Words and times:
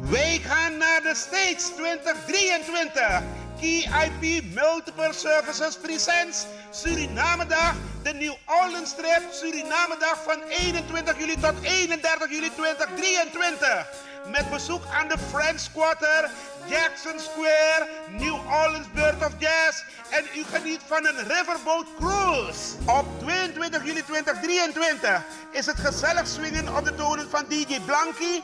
Wij 0.00 0.40
gaan 0.44 0.76
naar 0.76 1.02
de 1.02 1.14
States 1.14 1.70
2023. 1.76 3.22
KIP 3.60 4.44
Multiple 4.54 5.12
Services 5.12 5.76
Presents 5.76 6.46
Suriname 6.70 7.46
Dag, 7.46 7.74
de 8.02 8.12
New 8.12 8.34
Orleans 8.46 8.94
Trip 8.94 9.22
Suriname 9.30 9.96
Dag 9.98 10.22
van 10.24 10.42
21 10.48 11.18
juli 11.18 11.36
tot 11.40 11.54
31 11.62 12.30
juli 12.30 12.50
2023. 12.56 13.86
Met 14.26 14.50
bezoek 14.50 14.82
aan 14.92 15.08
de 15.08 15.18
French 15.30 15.62
Quarter, 15.72 16.30
Jackson 16.66 17.18
Square, 17.18 17.88
New 18.10 18.34
Orleans 18.34 18.86
Bird 18.94 19.26
of 19.26 19.32
Jazz 19.38 19.82
en 20.10 20.24
u 20.36 20.44
geniet 20.44 20.80
van 20.86 21.06
een 21.06 21.28
riverboat 21.28 21.86
cruise. 21.98 22.76
Op 22.86 23.06
22 23.60 23.84
juli 23.84 24.02
2023 24.02 25.22
is 25.50 25.66
het 25.66 25.78
gezellig 25.78 26.26
swingen 26.26 26.76
op 26.76 26.84
de 26.84 26.94
tonen 26.94 27.30
van 27.30 27.44
DJ 27.48 27.80
Blanky 27.86 28.34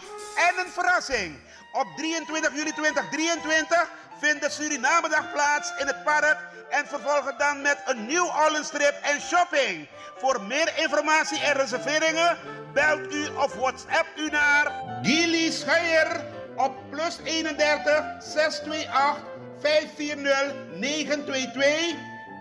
en 0.47 0.55
een 0.65 0.73
verrassing. 0.73 1.39
Op 1.73 1.87
23 1.97 2.55
juli 2.55 2.73
2023 2.73 3.91
vindt 4.21 4.43
de 4.43 4.51
Surinamedag 4.51 5.33
plaats 5.33 5.73
in 5.79 5.87
het 5.87 6.05
park 6.05 6.39
en 6.71 6.87
vervolgen 6.87 7.39
dan 7.39 7.63
met 7.63 7.79
een 7.87 8.07
New 8.07 8.27
Orleans 8.45 8.69
trip 8.69 8.95
en 9.03 9.21
shopping. 9.21 9.89
Voor 10.19 10.43
meer 10.43 10.73
informatie 10.77 11.41
en 11.41 11.53
reserveringen 11.53 12.37
belt 12.73 13.13
u 13.13 13.27
of 13.27 13.55
WhatsApp 13.55 14.07
u 14.17 14.29
naar 14.29 14.73
Gilly 15.03 15.51
Scheier 15.51 16.25
op 16.57 16.73
plus 16.91 17.19
31 17.25 18.05
628 18.19 19.25
540 19.61 20.55
922. 20.75 21.97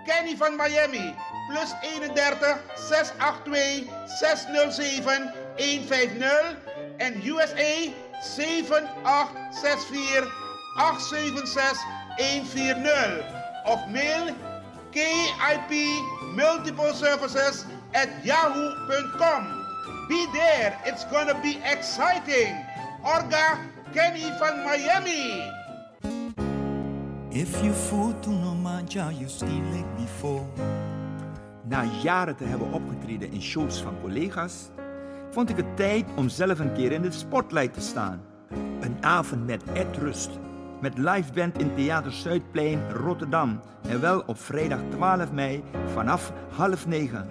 Kenny 0.06 0.36
van 0.38 0.56
Miami 0.56 1.16
plus 1.50 1.74
31 1.84 2.60
682 2.76 3.88
607 4.20 5.32
150 5.58 6.58
en 7.00 7.22
USA 7.24 7.94
7864 8.22 10.28
876 10.78 11.78
140 12.20 13.24
of 13.66 13.80
mail 13.90 14.36
KIP 14.92 15.72
Multiple 16.36 16.94
Services 16.94 17.66
at 17.94 18.10
yahoo.com. 18.26 19.48
Be 20.08 20.26
there, 20.34 20.80
it's 20.86 21.04
gonna 21.06 21.34
be 21.42 21.58
exciting. 21.66 22.54
Orga 23.04 23.58
Kenny 23.94 24.30
van 24.40 24.64
Miami. 24.64 25.52
If 27.32 27.64
you 27.64 27.74
food 27.74 28.22
to 28.24 28.30
no 28.30 28.54
manja, 28.56 29.12
you 29.14 29.28
still 29.28 29.50
like 29.74 29.98
before. 29.98 30.46
Na 31.68 31.84
jaren 32.04 32.36
te 32.36 32.44
hebben 32.44 32.72
opgetreden 32.72 33.32
in 33.32 33.42
shows 33.42 33.82
van 33.82 33.94
collega's, 34.02 34.70
vond 35.32 35.50
ik 35.50 35.58
het 35.58 35.76
tijd 35.78 36.06
om 36.16 36.30
zelf 36.30 36.60
een 36.60 36.74
keer 36.74 36.92
in 36.92 37.02
de 37.02 37.12
spotlight 37.12 37.74
te 37.74 37.82
staan. 37.82 38.22
Een 38.80 38.98
avond 39.02 39.46
met 39.46 39.64
Ed 39.74 39.98
Rust, 39.98 40.30
met 40.82 40.98
live 40.98 41.34
band 41.34 41.58
in 41.58 41.76
Theater 41.76 42.12
Zuidplein 42.12 42.92
Rotterdam 42.92 43.60
en 43.88 44.02
wel 44.02 44.24
op 44.26 44.40
vrijdag 44.40 44.80
12 44.90 45.32
mei 45.32 45.64
vanaf 45.94 46.34
half 46.56 46.88
negen. 46.88 47.28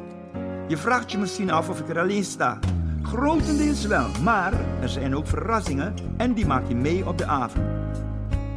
Je 0.69 0.77
vraagt 0.77 1.13
je 1.13 1.19
misschien 1.19 1.51
af 1.51 1.69
of 1.69 1.81
ik 1.81 1.89
er 1.89 1.98
alleen 1.98 2.25
sta. 2.25 2.59
Grotendeels 3.03 3.87
wel, 3.87 4.09
maar 4.23 4.53
er 4.81 4.89
zijn 4.89 5.17
ook 5.17 5.27
verrassingen 5.27 5.95
en 6.17 6.35
die 6.35 6.47
maak 6.47 6.69
je 6.69 6.75
mee 6.75 7.07
op 7.07 7.19
de 7.19 7.27
avond. 7.27 7.65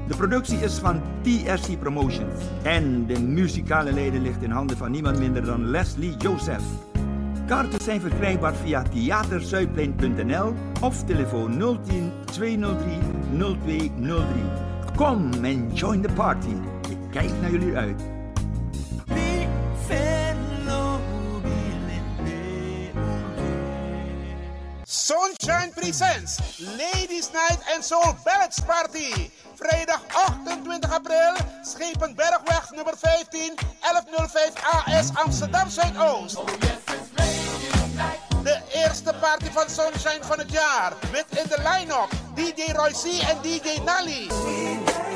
De 0.07 0.15
productie 0.15 0.57
is 0.57 0.73
van 0.73 1.01
TRC 1.21 1.79
Promotions 1.79 2.43
en 2.63 3.05
de 3.05 3.19
muzikale 3.21 3.93
leden 3.93 4.21
ligt 4.21 4.41
in 4.41 4.51
handen 4.51 4.77
van 4.77 4.91
niemand 4.91 5.19
minder 5.19 5.45
dan 5.45 5.65
Leslie 5.65 6.17
Joseph. 6.17 6.63
Kaarten 7.47 7.81
zijn 7.81 8.01
verkrijgbaar 8.01 8.55
via 8.55 8.81
theaterzuidplein.nl 8.81 10.53
of 10.81 11.03
telefoon 11.03 11.79
010 11.83 12.11
203 12.25 12.97
0203. 13.37 14.25
Kom 14.95 15.43
en 15.43 15.73
join 15.73 16.01
the 16.01 16.13
party. 16.13 16.55
Ik 16.89 16.97
kijk 17.11 17.31
naar 17.41 17.51
jullie 17.51 17.75
uit. 17.75 18.01
Sunshine 24.83 25.71
Presents 25.75 26.39
Ladies 26.59 27.31
Night 27.31 27.59
and 27.75 27.85
Soul 27.85 28.15
Ballads 28.23 28.59
Party. 28.59 29.29
Vrijdag 29.57 30.01
28 30.07 30.91
april, 30.91 31.33
Schepenbergweg 31.61 32.71
nummer 32.71 32.93
15, 32.97 33.55
1105 33.81 34.53
AS 34.85 35.09
Amsterdam 35.13 35.69
Zuidoost. 35.69 36.35
De 38.43 38.61
eerste 38.73 39.13
party 39.19 39.51
van 39.51 39.69
Sunshine 39.69 40.23
van 40.23 40.39
het 40.39 40.51
jaar. 40.51 40.93
Met 41.11 41.25
in 41.29 41.49
de 41.49 41.57
line-up 41.57 42.09
DJ 42.35 42.71
Roy 42.71 42.91
C 42.91 43.03
en 43.29 43.37
DJ 43.41 43.79
Nally. 43.85 44.29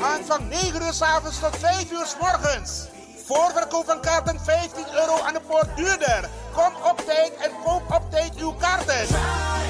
Aanvang 0.03 0.49
9 0.49 0.81
uur 0.81 0.93
s 0.93 1.01
avonds 1.01 1.39
tot 1.39 1.57
5 1.57 1.91
uur 1.91 2.05
s 2.05 2.15
morgens. 2.19 2.87
Voorverkoop 3.33 3.85
van 3.85 4.01
kaarten 4.01 4.39
15 4.39 4.85
euro 4.93 5.21
aan 5.23 5.33
de 5.33 5.41
poort 5.47 5.75
duurder. 5.75 6.29
Kom 6.53 6.73
op 6.89 7.01
tijd 7.05 7.35
en 7.35 7.51
koop 7.65 7.83
op 7.93 8.11
tijd 8.11 8.35
uw 8.35 8.53
kaarten. 8.53 9.07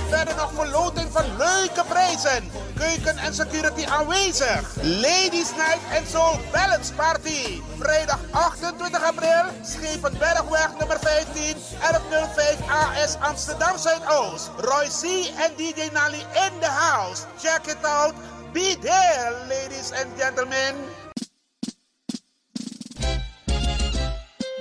Verder 0.09 0.35
nog 0.35 0.51
verloting 0.53 1.11
van 1.11 1.37
leuke 1.37 1.83
prijzen. 1.87 2.51
Keuken 2.75 3.17
en 3.17 3.33
security 3.33 3.85
aanwezig. 3.85 4.75
Ladies 4.81 5.51
Night 5.55 5.83
and 5.97 6.07
Soul 6.09 6.39
Balance 6.51 6.93
Party. 6.93 7.61
Vrijdag 7.79 8.19
28 8.31 9.03
april. 9.03 9.45
Schepenbergweg 9.63 10.69
nummer 10.79 10.99
15. 10.99 11.55
1105 11.79 12.57
AS 12.69 13.15
Amsterdam 13.19 13.77
Zuidoost. 13.77 14.49
Roy 14.57 14.87
C. 15.01 15.03
en 15.43 15.51
DJ 15.57 15.89
Nally 15.93 16.23
in 16.45 16.53
the 16.59 16.71
house. 16.71 17.23
Check 17.41 17.65
it 17.65 17.85
out. 17.85 18.13
Be 18.53 18.77
there, 18.81 19.31
ladies 19.47 19.91
and 19.91 20.07
gentlemen. 20.17 20.75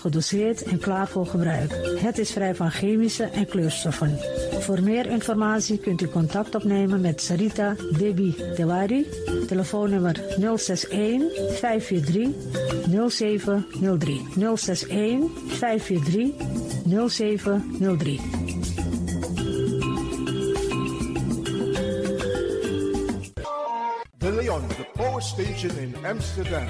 gedoseerd 0.00 0.62
en 0.62 0.78
klaar 0.78 1.08
voor 1.08 1.26
gebruik. 1.26 1.98
Het 1.98 2.18
is 2.18 2.32
vrij 2.32 2.54
van 2.54 2.70
chemische 2.70 3.24
en 3.24 3.46
kleurstoffen. 3.46 4.18
Voor 4.58 4.82
meer 4.82 5.06
informatie 5.06 5.78
kunt 5.78 6.00
u 6.00 6.08
contact 6.08 6.54
opnemen 6.54 7.00
met 7.00 7.22
Sarita 7.22 7.74
Debi 7.98 8.34
Tewari. 8.54 9.06
Telefoonnummer 9.46 10.20
061 10.56 11.22
543 11.58 12.28
0703. 13.10 14.26
061 14.56 15.22
543 15.46 17.08
0703. 17.08 18.20
De 24.18 24.32
Leon, 24.32 24.68
the 24.68 24.86
power 24.94 25.22
station 25.22 25.78
in 25.78 25.94
Amsterdam. 26.04 26.66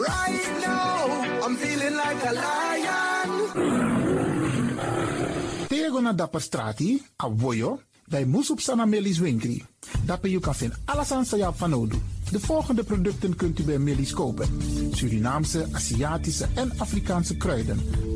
Right 0.00 0.48
now, 0.66 1.44
I'm 1.44 1.56
feeling 1.56 1.94
like 1.94 2.24
a 2.24 2.32
lion. 2.32 3.28
Tego 5.68 6.00
na 6.00 6.12
dapper 6.12 6.40
strati, 6.40 7.02
a 7.16 7.28
voyo, 7.36 7.80
bij 8.06 8.24
Moesop 8.24 8.60
Sana 8.60 8.84
Melis 8.84 9.18
Winkri. 9.18 9.64
You 10.22 10.40
kan 10.40 10.54
vinden 10.54 10.78
alles 10.84 11.12
aan 11.12 11.24
sa 11.24 11.52
van 11.52 11.70
nodig. 11.70 11.98
De 12.30 12.40
volgende 12.40 12.84
producten 12.84 13.36
kunt 13.36 13.58
u 13.58 13.62
bij 13.62 13.78
Millie's 13.78 14.12
kopen. 14.12 14.48
Surinaamse, 14.92 15.66
Aziatische 15.72 16.46
en 16.54 16.72
Afrikaanse 16.78 17.36
kruiden. 17.36 17.80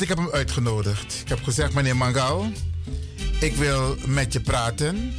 Ik 0.00 0.08
heb 0.08 0.18
hem 0.18 0.30
uitgenodigd. 0.30 1.20
Ik 1.20 1.28
heb 1.28 1.42
gezegd, 1.42 1.74
meneer 1.74 1.96
Mangal, 1.96 2.52
ik 3.40 3.54
wil 3.54 3.96
met 4.06 4.32
je 4.32 4.40
praten. 4.40 5.12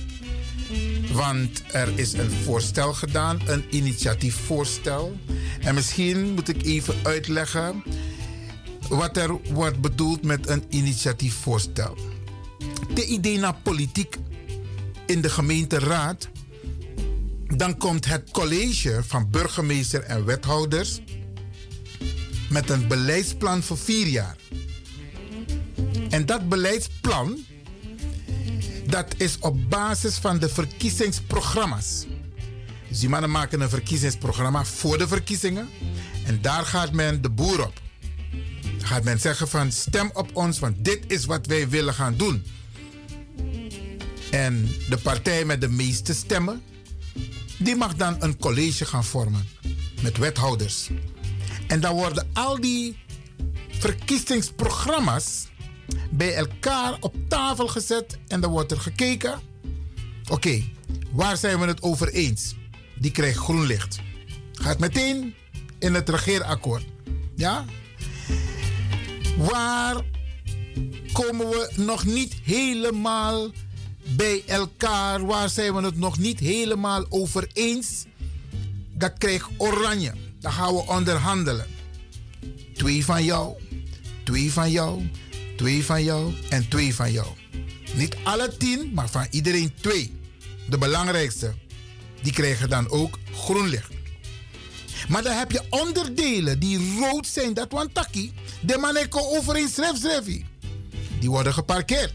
Want 1.12 1.64
er 1.72 2.00
is 2.00 2.14
een 2.14 2.32
voorstel 2.32 2.94
gedaan, 2.94 3.40
een 3.46 3.66
initiatiefvoorstel. 3.70 5.18
En 5.60 5.76
misschien 5.76 6.34
moet 6.34 6.48
ik 6.48 6.64
even 6.64 6.96
uitleggen 7.04 7.84
wat 8.90 9.18
er 9.18 9.38
wordt 9.54 9.82
bedoeld 9.82 10.24
met 10.24 10.50
een 10.50 10.64
initiatiefvoorstel. 10.70 11.98
De 12.94 13.06
idee 13.06 13.38
naar 13.38 13.56
politiek 13.64 14.18
in 15.06 15.22
de 15.22 15.30
gemeenteraad. 15.30 16.30
Dan 17.48 17.78
komt 17.78 18.06
het 18.06 18.32
college 18.32 19.04
van 19.08 19.30
burgemeester 19.30 20.04
en 20.04 20.26
wethouders 20.26 21.02
met 22.50 22.70
een 22.70 22.88
beleidsplan 22.88 23.64
voor 23.64 23.78
vier 23.78 24.08
jaar. 24.08 24.36
En 26.12 26.26
dat 26.26 26.50
beleidsplan, 26.50 27.38
dat 28.86 29.14
is 29.18 29.38
op 29.40 29.70
basis 29.70 30.16
van 30.16 30.40
de 30.40 30.50
verkiezingsprogramma's. 30.50 32.06
Dus 32.88 33.00
die 33.00 33.10
mannen 33.10 33.32
maken 33.32 33.62
een 33.62 33.70
verkiezingsprogramma 33.70 34.66
voor 34.66 34.98
de 34.98 35.08
verkiezingen. 35.08 35.70
En 36.26 36.42
daar 36.42 36.66
gaat 36.66 36.92
men 36.92 37.22
de 37.22 37.30
boer 37.30 37.66
op. 37.66 37.82
Dan 38.78 38.88
gaat 38.88 39.04
men 39.04 39.20
zeggen 39.20 39.48
van 39.48 39.72
stem 39.72 40.10
op 40.14 40.30
ons, 40.34 40.60
want 40.60 40.86
dit 40.86 41.04
is 41.08 41.26
wat 41.26 41.46
wij 41.46 41.70
willen 41.70 41.94
gaan 41.94 42.18
doen. 42.18 42.44
En 44.32 44.70
de 44.90 44.98
partij 45.04 45.46
met 45.46 45.62
de 45.62 45.70
meeste 45.70 46.14
stemmen, 46.14 46.62
die 47.58 47.76
mag 47.76 47.96
dan 47.96 48.16
een 48.20 48.38
college 48.38 48.86
gaan 48.86 49.06
vormen 49.06 49.48
met 50.02 50.18
wethouders. 50.18 50.90
En 51.68 51.80
dan 51.80 51.96
worden 51.96 52.30
al 52.34 52.62
die 52.62 52.98
verkiezingsprogramma's 53.70 55.48
bij 56.10 56.34
elkaar 56.34 56.98
op 57.00 57.16
tafel 57.28 57.68
gezet 57.68 58.18
en 58.28 58.42
dan 58.42 58.52
wordt 58.52 58.72
er 58.72 58.80
gekeken. 58.80 59.40
Oké, 60.30 60.64
waar 61.12 61.38
zijn 61.38 61.60
we 61.60 61.66
het 61.68 61.82
over 61.82 62.10
eens? 62.10 62.56
Die 62.96 63.12
krijgt 63.12 63.38
groen 63.38 63.66
licht. 63.66 64.00
Gaat 64.54 64.80
meteen 64.80 65.34
in 65.80 65.94
het 65.94 66.10
regeerakkoord. 66.10 66.86
Ja? 67.36 67.66
Waar 69.38 70.02
komen 71.12 71.50
we 71.50 71.72
nog 71.76 72.06
niet 72.06 72.34
helemaal 72.44 73.50
bij 74.16 74.44
elkaar? 74.48 75.26
Waar 75.26 75.50
zijn 75.50 75.74
we 75.76 75.82
het 75.82 75.98
nog 75.98 76.18
niet 76.18 76.40
helemaal 76.40 77.06
over 77.10 77.50
eens? 77.54 78.06
Dat 78.94 79.18
krijgt 79.18 79.50
oranje. 79.58 80.14
Dan 80.40 80.52
gaan 80.52 80.74
we 80.74 80.88
onderhandelen. 80.88 81.68
Twee 82.74 83.06
van 83.06 83.24
jou, 83.24 83.56
twee 84.24 84.52
van 84.52 84.72
jou, 84.72 85.10
twee 85.62 85.86
van 85.86 86.04
jou 86.04 86.34
en 86.50 86.68
twee 86.68 86.96
van 86.96 87.12
jou. 87.12 87.28
Niet 87.94 88.16
alle 88.24 88.58
tien, 88.58 88.92
maar 88.94 89.10
van 89.10 89.28
iedereen 89.30 89.74
twee. 89.82 90.20
De 90.70 90.78
belangrijkste. 90.78 91.54
Die 92.22 92.32
krijgen 92.32 92.70
dan 92.70 92.90
ook 92.90 93.20
groen 93.32 93.68
licht. 93.68 93.92
Maar 95.10 95.24
dan 95.24 95.38
heb 95.38 95.52
je 95.52 95.62
onderdelen 95.70 96.60
die 96.60 97.00
rood 97.00 97.28
zijn, 97.28 97.54
dat 97.54 97.72
want 97.72 97.94
taki. 97.94 98.34
De 98.62 98.78
maneko 98.78 99.20
overeen 99.20 99.70
schrijf 99.70 99.98
schrijf. 99.98 100.26
Die 101.20 101.30
worden 101.30 101.54
geparkeerd. 101.54 102.14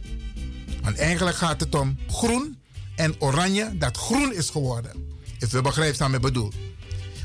Want 0.82 0.96
eigenlijk 0.96 1.36
gaat 1.36 1.60
het 1.60 1.74
om 1.74 1.96
groen 2.10 2.58
en 2.96 3.14
oranje, 3.18 3.78
dat 3.78 3.96
groen 3.96 4.34
is 4.34 4.50
geworden. 4.50 4.92
If 5.38 5.50
we 5.50 5.62
begrijpen 5.62 5.98
wat 5.98 6.14
ik 6.14 6.20
bedoel. 6.20 6.52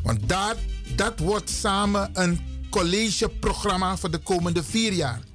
Want 0.04 0.30
daar, 0.30 0.56
dat 0.96 1.20
wordt 1.20 1.50
samen 1.50 2.10
een 2.14 2.40
collegeprogramma 2.70 3.98
voor 3.98 4.12
de 4.12 4.18
komende 4.18 4.64
vier 4.64 4.94
jaar. 4.94 5.30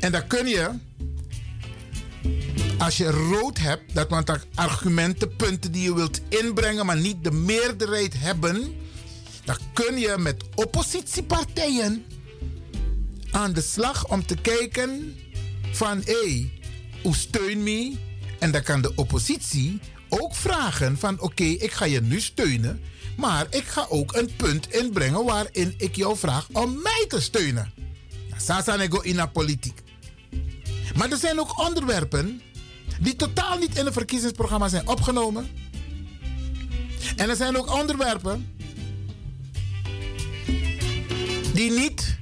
En 0.00 0.12
dan 0.12 0.26
kun 0.26 0.46
je, 0.46 0.70
als 2.78 2.96
je 2.96 3.10
rood 3.10 3.58
hebt, 3.58 3.94
dat 3.94 4.08
want 4.08 4.30
argumenten, 4.54 5.36
punten 5.36 5.72
die 5.72 5.82
je 5.82 5.94
wilt 5.94 6.20
inbrengen, 6.28 6.86
maar 6.86 6.96
niet 6.96 7.24
de 7.24 7.30
meerderheid 7.30 8.14
hebben, 8.16 8.74
dan 9.44 9.56
kun 9.72 9.98
je 9.98 10.14
met 10.18 10.44
oppositiepartijen 10.54 12.04
aan 13.30 13.52
de 13.52 13.60
slag 13.60 14.08
om 14.08 14.26
te 14.26 14.36
kijken 14.36 15.16
van 15.72 16.02
hé, 16.04 16.12
hey, 16.12 16.52
hoe 17.02 17.16
steun 17.16 17.62
me? 17.62 17.96
En 18.38 18.50
dan 18.50 18.62
kan 18.62 18.82
de 18.82 18.92
oppositie 18.94 19.80
ook 20.08 20.34
vragen 20.34 20.98
van 20.98 21.20
oké, 21.20 21.44
ik 21.44 21.72
ga 21.72 21.84
je 21.84 22.00
nu 22.00 22.20
steunen, 22.20 22.80
maar 23.16 23.46
ik 23.50 23.64
ga 23.64 23.86
ook 23.88 24.14
een 24.14 24.30
punt 24.36 24.72
inbrengen 24.72 25.24
waarin 25.24 25.74
ik 25.76 25.96
jou 25.96 26.16
vraag 26.16 26.48
om 26.52 26.80
mij 26.82 27.04
te 27.08 27.20
steunen. 27.20 27.72
Sasa 28.38 28.76
nego 28.76 29.00
in 29.00 29.16
de 29.16 29.28
politiek. 29.28 29.82
Maar 30.96 31.10
er 31.10 31.16
zijn 31.16 31.40
ook 31.40 31.58
onderwerpen 31.58 32.40
die 33.00 33.16
totaal 33.16 33.58
niet 33.58 33.78
in 33.78 33.84
het 33.84 33.94
verkiezingsprogramma 33.94 34.68
zijn 34.68 34.88
opgenomen. 34.88 35.48
En 37.16 37.28
er 37.28 37.36
zijn 37.36 37.56
ook 37.56 37.72
onderwerpen 37.72 38.46
die 41.54 41.70
niet 41.70 42.18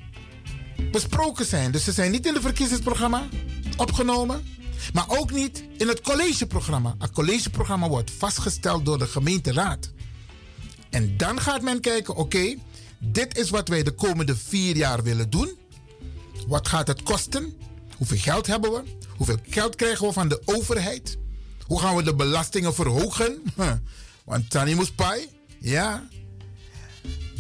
besproken 0.91 1.45
zijn. 1.45 1.71
Dus 1.73 1.85
ze 1.85 1.93
zijn 1.93 2.11
niet 2.11 2.27
in 2.27 2.35
het 2.35 2.43
verkiezingsprogramma 2.43 3.29
opgenomen, 3.77 4.45
maar 4.93 5.05
ook 5.09 5.31
niet 5.31 5.65
in 5.77 5.89
het 5.89 6.01
collegeprogramma. 6.01 6.95
Het 6.99 7.11
collegeprogramma 7.11 7.89
wordt 7.89 8.11
vastgesteld 8.11 8.85
door 8.85 8.99
de 8.99 9.07
gemeenteraad. 9.07 9.91
En 10.91 11.17
dan 11.17 11.41
gaat 11.41 11.63
men 11.63 11.81
kijken, 11.81 12.17
oké, 12.17 12.55
dit 12.99 13.39
is 13.39 13.51
wat 13.51 13.69
wij 13.69 13.83
de 13.83 13.91
komende 13.91 14.37
vier 14.37 14.77
jaar 14.77 15.03
willen 15.03 15.31
doen. 15.31 15.51
Wat 16.47 16.69
gaat 16.69 16.89
het 16.89 17.03
kosten? 17.03 17.55
Hoeveel 17.97 18.19
geld 18.19 18.47
hebben 18.47 18.73
we? 18.73 18.83
Hoeveel 19.17 19.39
geld 19.49 19.77
krijgen 19.77 20.07
we 20.07 20.13
van 20.13 20.29
de 20.29 20.43
overheid? 20.45 21.19
Hoe 21.67 21.81
gaan 21.81 21.97
we 21.97 22.03
de 22.03 22.15
belastingen 22.15 22.75
verhogen? 22.75 23.43
Want 24.25 24.51
Tani 24.51 24.75
moest 24.75 24.95
pai. 24.95 25.29
Ja. 25.61 26.09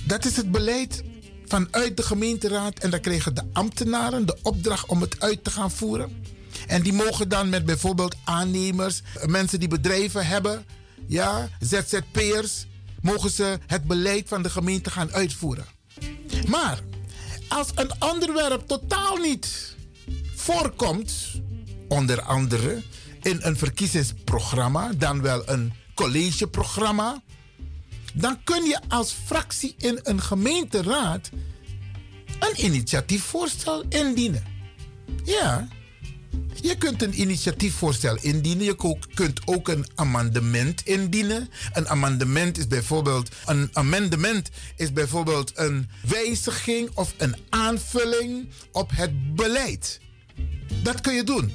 Dat 0.07 0.25
is 0.25 0.37
het 0.37 0.51
beleid 0.51 1.03
vanuit 1.47 1.97
de 1.97 2.03
gemeenteraad. 2.03 2.79
En 2.79 2.91
dan 2.91 3.01
kregen 3.01 3.35
de 3.35 3.43
ambtenaren 3.53 4.27
de 4.27 4.39
opdracht 4.43 4.87
om 4.87 5.01
het 5.01 5.21
uit 5.21 5.45
te 5.45 5.51
gaan 5.51 5.71
voeren. 5.71 6.25
En 6.67 6.83
die 6.83 6.93
mogen 6.93 7.29
dan 7.29 7.49
met 7.49 7.65
bijvoorbeeld 7.65 8.17
aannemers, 8.25 9.03
mensen 9.27 9.61
die 9.61 9.69
bedrijven 9.69 10.27
hebben, 10.27 10.65
ja, 11.07 11.49
ZZP'ers, 11.61 12.67
mogen 13.01 13.31
ze 13.31 13.59
het 13.67 13.85
beleid 13.85 14.29
van 14.29 14.43
de 14.43 14.51
gemeente 14.51 14.91
gaan 14.91 15.13
uitvoeren. 15.13 15.67
Maar 16.49 16.81
als 17.49 17.69
een 17.75 17.91
onderwerp 17.99 18.67
totaal 18.67 19.17
niet 19.17 19.77
voorkomt, 20.35 21.41
onder 21.89 22.23
andere 22.23 22.83
in 23.23 23.39
een 23.41 23.57
verkiezingsprogramma, 23.57 24.93
dan 24.97 25.23
wel 25.23 25.49
een 25.49 25.73
collegeprogramma, 25.95 27.23
dan 28.15 28.39
kun 28.45 28.65
je 28.65 28.81
als 28.89 29.17
fractie 29.25 29.75
in 29.79 30.01
een 30.03 30.23
gemeenteraad 30.23 31.31
een 32.39 32.65
initiatiefvoorstel 32.65 33.85
indienen. 33.89 34.45
Ja, 35.25 35.69
je 36.61 36.77
kunt 36.79 37.03
een 37.03 37.21
initiatiefvoorstel 37.21 38.17
indienen. 38.21 38.65
Je 38.65 38.97
kunt 39.15 39.41
ook 39.45 39.69
een 39.69 39.87
amendement 39.95 40.87
indienen. 40.87 41.49
Een 41.73 41.89
amendement 41.89 42.59
is 42.59 42.67
bijvoorbeeld 42.67 43.31
een 43.47 43.71
amendement 43.73 44.51
is 44.77 44.93
bijvoorbeeld 44.93 45.53
een 45.55 45.89
wijziging 46.09 46.91
of 46.95 47.15
een 47.17 47.37
aanvulling 47.49 48.49
op 48.73 48.91
het 48.95 49.35
beleid. 49.35 50.01
Dat 50.83 51.01
kun 51.01 51.15
je 51.15 51.25
doen. 51.25 51.53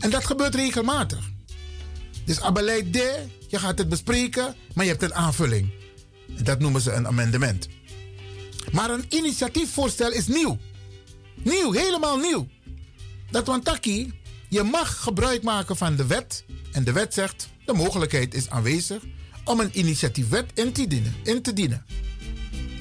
En 0.00 0.10
dat 0.10 0.24
gebeurt 0.24 0.54
regelmatig. 0.54 1.30
Dus 2.24 2.42
een 2.42 2.52
beleid 2.52 2.92
D, 2.92 2.98
je 3.48 3.58
gaat 3.58 3.78
het 3.78 3.88
bespreken, 3.88 4.54
maar 4.74 4.84
je 4.84 4.90
hebt 4.90 5.02
een 5.02 5.14
aanvulling. 5.14 5.70
Dat 6.42 6.58
noemen 6.58 6.80
ze 6.80 6.92
een 6.92 7.06
amendement. 7.06 7.68
Maar 8.72 8.90
een 8.90 9.04
initiatiefvoorstel 9.08 10.12
is 10.12 10.26
nieuw. 10.26 10.58
Nieuw, 11.34 11.72
helemaal 11.72 12.16
nieuw. 12.16 12.48
Dat 13.30 13.46
wantaki, 13.46 14.12
je 14.48 14.62
mag 14.62 15.02
gebruik 15.02 15.42
maken 15.42 15.76
van 15.76 15.96
de 15.96 16.06
wet. 16.06 16.44
En 16.72 16.84
de 16.84 16.92
wet 16.92 17.14
zegt, 17.14 17.48
de 17.64 17.72
mogelijkheid 17.72 18.34
is 18.34 18.50
aanwezig 18.50 19.02
om 19.44 19.60
een 19.60 19.78
initiatiefwet 19.78 20.50
in 20.54 20.72
te 20.72 20.86
dienen. 20.86 21.14
In 21.22 21.42
te 21.42 21.52
dienen. 21.52 21.84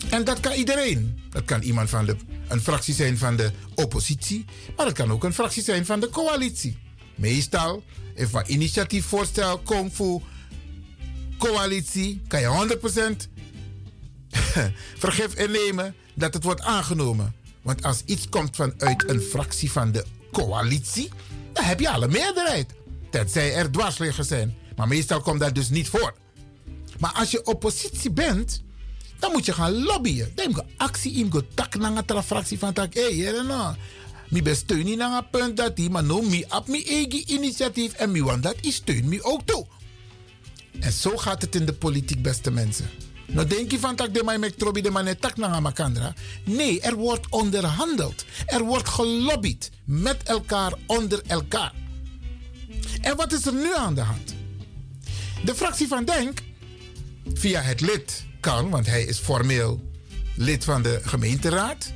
En 0.09 0.23
dat 0.23 0.39
kan 0.39 0.51
iedereen. 0.51 1.19
Dat 1.29 1.45
kan 1.45 1.61
iemand 1.61 1.89
van 1.89 2.05
de, 2.05 2.15
een 2.47 2.61
fractie 2.61 2.93
zijn 2.93 3.17
van 3.17 3.35
de 3.35 3.51
oppositie, 3.75 4.45
maar 4.75 4.85
het 4.85 4.95
kan 4.95 5.11
ook 5.11 5.23
een 5.23 5.33
fractie 5.33 5.63
zijn 5.63 5.85
van 5.85 5.99
de 5.99 6.09
coalitie. 6.09 6.77
Meestal, 7.15 7.83
if 8.13 8.33
een 8.33 8.51
initiatiefvoorstel 8.51 9.59
komt 9.59 9.93
voor 9.93 10.21
coalitie, 11.37 12.21
kan 12.27 12.39
je 12.39 12.77
100% 13.27 13.29
vergif 15.03 15.33
innemen 15.33 15.95
dat 16.13 16.33
het 16.33 16.43
wordt 16.43 16.61
aangenomen. 16.61 17.35
Want 17.61 17.83
als 17.83 18.01
iets 18.05 18.29
komt 18.29 18.55
vanuit 18.55 19.09
een 19.09 19.21
fractie 19.21 19.71
van 19.71 19.91
de 19.91 20.05
coalitie, 20.35 21.09
dan 21.53 21.63
heb 21.63 21.79
je 21.79 21.89
alle 21.89 22.07
meerderheid. 22.07 22.73
Tenzij 23.09 23.53
er 23.53 23.71
dwarsliggers 23.71 24.27
zijn. 24.27 24.55
Maar 24.75 24.87
meestal 24.87 25.21
komt 25.21 25.39
dat 25.39 25.55
dus 25.55 25.69
niet 25.69 25.89
voor. 25.89 26.13
Maar 26.99 27.11
als 27.13 27.31
je 27.31 27.45
oppositie 27.45 28.11
bent, 28.11 28.63
dan 29.19 29.31
moet 29.31 29.45
je 29.45 29.53
gaan 29.53 29.83
lobbyen. 29.83 30.31
Dan 30.35 30.45
moet 30.45 30.55
je 30.55 30.63
actie 30.77 31.13
in, 31.13 31.31
go 31.31 31.41
tak 31.53 31.77
naar 31.77 32.23
fractie 32.23 32.59
van 32.59 32.73
tak. 32.73 32.93
Hé, 32.93 33.17
hey, 33.17 33.41
no. 33.41 33.75
Mi 34.29 34.41
besteun 34.41 34.85
niet 34.85 34.97
naar 34.97 35.17
een 35.17 35.29
punt 35.29 35.57
dat 35.57 35.75
die, 35.75 35.89
maar 35.89 36.03
no, 36.03 36.21
mi 36.21 36.45
op 36.49 36.67
mi 36.67 36.83
eigen 36.83 37.31
initiatief 37.31 37.93
en 37.93 38.11
mi 38.11 38.23
want 38.23 38.43
dat 38.43 38.55
is 38.61 38.75
steun 38.75 39.07
mi 39.07 39.21
ook 39.21 39.41
toe. 39.45 39.65
En 40.79 40.91
zo 40.91 41.17
gaat 41.17 41.41
het 41.41 41.55
in 41.55 41.65
de 41.65 41.73
politiek, 41.73 42.21
beste 42.21 42.51
mensen. 42.51 42.89
Nou 43.25 43.47
denk 43.47 43.71
je 43.71 43.79
van 43.79 43.95
tak 43.95 44.13
de 44.13 44.23
mij 44.23 44.37
met 44.37 44.59
trobi 44.59 44.81
de 44.81 44.89
man 44.89 45.15
tak 45.19 45.37
naar 45.37 45.61
makandra. 45.61 46.13
Nee, 46.43 46.81
er 46.81 46.95
wordt 46.95 47.29
onderhandeld. 47.29 48.25
Er 48.45 48.63
wordt 48.63 48.89
gelobbyd 48.89 49.71
met 49.85 50.23
elkaar 50.23 50.73
onder 50.85 51.21
elkaar. 51.27 51.73
En 53.01 53.15
wat 53.15 53.33
is 53.33 53.45
er 53.45 53.53
nu 53.53 53.75
aan 53.75 53.95
de 53.95 54.01
hand? 54.01 54.35
De 55.43 55.55
fractie 55.55 55.87
van 55.87 56.05
Denk, 56.05 56.39
via 57.33 57.61
het 57.61 57.81
lid 57.81 58.25
kan, 58.39 58.69
want 58.69 58.85
hij 58.85 59.03
is 59.03 59.17
formeel 59.17 59.91
lid 60.35 60.63
van 60.63 60.81
de 60.81 60.99
gemeenteraad. 61.03 61.93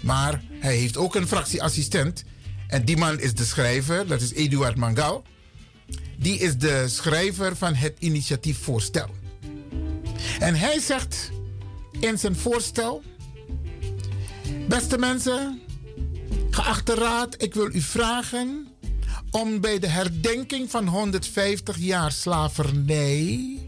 Maar 0.00 0.42
hij 0.60 0.76
heeft 0.76 0.96
ook 0.96 1.14
een 1.14 1.28
fractieassistent 1.28 2.24
En 2.68 2.84
die 2.84 2.96
man 2.96 3.20
is 3.20 3.34
de 3.34 3.44
schrijver, 3.44 4.06
dat 4.06 4.20
is 4.20 4.32
Eduard 4.32 4.76
Mangal. 4.76 5.24
Die 6.16 6.38
is 6.38 6.56
de 6.56 6.88
schrijver 6.88 7.56
van 7.56 7.74
het 7.74 7.96
initiatiefvoorstel. 7.98 9.10
En 10.38 10.54
hij 10.54 10.80
zegt 10.80 11.30
in 12.00 12.18
zijn 12.18 12.36
voorstel: 12.36 13.02
Beste 14.68 14.98
mensen, 14.98 15.60
geachte 16.50 16.94
raad, 16.94 17.42
ik 17.42 17.54
wil 17.54 17.74
u 17.74 17.80
vragen 17.80 18.68
om 19.30 19.60
bij 19.60 19.78
de 19.78 19.88
herdenking 19.88 20.70
van 20.70 20.86
150 20.86 21.78
jaar 21.78 22.12
slavernij 22.12 23.58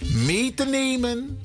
mee 0.00 0.54
te 0.54 0.64
nemen 0.64 1.38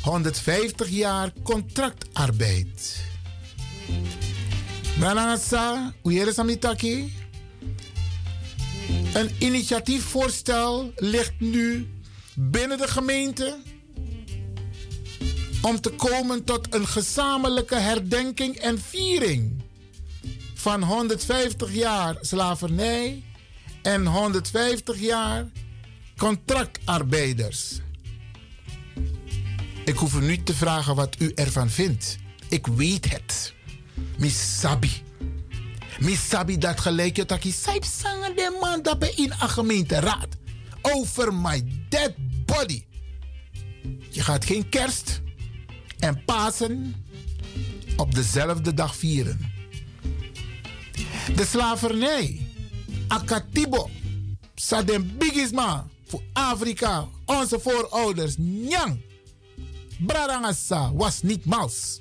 150 0.00 0.88
jaar 0.88 1.32
contractarbeid. 1.42 3.04
Branagasa, 4.98 5.94
Samitaki. 6.26 7.12
Een 9.12 9.30
initiatiefvoorstel 9.38 10.92
ligt 10.96 11.40
nu 11.40 11.88
binnen 12.36 12.78
de 12.78 12.88
gemeente 12.88 13.56
om 15.62 15.80
te 15.80 15.90
komen 15.90 16.44
tot 16.44 16.74
een 16.74 16.86
gezamenlijke 16.86 17.74
herdenking 17.74 18.56
en 18.56 18.80
viering 18.80 19.62
van 20.54 20.82
150 20.82 21.72
jaar 21.74 22.16
slavernij 22.20 23.22
en 23.82 24.06
150 24.06 25.00
jaar 25.00 25.46
contractarbeiders. 26.16 27.80
Ik 29.84 29.96
hoef 29.96 30.14
u 30.14 30.24
niet 30.24 30.46
te 30.46 30.54
vragen 30.54 30.94
wat 30.94 31.16
u 31.18 31.32
ervan 31.34 31.70
vindt. 31.70 32.16
Ik 32.48 32.66
weet 32.66 33.10
het. 33.10 33.54
Misabi. 34.18 35.02
Misabi 35.98 36.58
dat 36.58 36.80
gelijk 36.80 37.16
je 37.16 37.26
taki 37.26 37.52
saip 37.52 37.84
zangen 37.84 38.36
de 38.36 38.58
man 38.60 38.82
dat 38.82 38.98
bij 38.98 39.12
in 39.16 39.32
een 39.40 39.48
gemeenteraad. 39.48 40.26
Over 40.94 41.34
my 41.34 41.62
dead 41.88 42.14
body. 42.44 42.84
Je 44.10 44.20
gaat 44.20 44.44
geen 44.44 44.68
kerst 44.68 45.20
en 45.98 46.24
Pasen 46.24 47.04
op 47.96 48.14
dezelfde 48.14 48.74
dag 48.74 48.96
vieren. 48.96 49.52
De 51.34 51.44
slavernij, 51.44 52.40
akatibo, 53.08 53.90
sadem 54.54 55.16
bigisma 55.18 55.86
voor 56.06 56.22
Afrika, 56.32 57.08
onze 57.24 57.60
voorouders, 57.60 58.34
nyang. 58.38 59.00
Brarangasa 59.98 60.92
was 60.92 61.22
niet 61.22 61.44
mals. 61.44 62.00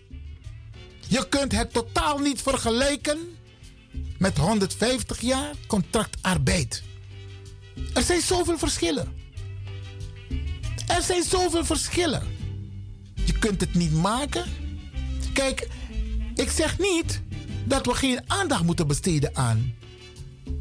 Je 1.07 1.29
kunt 1.29 1.51
het 1.51 1.73
totaal 1.73 2.17
niet 2.17 2.41
vergelijken 2.41 3.17
met 4.17 4.37
150 4.37 5.21
jaar 5.21 5.53
contractarbeid. 5.67 6.83
Er 7.94 8.03
zijn 8.03 8.22
zoveel 8.22 8.58
verschillen. 8.58 9.13
Er 10.88 11.01
zijn 11.01 11.24
zoveel 11.24 11.65
verschillen. 11.65 12.24
Je 13.25 13.39
kunt 13.39 13.62
het 13.62 13.74
niet 13.74 13.94
maken. 13.94 14.44
Kijk, 15.34 15.67
ik 16.36 16.50
zeg 16.50 16.79
niet 16.79 17.22
dat 17.65 17.86
we 17.86 17.94
geen 17.94 18.22
aandacht 18.27 18.63
moeten 18.63 18.88
besteden 18.88 19.36
aan 19.36 19.74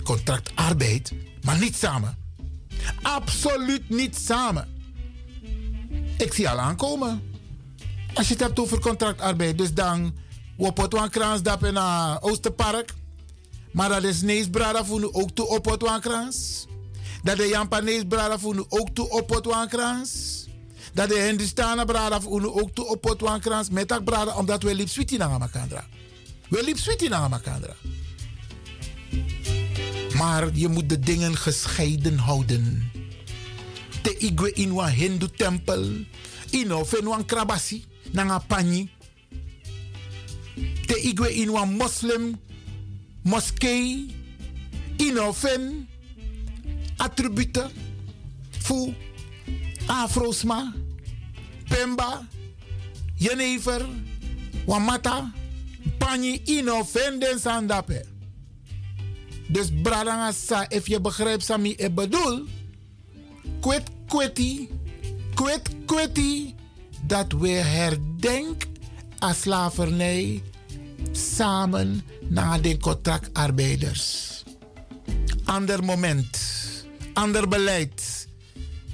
contractarbeid, 0.04 1.12
maar 1.42 1.58
niet 1.58 1.76
samen. 1.76 2.16
Absoluut 3.02 3.90
niet 3.90 4.16
samen. 4.16 4.68
Ik 6.18 6.32
zie 6.32 6.48
al 6.48 6.58
aankomen. 6.58 7.22
Als 8.14 8.26
je 8.26 8.32
het 8.32 8.42
hebt 8.42 8.58
over 8.58 8.80
contractarbeid, 8.80 9.58
dus 9.58 9.74
dan 9.74 10.14
op 10.56 10.76
het 10.76 11.44
dat 11.44 11.62
in 11.62 11.78
Oosterpark. 12.20 12.94
Maar 13.72 13.88
dat 13.88 14.02
is 14.02 14.22
Nees 14.22 14.48
Brada 14.48 14.84
voor 14.84 15.12
ook 15.12 15.30
toe 15.30 15.46
op 15.46 15.64
het 15.64 16.00
krans. 16.00 16.66
Dat 17.24 17.36
de 17.36 17.46
Japanees 17.48 18.02
Brada 18.08 18.38
voor 18.38 18.66
ook 18.68 18.88
toe 18.94 19.10
op 19.10 19.30
het 19.30 19.68
krans. 19.68 20.44
Dat 20.92 21.08
de 21.08 21.18
Hindustana 21.18 21.84
Brada 21.84 22.20
voor 22.20 22.54
ook 22.62 22.74
toe 22.74 22.86
op 22.86 23.04
het 23.04 23.40
krans. 23.40 23.70
Met 23.70 23.88
dat 23.88 24.04
Brada, 24.04 24.36
omdat 24.36 24.62
we 24.62 24.74
liep 24.74 24.88
sweetie 24.88 25.18
naar 25.18 25.40
elkaar. 25.40 25.88
We 26.48 26.62
liep 26.64 26.78
sweetie 26.78 27.08
naar 27.08 27.32
elkaar. 27.32 27.76
Maar 30.16 30.50
je 30.52 30.68
moet 30.68 30.88
de 30.88 30.98
dingen 30.98 31.36
gescheiden 31.36 32.18
houden. 32.18 32.90
Te 34.02 34.16
igwe 34.16 34.52
in 34.52 34.80
hindu 34.80 35.28
tempel. 35.36 35.90
Ino 36.50 36.84
fen 36.84 37.24
krabasi. 37.24 37.84
Nanga 38.10 38.38
pani. 38.38 38.90
Te 40.86 41.00
igwe 41.00 41.34
in 41.34 41.48
moslim 41.76 42.40
moskee. 43.22 44.14
Ino 44.96 45.32
fen 45.32 45.88
attributen. 46.96 47.70
Fu 48.50 48.94
Afrosma. 49.86 50.72
Pemba. 51.68 52.26
Jenever. 53.14 53.86
Wamata. 54.66 55.32
Pani 55.98 56.42
ino 56.44 56.84
fen 56.84 57.18
den 57.18 57.38
sandape. 57.38 58.04
Dus 59.48 59.70
bradanga 59.82 60.32
sa, 60.32 60.64
if 60.68 60.86
je 60.86 61.00
begrijpt 61.00 61.44
Sami, 61.44 61.70
ik 61.70 61.94
bedoel, 61.94 62.44
kwet 63.60 63.90
kweti, 64.06 64.68
kwet 65.34 65.68
kweti, 65.86 66.54
dat 67.06 67.32
we 67.32 67.48
herdenken 67.48 68.68
aan 69.18 69.34
slavernij 69.34 70.42
samen 71.12 72.02
naar 72.28 72.60
de 72.60 72.78
contractarbeiders. 72.78 74.42
Ander 75.44 75.84
moment, 75.84 76.53
ander 77.14 77.48
beleid. 77.48 78.28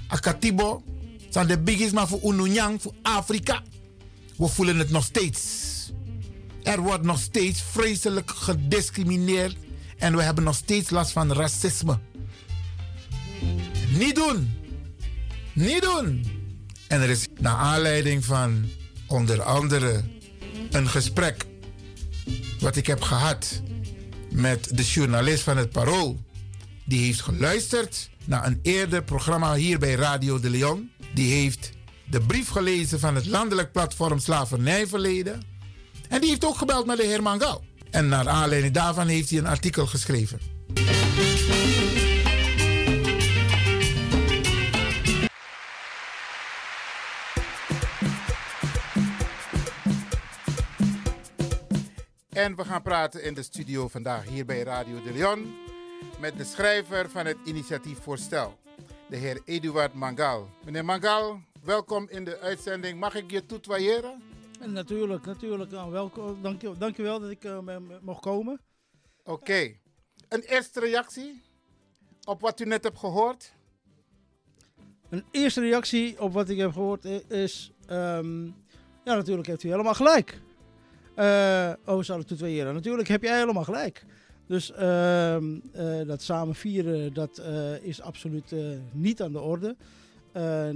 Akatibo, 0.07 0.83
zijn 1.29 1.47
de 1.47 1.59
biggest 1.59 1.93
maar 1.93 2.09
voor 2.09 2.21
Ununyang, 2.33 2.83
voor 2.83 2.95
Afrika. 3.03 3.63
We 4.37 4.47
voelen 4.47 4.79
het 4.79 4.91
nog 4.91 5.05
steeds. 5.05 5.69
Er 6.63 6.81
wordt 6.81 7.05
nog 7.05 7.19
steeds 7.19 7.63
vreselijk 7.63 8.31
gediscrimineerd 8.31 9.57
en 9.99 10.17
we 10.17 10.23
hebben 10.23 10.45
nog 10.45 10.55
steeds 10.55 10.91
last 10.91 11.13
van 11.13 11.33
racisme. 11.33 11.99
Niet 13.99 14.15
doen. 14.15 14.51
Niet 15.53 15.83
doen. 15.83 16.25
En 16.89 17.01
er 17.01 17.09
is 17.09 17.27
naar 17.39 17.57
aanleiding 17.57 18.25
van 18.25 18.69
onder 19.07 19.43
andere 19.43 20.03
een 20.71 20.89
gesprek 20.89 21.47
wat 22.61 22.77
ik 22.77 22.87
heb 22.87 23.01
gehad 23.03 23.63
met 24.31 24.77
de 24.77 24.83
journalist 24.83 25.43
van 25.43 25.57
het 25.57 25.71
Parool. 25.71 26.21
Die 26.91 27.05
heeft 27.05 27.21
geluisterd 27.21 28.11
naar 28.25 28.47
een 28.47 28.59
eerder 28.63 29.05
programma 29.05 29.55
hier 29.55 29.79
bij 29.79 29.95
Radio 29.95 30.41
de 30.41 30.51
Leon. 30.51 30.91
Die 31.15 31.33
heeft 31.33 31.71
de 32.11 32.21
brief 32.21 32.49
gelezen 32.49 33.01
van 33.01 33.15
het 33.15 33.27
landelijk 33.27 33.73
platform 33.73 34.19
Slavernijverleden. 34.19 35.43
En 36.09 36.21
die 36.21 36.29
heeft 36.29 36.45
ook 36.45 36.57
gebeld 36.57 36.87
met 36.87 36.97
de 36.97 37.03
heer 37.03 37.23
Mangal. 37.23 37.65
En 37.91 38.09
naar 38.09 38.29
aanleiding 38.29 38.75
daarvan 38.75 39.07
heeft 39.07 39.31
hij 39.31 39.39
een 39.39 39.47
artikel 39.47 39.87
geschreven. 39.87 40.41
En 52.31 52.57
we 52.57 52.65
gaan 52.65 52.83
praten 52.83 53.25
in 53.25 53.35
de 53.35 53.43
studio 53.43 53.89
vandaag 53.89 54.25
hier 54.29 54.45
bij 54.45 54.63
Radio 54.63 55.03
de 55.03 55.13
Leon 55.13 55.70
met 56.21 56.37
de 56.37 56.45
schrijver 56.45 57.11
van 57.11 57.27
het 57.27 57.37
initiatiefvoorstel, 57.45 58.59
de 59.09 59.17
heer 59.17 59.41
Eduard 59.45 59.95
Mangal. 59.95 60.49
Meneer 60.65 60.85
Mangal, 60.85 61.41
welkom 61.63 62.09
in 62.09 62.25
de 62.25 62.39
uitzending. 62.39 63.01
Mag 63.01 63.15
ik 63.15 63.31
je 63.31 63.47
toetwaaieren? 63.47 64.23
Natuurlijk, 64.67 65.27
natuurlijk. 65.27 65.71
Nou, 65.71 65.91
welkom. 65.91 66.43
Dank, 66.43 66.61
je, 66.61 66.73
dank 66.79 66.97
je 66.97 67.03
wel 67.03 67.21
dat 67.21 67.31
ik 67.31 67.45
uh, 67.45 67.59
mocht 68.01 68.21
komen. 68.21 68.61
Oké. 69.25 69.75
Een 70.29 70.43
eerste 70.43 70.81
reactie 70.81 71.43
op 72.25 72.41
wat 72.41 72.61
u 72.61 72.65
net 72.65 72.85
hebt 72.85 72.99
gehoord? 72.99 73.53
Een 75.09 75.25
eerste 75.31 75.61
reactie 75.61 76.21
op 76.21 76.33
wat 76.33 76.49
ik 76.49 76.59
heb 76.59 76.73
gehoord 76.73 77.05
is... 77.29 77.73
Um, 77.91 78.45
ja, 79.05 79.15
natuurlijk 79.15 79.47
heeft 79.47 79.63
u 79.63 79.71
helemaal 79.71 79.95
gelijk. 79.95 80.41
Uh, 81.17 81.73
oh, 81.85 82.03
zou 82.03 82.21
ik 82.21 82.27
toetweeren? 82.27 82.75
Natuurlijk 82.75 83.09
heb 83.09 83.23
jij 83.23 83.39
helemaal 83.39 83.65
gelijk. 83.65 84.05
Dus 84.51 84.73
uh, 84.81 85.37
uh, 85.37 86.07
dat 86.07 86.23
samen 86.23 86.55
vieren, 86.55 87.15
dat 87.15 87.43
is 87.83 88.01
absoluut 88.01 88.55
niet 88.93 89.23
aan 89.23 89.33
de 89.33 89.41
orde. 89.41 89.77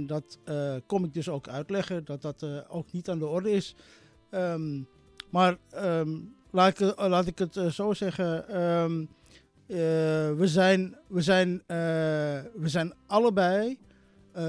Dat 0.05 0.39
kom 0.85 1.03
ik 1.03 1.13
dus 1.13 1.29
ook 1.29 1.47
uitleggen, 1.47 2.05
dat 2.05 2.21
dat 2.21 2.45
ook 2.67 2.91
niet 2.91 3.09
aan 3.09 3.19
de 3.19 3.25
orde 3.27 3.51
is. 3.51 3.75
Um, 4.31 4.87
maar 5.29 5.57
um, 5.75 6.35
laat, 6.51 6.79
ik, 6.79 6.97
laat 6.97 7.27
ik 7.27 7.39
het 7.39 7.59
zo 7.73 7.93
zeggen. 7.93 8.45
We, 10.37 10.47
zijn, 10.47 10.95
we, 11.07 11.21
zijn, 11.21 11.63
we 12.55 12.67
zijn 12.69 12.93
allebei 13.07 13.77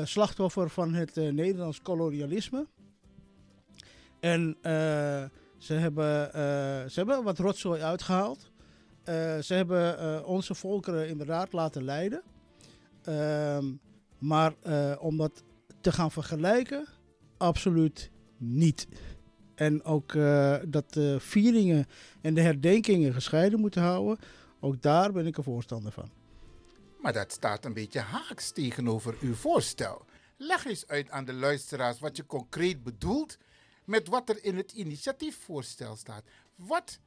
slachtoffer 0.05 0.71
van 0.71 0.95
het 0.95 1.17
Nederlands 1.17 1.83
kolonialisme. 1.83 2.67
En 4.21 4.57
ze, 5.59 5.73
hebben, 5.73 6.31
ze 6.91 6.95
hebben 6.95 7.23
wat 7.23 7.39
rotzooi 7.39 7.81
uitgehaald. 7.83 8.55
Eh, 9.07 9.38
ze 9.38 9.55
hebben 9.55 9.99
eh, 9.99 10.29
onze 10.29 10.55
volkeren 10.55 11.09
inderdaad 11.09 11.53
laten 11.53 11.85
leiden. 11.85 12.23
Ehm, 13.03 13.73
maar 14.19 14.55
eh, 14.62 14.97
om 14.99 15.16
dat 15.16 15.42
te 15.81 15.92
gaan 15.92 16.11
vergelijken, 16.11 16.87
absoluut 17.37 18.11
niet. 18.37 18.88
En 19.55 19.85
ook 19.85 20.12
dat 20.69 20.92
de 20.92 21.16
vieringen 21.21 21.87
en 22.21 22.35
de 22.35 22.40
herdenkingen 22.40 23.12
gescheiden 23.12 23.61
moeten 23.61 23.83
houden, 23.83 24.19
ook 24.61 24.83
daar 24.83 25.12
ben 25.12 25.27
ik 25.27 25.37
een 25.37 25.45
voorstander 25.45 25.92
van. 25.92 26.11
Maar 27.01 27.12
dat 27.12 27.33
staat 27.33 27.64
een 27.64 27.73
beetje 27.73 28.01
haaks 28.01 28.51
tegenover 28.51 29.16
uw 29.21 29.35
voorstel. 29.35 30.05
Leg 30.37 30.64
eens 30.64 30.87
uit 30.87 31.11
aan 31.11 31.25
de 31.25 31.33
luisteraars 31.33 31.99
wat 31.99 32.16
je 32.16 32.27
concreet 32.27 32.83
bedoelt 32.83 33.38
met 33.85 34.09
wat 34.09 34.29
er 34.29 34.45
in 34.45 34.57
het 34.57 34.73
initiatiefvoorstel 34.73 35.97
staat. 35.97 36.25
Wat 36.55 37.01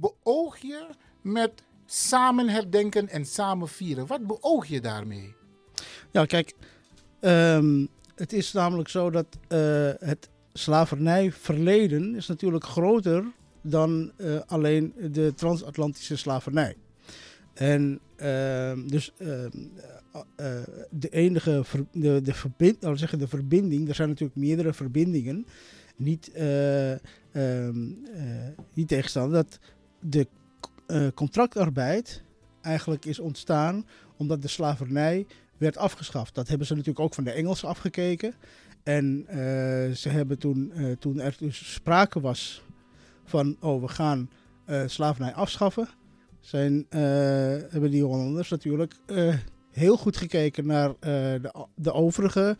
beoog 0.00 0.58
je 0.58 0.86
met 1.22 1.62
samen 1.86 2.48
herdenken 2.48 3.08
en 3.08 3.24
samen 3.24 3.68
vieren? 3.68 4.06
Wat 4.06 4.26
beoog 4.26 4.66
je 4.66 4.80
daarmee? 4.80 5.34
Ja, 6.10 6.24
kijk, 6.24 6.54
ehm, 7.20 7.86
het 8.14 8.32
is 8.32 8.52
namelijk 8.52 8.88
zo 8.88 9.10
dat 9.10 9.26
eh, 9.48 9.90
het 9.98 10.28
slavernijverleden 10.52 12.14
is 12.14 12.26
natuurlijk 12.26 12.64
groter 12.64 13.24
dan 13.62 14.12
eh, 14.16 14.40
alleen 14.46 14.94
de 15.10 15.32
transatlantische 15.34 16.16
slavernij. 16.16 16.76
En 17.54 18.00
ehm, 18.16 18.86
dus 18.86 19.12
ehm, 19.18 19.50
eh, 20.36 20.62
de 20.90 21.08
enige 21.08 21.64
de, 21.92 22.20
de, 22.22 22.34
verbind, 22.34 22.84
we 22.84 22.96
zeggen 22.96 23.18
de 23.18 23.28
verbinding, 23.28 23.88
er 23.88 23.94
zijn 23.94 24.08
natuurlijk 24.08 24.38
meerdere 24.38 24.72
verbindingen, 24.72 25.46
niet, 25.96 26.32
niet 28.74 28.88
tegenstander, 28.88 29.32
dat 29.32 29.58
de 30.00 30.26
eh, 30.86 31.06
contractarbeid 31.14 32.22
eigenlijk 32.60 33.04
is 33.04 33.18
ontstaan 33.18 33.86
omdat 34.16 34.42
de 34.42 34.48
slavernij 34.48 35.26
werd 35.56 35.76
afgeschaft. 35.76 36.34
Dat 36.34 36.48
hebben 36.48 36.66
ze 36.66 36.72
natuurlijk 36.72 37.04
ook 37.04 37.14
van 37.14 37.24
de 37.24 37.30
Engelsen 37.30 37.68
afgekeken. 37.68 38.34
En 38.82 39.24
eh, 39.26 39.36
ze 39.94 40.08
hebben 40.08 40.38
toen, 40.38 40.72
eh, 40.72 40.92
toen 40.98 41.20
er 41.20 41.36
dus 41.38 41.72
sprake 41.72 42.20
was 42.20 42.62
van, 43.24 43.56
oh 43.60 43.80
we 43.80 43.88
gaan 43.88 44.30
slavernij 44.86 45.34
afschaffen, 45.34 45.88
zijn, 46.40 46.86
hebben 46.88 47.90
die 47.90 48.02
Hollanders 48.02 48.48
natuurlijk 48.48 48.94
heel 49.70 49.96
goed 49.96 50.16
gekeken 50.16 50.66
naar 50.66 50.92
de, 51.00 51.50
de, 51.74 51.92
overige, 51.92 52.56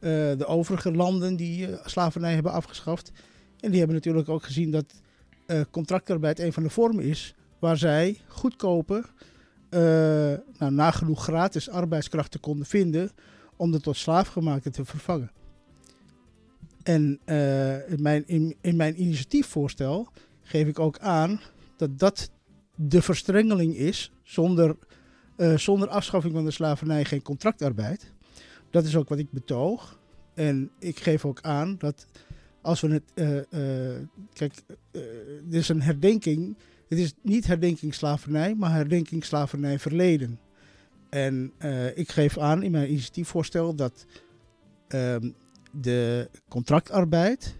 de 0.00 0.44
overige 0.46 0.92
landen 0.92 1.36
die 1.36 1.68
slavernij 1.84 2.34
hebben 2.34 2.52
afgeschaft. 2.52 3.12
En 3.60 3.70
die 3.70 3.78
hebben 3.78 3.96
natuurlijk 3.96 4.28
ook 4.28 4.42
gezien 4.42 4.70
dat 4.70 4.94
eh, 5.50 5.60
contractarbeid 5.70 6.38
een 6.38 6.52
van 6.52 6.62
de 6.62 6.70
vormen 6.70 7.04
is 7.04 7.34
waar 7.58 7.76
zij 7.76 8.20
goedkope, 8.26 9.04
eh, 9.68 9.80
nou, 10.58 10.72
nagenoeg 10.72 11.22
gratis 11.22 11.68
arbeidskrachten 11.68 12.40
konden 12.40 12.66
vinden 12.66 13.10
om 13.56 13.70
de 13.70 13.80
tot 13.80 13.96
slaafgemaakte 13.96 14.70
te 14.70 14.84
vervangen. 14.84 15.30
En 16.82 17.20
eh, 17.24 17.90
in, 17.90 18.02
mijn, 18.02 18.24
in, 18.60 18.76
mijn 18.76 19.02
initiatiefvoorstel 19.02 20.08
geef 20.42 20.66
ik 20.66 20.78
ook 20.78 20.98
aan 20.98 21.40
dat 21.76 21.98
dat 21.98 22.30
de 22.74 23.02
verstrengeling 23.02 23.76
is 23.76 24.12
zonder, 24.22 24.76
zonder 25.56 25.88
afschaffing 25.88 26.34
van 26.34 26.44
de 26.44 26.50
slavernij 26.50 27.04
geen 27.04 27.22
contractarbeid. 27.22 28.12
Dat 28.70 28.84
is 28.84 28.96
ook 28.96 29.08
wat 29.08 29.18
ik 29.18 29.30
betoog. 29.30 29.98
En 30.34 30.70
ik 30.78 30.98
geef 30.98 31.24
ook 31.24 31.40
aan 31.40 31.76
dat 31.78 32.06
als 32.62 32.80
we 32.80 32.88
het. 32.88 33.02
eh, 33.14 33.38
eh, 33.38 34.02
kijk, 34.32 34.52
eh, 34.90 35.00
dit 35.44 35.60
is 35.60 35.68
een 35.68 35.82
herdenking. 35.82 36.56
Het 36.88 36.98
is 36.98 37.14
niet 37.22 37.46
herdenking 37.46 37.94
slavernij, 37.94 38.54
maar 38.54 38.72
herdenking 38.72 39.24
slavernij 39.24 39.78
verleden. 39.78 40.40
En 41.10 41.52
ik 41.94 42.10
geef 42.10 42.38
aan 42.38 42.62
in 42.62 42.70
mijn 42.70 42.90
initiatiefvoorstel 42.90 43.74
dat 43.74 44.06
ehm, 44.88 45.30
de 45.72 46.30
contractarbeid 46.48 47.56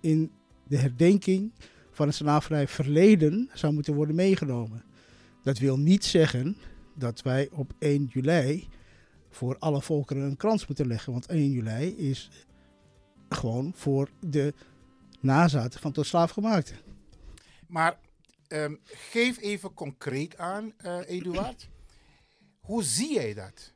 in 0.00 0.30
de 0.68 0.76
herdenking 0.76 1.52
van 1.90 2.06
het 2.06 2.16
slavernij 2.16 2.68
verleden 2.68 3.50
zou 3.54 3.72
moeten 3.72 3.94
worden 3.94 4.14
meegenomen. 4.14 4.84
Dat 5.42 5.58
wil 5.58 5.78
niet 5.78 6.04
zeggen 6.04 6.56
dat 6.94 7.22
wij 7.22 7.48
op 7.52 7.72
1 7.78 8.04
juli 8.04 8.68
voor 9.30 9.56
alle 9.58 9.82
volkeren 9.82 10.22
een 10.22 10.36
krans 10.36 10.66
moeten 10.66 10.86
leggen. 10.86 11.12
Want 11.12 11.26
1 11.26 11.50
juli 11.50 11.96
is 11.96 12.30
gewoon 13.34 13.72
voor 13.74 14.08
de 14.20 14.54
nazaten 15.20 15.80
van 15.80 15.92
tot 15.92 16.06
slaafgemaakte. 16.06 16.74
Maar 17.66 17.98
ehm, 18.48 18.74
geef 18.84 19.38
even 19.38 19.74
concreet 19.74 20.38
aan, 20.38 20.72
eh 20.76 20.98
Eduard. 21.06 21.68
Hoe 22.60 22.82
zie 22.82 23.12
jij 23.12 23.34
dat? 23.34 23.72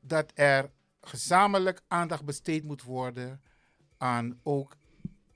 Dat 0.00 0.32
er 0.34 0.70
gezamenlijk 1.00 1.82
aandacht 1.88 2.24
besteed 2.24 2.64
moet 2.64 2.82
worden 2.82 3.42
aan 3.96 4.40
ook 4.42 4.76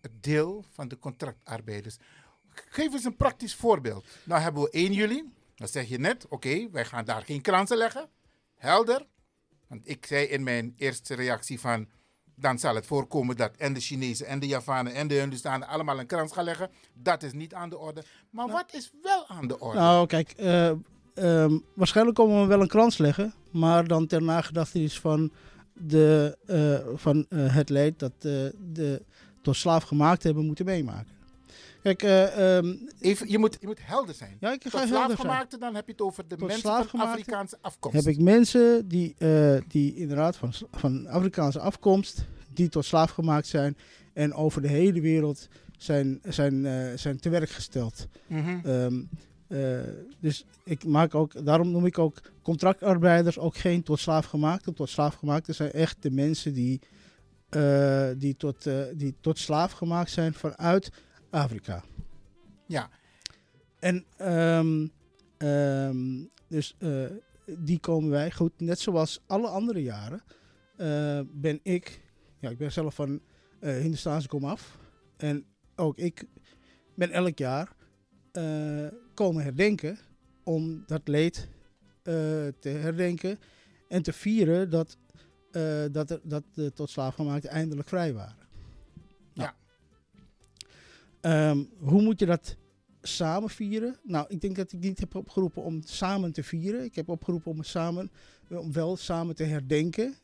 het 0.00 0.22
deel 0.22 0.64
van 0.70 0.88
de 0.88 0.98
contractarbeiders. 0.98 1.96
Geef 2.48 2.92
eens 2.92 3.04
een 3.04 3.16
praktisch 3.16 3.54
voorbeeld. 3.54 4.06
Nou 4.24 4.40
hebben 4.40 4.62
we 4.62 4.70
1 4.70 4.92
juli. 4.92 5.32
Dan 5.54 5.68
zeg 5.68 5.88
je 5.88 5.98
net, 5.98 6.28
oké, 6.28 6.70
wij 6.70 6.84
gaan 6.84 7.04
daar 7.04 7.22
geen 7.22 7.40
kransen 7.40 7.76
leggen. 7.76 8.08
Helder. 8.54 9.06
Want 9.66 9.88
ik 9.88 10.06
zei 10.06 10.26
in 10.26 10.42
mijn 10.42 10.74
eerste 10.76 11.14
reactie 11.14 11.60
van... 11.60 11.88
dan 12.42 12.58
zal 12.58 12.74
het 12.74 12.86
voorkomen 12.86 13.36
dat 13.36 13.50
en 13.56 13.72
de 13.72 13.80
Chinezen 13.80 14.26
en 14.26 14.38
de 14.38 14.46
Javanen 14.46 14.94
en 14.94 15.08
de 15.08 15.14
Hindustanen 15.14 15.68
allemaal 15.68 15.98
een 15.98 16.06
krans 16.06 16.32
gaan 16.32 16.44
leggen. 16.44 16.70
Dat 16.94 17.22
is 17.22 17.32
niet 17.32 17.54
aan 17.54 17.68
de 17.68 17.78
orde. 17.78 18.02
Maar 18.30 18.48
wat 18.48 18.74
is 18.74 18.92
wel 19.02 19.28
aan 19.28 19.46
de 19.46 19.60
orde? 19.60 19.78
Nou, 19.78 20.06
kijk, 20.06 20.30
eh, 20.30 20.68
ehm, 21.14 21.58
waarschijnlijk 21.74 22.16
komen 22.16 22.40
we 22.40 22.46
wel 22.46 22.60
een 22.60 22.68
krans 22.68 22.98
leggen, 22.98 23.34
maar 23.50 23.86
dan 23.86 24.06
ter 24.06 24.22
nagedachtenis 24.22 25.00
van, 25.00 25.32
de, 25.72 26.38
eh, 26.46 26.96
van 26.98 27.26
eh, 27.28 27.54
het 27.54 27.68
leed 27.68 27.98
dat 27.98 28.12
de 28.20 29.02
tot 29.42 29.56
slaaf 29.56 29.82
gemaakt 29.82 30.22
hebben 30.22 30.46
moeten 30.46 30.64
meemaken. 30.64 31.21
Kijk, 31.82 32.02
eh, 32.02 32.56
ehm, 32.56 32.74
Even, 33.00 33.30
je, 33.30 33.38
moet, 33.38 33.56
je 33.60 33.66
moet 33.66 33.78
helder 33.82 34.14
zijn. 34.14 34.36
Ja, 34.40 34.52
ik 34.52 34.62
Tot 34.62 34.72
ga 34.72 34.78
zijn. 34.78 34.88
slaafgemaakte, 34.88 35.58
dan 35.58 35.74
heb 35.74 35.86
je 35.86 35.92
het 35.92 36.00
over 36.00 36.28
de 36.28 36.36
Tot 36.36 36.48
mensen 36.48 36.88
van 36.88 37.00
Afrikaanse 37.00 37.58
afkomst. 37.60 37.96
heb 38.04 38.14
ik 38.14 38.20
mensen 38.20 38.88
die, 38.88 39.14
eh, 39.18 39.56
die 39.68 39.94
inderdaad 39.94 40.36
van, 40.36 40.52
van 40.70 41.06
Afrikaanse 41.06 41.60
afkomst, 41.60 42.24
die 42.54 42.68
tot 42.68 42.84
slaaf 42.84 43.10
gemaakt 43.10 43.46
zijn 43.46 43.76
en 44.12 44.34
over 44.34 44.62
de 44.62 44.68
hele 44.68 45.00
wereld 45.00 45.48
zijn, 45.78 46.20
zijn, 46.22 46.66
eh, 46.66 46.96
zijn 46.96 47.20
te 47.20 47.28
werk 47.28 47.50
gesteld. 47.50 48.06
Mhm. 48.26 48.58
Ehm, 48.64 49.02
eh, 49.48 49.80
dus 50.20 50.44
ik 50.64 50.84
maak 50.84 51.14
ook, 51.14 51.44
daarom 51.44 51.70
noem 51.70 51.86
ik 51.86 51.98
ook 51.98 52.20
contractarbeiders 52.42 53.38
ook 53.38 53.56
geen 53.56 53.82
tot 53.82 54.00
slaafgemaakte. 54.00 54.72
Tot 54.72 54.88
slaafgemaakte 54.88 55.52
zijn 55.52 55.72
echt 55.72 55.96
de 56.00 56.10
mensen 56.10 56.52
die, 56.52 56.80
die, 58.16 58.36
tot, 58.36 58.68
die 58.94 59.14
tot 59.20 59.38
slaaf 59.38 59.72
gemaakt 59.72 60.10
zijn 60.10 60.34
vanuit 60.34 60.90
Afrika. 61.32 61.84
Ja. 62.66 62.90
En 63.78 64.04
ehm, 64.16 64.86
ehm, 65.38 66.24
dus 66.48 66.74
eh, 66.78 67.04
die 67.58 67.78
komen 67.78 68.10
wij, 68.10 68.30
goed, 68.30 68.60
net 68.60 68.78
zoals 68.78 69.22
alle 69.26 69.48
andere 69.48 69.82
jaren, 69.82 70.22
eh, 70.76 71.20
ben 71.32 71.60
ik, 71.62 72.00
ja, 72.40 72.50
ik 72.50 72.58
ben 72.58 72.72
zelf 72.72 72.94
van 72.94 73.20
eh 73.60 73.76
Hindustaanse 73.76 74.28
komaf. 74.28 74.78
En 75.16 75.44
ook 75.76 75.96
ik 75.96 76.26
ben 76.94 77.10
elk 77.10 77.38
jaar 77.38 77.72
komen 79.14 79.42
herdenken 79.42 79.98
om 80.44 80.82
dat 80.86 81.08
leed 81.08 81.48
te 82.02 82.68
herdenken 82.68 83.38
en 83.88 84.02
te 84.02 84.12
vieren 84.12 84.70
dat, 84.70 84.96
dat, 85.90 86.10
er, 86.10 86.20
dat 86.22 86.44
de 86.54 86.72
tot 86.72 86.90
slaafgemaakten 86.90 87.50
eindelijk 87.50 87.88
vrij 87.88 88.14
waren. 88.14 88.41
Ehm, 91.22 91.64
hoe 91.78 92.02
moet 92.02 92.20
je 92.20 92.26
dat 92.26 92.56
samen 93.02 93.50
vieren? 93.50 93.96
Nou, 94.02 94.26
ik 94.28 94.40
denk 94.40 94.56
dat 94.56 94.72
ik 94.72 94.80
niet 94.80 94.98
heb 94.98 95.14
opgeroepen 95.14 95.62
om 95.62 95.82
samen 95.84 96.32
te 96.32 96.42
vieren. 96.42 96.84
Ik 96.84 96.94
heb 96.94 97.08
opgeroepen 97.08 97.50
om 97.50 97.62
samen, 97.62 98.10
om 98.48 98.72
wel 98.72 98.96
samen 98.96 99.34
te 99.34 99.44
herdenken. 99.44 100.14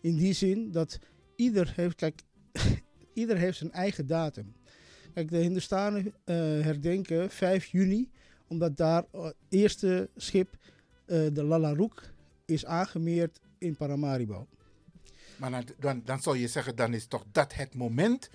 In 0.00 0.16
die 0.16 0.32
zin 0.32 0.70
dat 0.70 0.98
ieder 1.36 1.72
heeft, 1.76 1.94
kijk, 1.94 2.22
ieder 3.14 3.38
heeft 3.38 3.58
zijn 3.58 3.72
eigen 3.72 4.06
datum. 4.06 4.54
Kijk, 5.14 5.30
de 5.30 5.36
Hindustanen 5.36 6.14
eh, 6.24 6.36
herdenken 6.36 7.30
5 7.30 7.66
juni, 7.66 8.10
omdat 8.46 8.76
daar 8.76 9.04
het 9.12 9.34
eerste 9.48 10.10
schip, 10.16 10.56
eh, 11.04 11.26
de 11.32 11.44
Lalaroek, 11.44 12.02
is 12.44 12.64
aangemeerd 12.64 13.40
in 13.58 13.76
Paramaribo. 13.76 14.48
Maar 15.36 15.50
dan, 15.50 15.64
dan, 15.78 16.02
dan 16.04 16.22
zou 16.22 16.38
je 16.38 16.48
zeggen, 16.48 16.76
dan 16.76 16.94
is 16.94 17.06
toch 17.06 17.24
dat 17.32 17.54
het 17.54 17.74
moment 17.74 18.30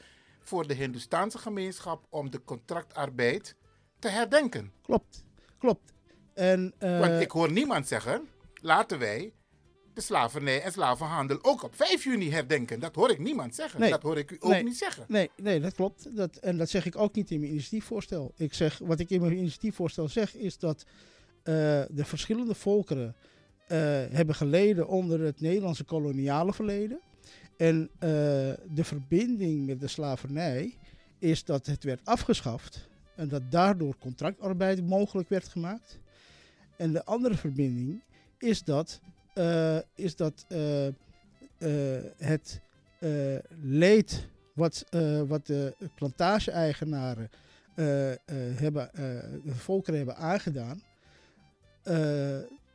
voor 0.47 0.67
de 0.67 0.73
Hindoestaanse 0.73 1.37
gemeenschap 1.37 2.05
om 2.09 2.29
de 2.31 2.43
contractarbeid 2.43 3.55
te 3.99 4.07
herdenken. 4.09 4.71
Klopt, 4.81 5.23
klopt. 5.57 5.93
En, 6.33 6.73
eh, 6.77 6.99
Want 6.99 7.21
ik 7.21 7.31
hoor 7.31 7.51
niemand 7.51 7.87
zeggen, 7.87 8.27
laten 8.61 8.99
wij 8.99 9.33
de 9.93 10.01
slavernij 10.01 10.61
en 10.61 10.71
slavenhandel 10.71 11.39
ook 11.41 11.63
op 11.63 11.75
5 11.75 12.03
juni 12.03 12.31
herdenken. 12.31 12.79
Dat 12.79 12.95
hoor 12.95 13.09
ik 13.11 13.19
niemand 13.19 13.55
zeggen. 13.55 13.79
Nee. 13.79 13.89
Dat 13.89 14.01
hoor 14.01 14.17
ik 14.17 14.31
u 14.31 14.37
ook 14.39 14.51
Nee. 14.51 14.63
niet 14.63 14.77
zeggen. 14.77 15.05
Nee, 15.07 15.29
nee, 15.35 15.59
dat 15.59 15.73
klopt. 15.73 16.15
Dat, 16.15 16.35
en 16.35 16.57
dat 16.57 16.69
zeg 16.69 16.85
ik 16.85 16.95
ook 16.97 17.15
niet 17.15 17.31
in 17.31 17.39
mijn 17.39 17.51
initiatiefvoorstel. 17.51 18.33
Ik 18.37 18.53
zeg, 18.53 18.77
wat 18.77 18.99
ik 18.99 19.09
in 19.09 19.21
mijn 19.21 19.37
initiatiefvoorstel 19.37 20.07
zeg, 20.09 20.35
is 20.35 20.57
dat 20.57 20.85
eh, 21.43 21.53
de 21.89 22.05
verschillende 22.05 22.55
volkeren 22.55 23.15
eh, 23.67 23.77
hebben 24.09 24.35
geleden 24.35 24.87
onder 24.87 25.19
het 25.19 25.41
Nederlandse 25.41 25.83
koloniale 25.83 26.53
verleden. 26.53 26.99
En 27.57 27.89
eh, 27.93 28.09
de 28.69 28.83
verbinding 28.83 29.65
met 29.65 29.79
de 29.79 29.87
slavernij 29.87 30.73
is 31.19 31.43
dat 31.43 31.65
het 31.65 31.83
werd 31.83 32.01
afgeschaft 32.03 32.89
en 33.15 33.27
dat 33.27 33.51
daardoor 33.51 33.97
contractarbeid 33.97 34.87
mogelijk 34.87 35.29
werd 35.29 35.47
gemaakt. 35.47 35.99
En 36.77 36.91
de 36.91 37.05
andere 37.05 37.35
verbinding 37.35 38.01
is 38.37 38.63
dat, 38.63 38.99
eh, 39.33 39.77
is 39.95 40.15
dat 40.15 40.45
eh, 40.47 40.87
het 42.17 42.61
leed 43.61 44.27
wat, 44.53 44.85
wat 45.27 45.45
de 45.45 45.75
plantage-eigenaren 45.95 47.29
hebben, 48.55 48.89
de 49.43 49.55
volkeren 49.55 49.97
hebben 49.97 50.17
aangedaan, 50.17 50.81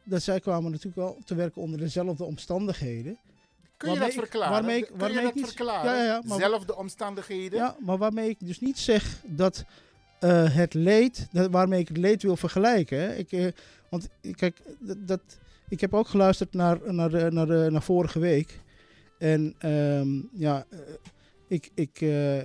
dat 0.04 0.22
zij 0.22 0.40
kwamen 0.40 0.70
natuurlijk 0.70 0.96
wel 0.96 1.18
te 1.24 1.34
werken 1.34 1.62
onder 1.62 1.78
dezelfde 1.78 2.24
omstandigheden. 2.24 3.18
Kun 3.82 3.92
je 3.92 3.98
dat 3.98 4.08
ik- 4.08 4.14
verklaren? 4.18 4.52
waarmee 4.52 4.76
ik- 4.78 4.86
Kun 4.86 4.98
waarmee 4.98 5.18
je 5.18 5.24
dat 5.24 5.34
niet- 5.34 5.46
verklaren? 5.46 5.90
Ja, 5.90 5.96
ja, 5.96 6.04
ja, 6.04 6.22
maar- 6.24 6.38
Zelfde 6.38 6.76
omstandigheden? 6.76 7.58
Ja, 7.58 7.76
maar 7.80 7.98
waarmee 7.98 8.28
ik 8.28 8.36
dus 8.40 8.60
niet 8.60 8.78
zeg 8.78 9.18
dat 9.26 9.64
eh, 10.18 10.54
het 10.54 10.74
leed, 10.74 11.28
dat, 11.32 11.50
waarmee 11.50 11.80
ik 11.80 11.88
het 11.88 11.96
leed 11.96 12.22
wil 12.22 12.36
vergelijken. 12.36 12.98
Hè. 12.98 13.14
Ik, 13.14 13.32
eh, 13.32 13.46
want 13.90 14.08
eh, 14.20 14.34
kijk, 14.34 14.60
dat, 14.80 14.96
dat, 15.06 15.20
ik 15.68 15.80
heb 15.80 15.94
ook 15.94 16.08
geluisterd 16.08 16.52
naar, 16.54 16.78
naar, 16.92 17.10
de, 17.10 17.30
naar, 17.30 17.46
de, 17.46 17.68
naar 17.70 17.82
vorige 17.82 18.18
week. 18.18 18.60
En 19.18 19.54
ehm, 19.58 20.20
ja, 20.32 20.64
eh, 20.70 20.78
ik, 21.48 21.70
ik, 21.74 22.00
eh, 22.00 22.38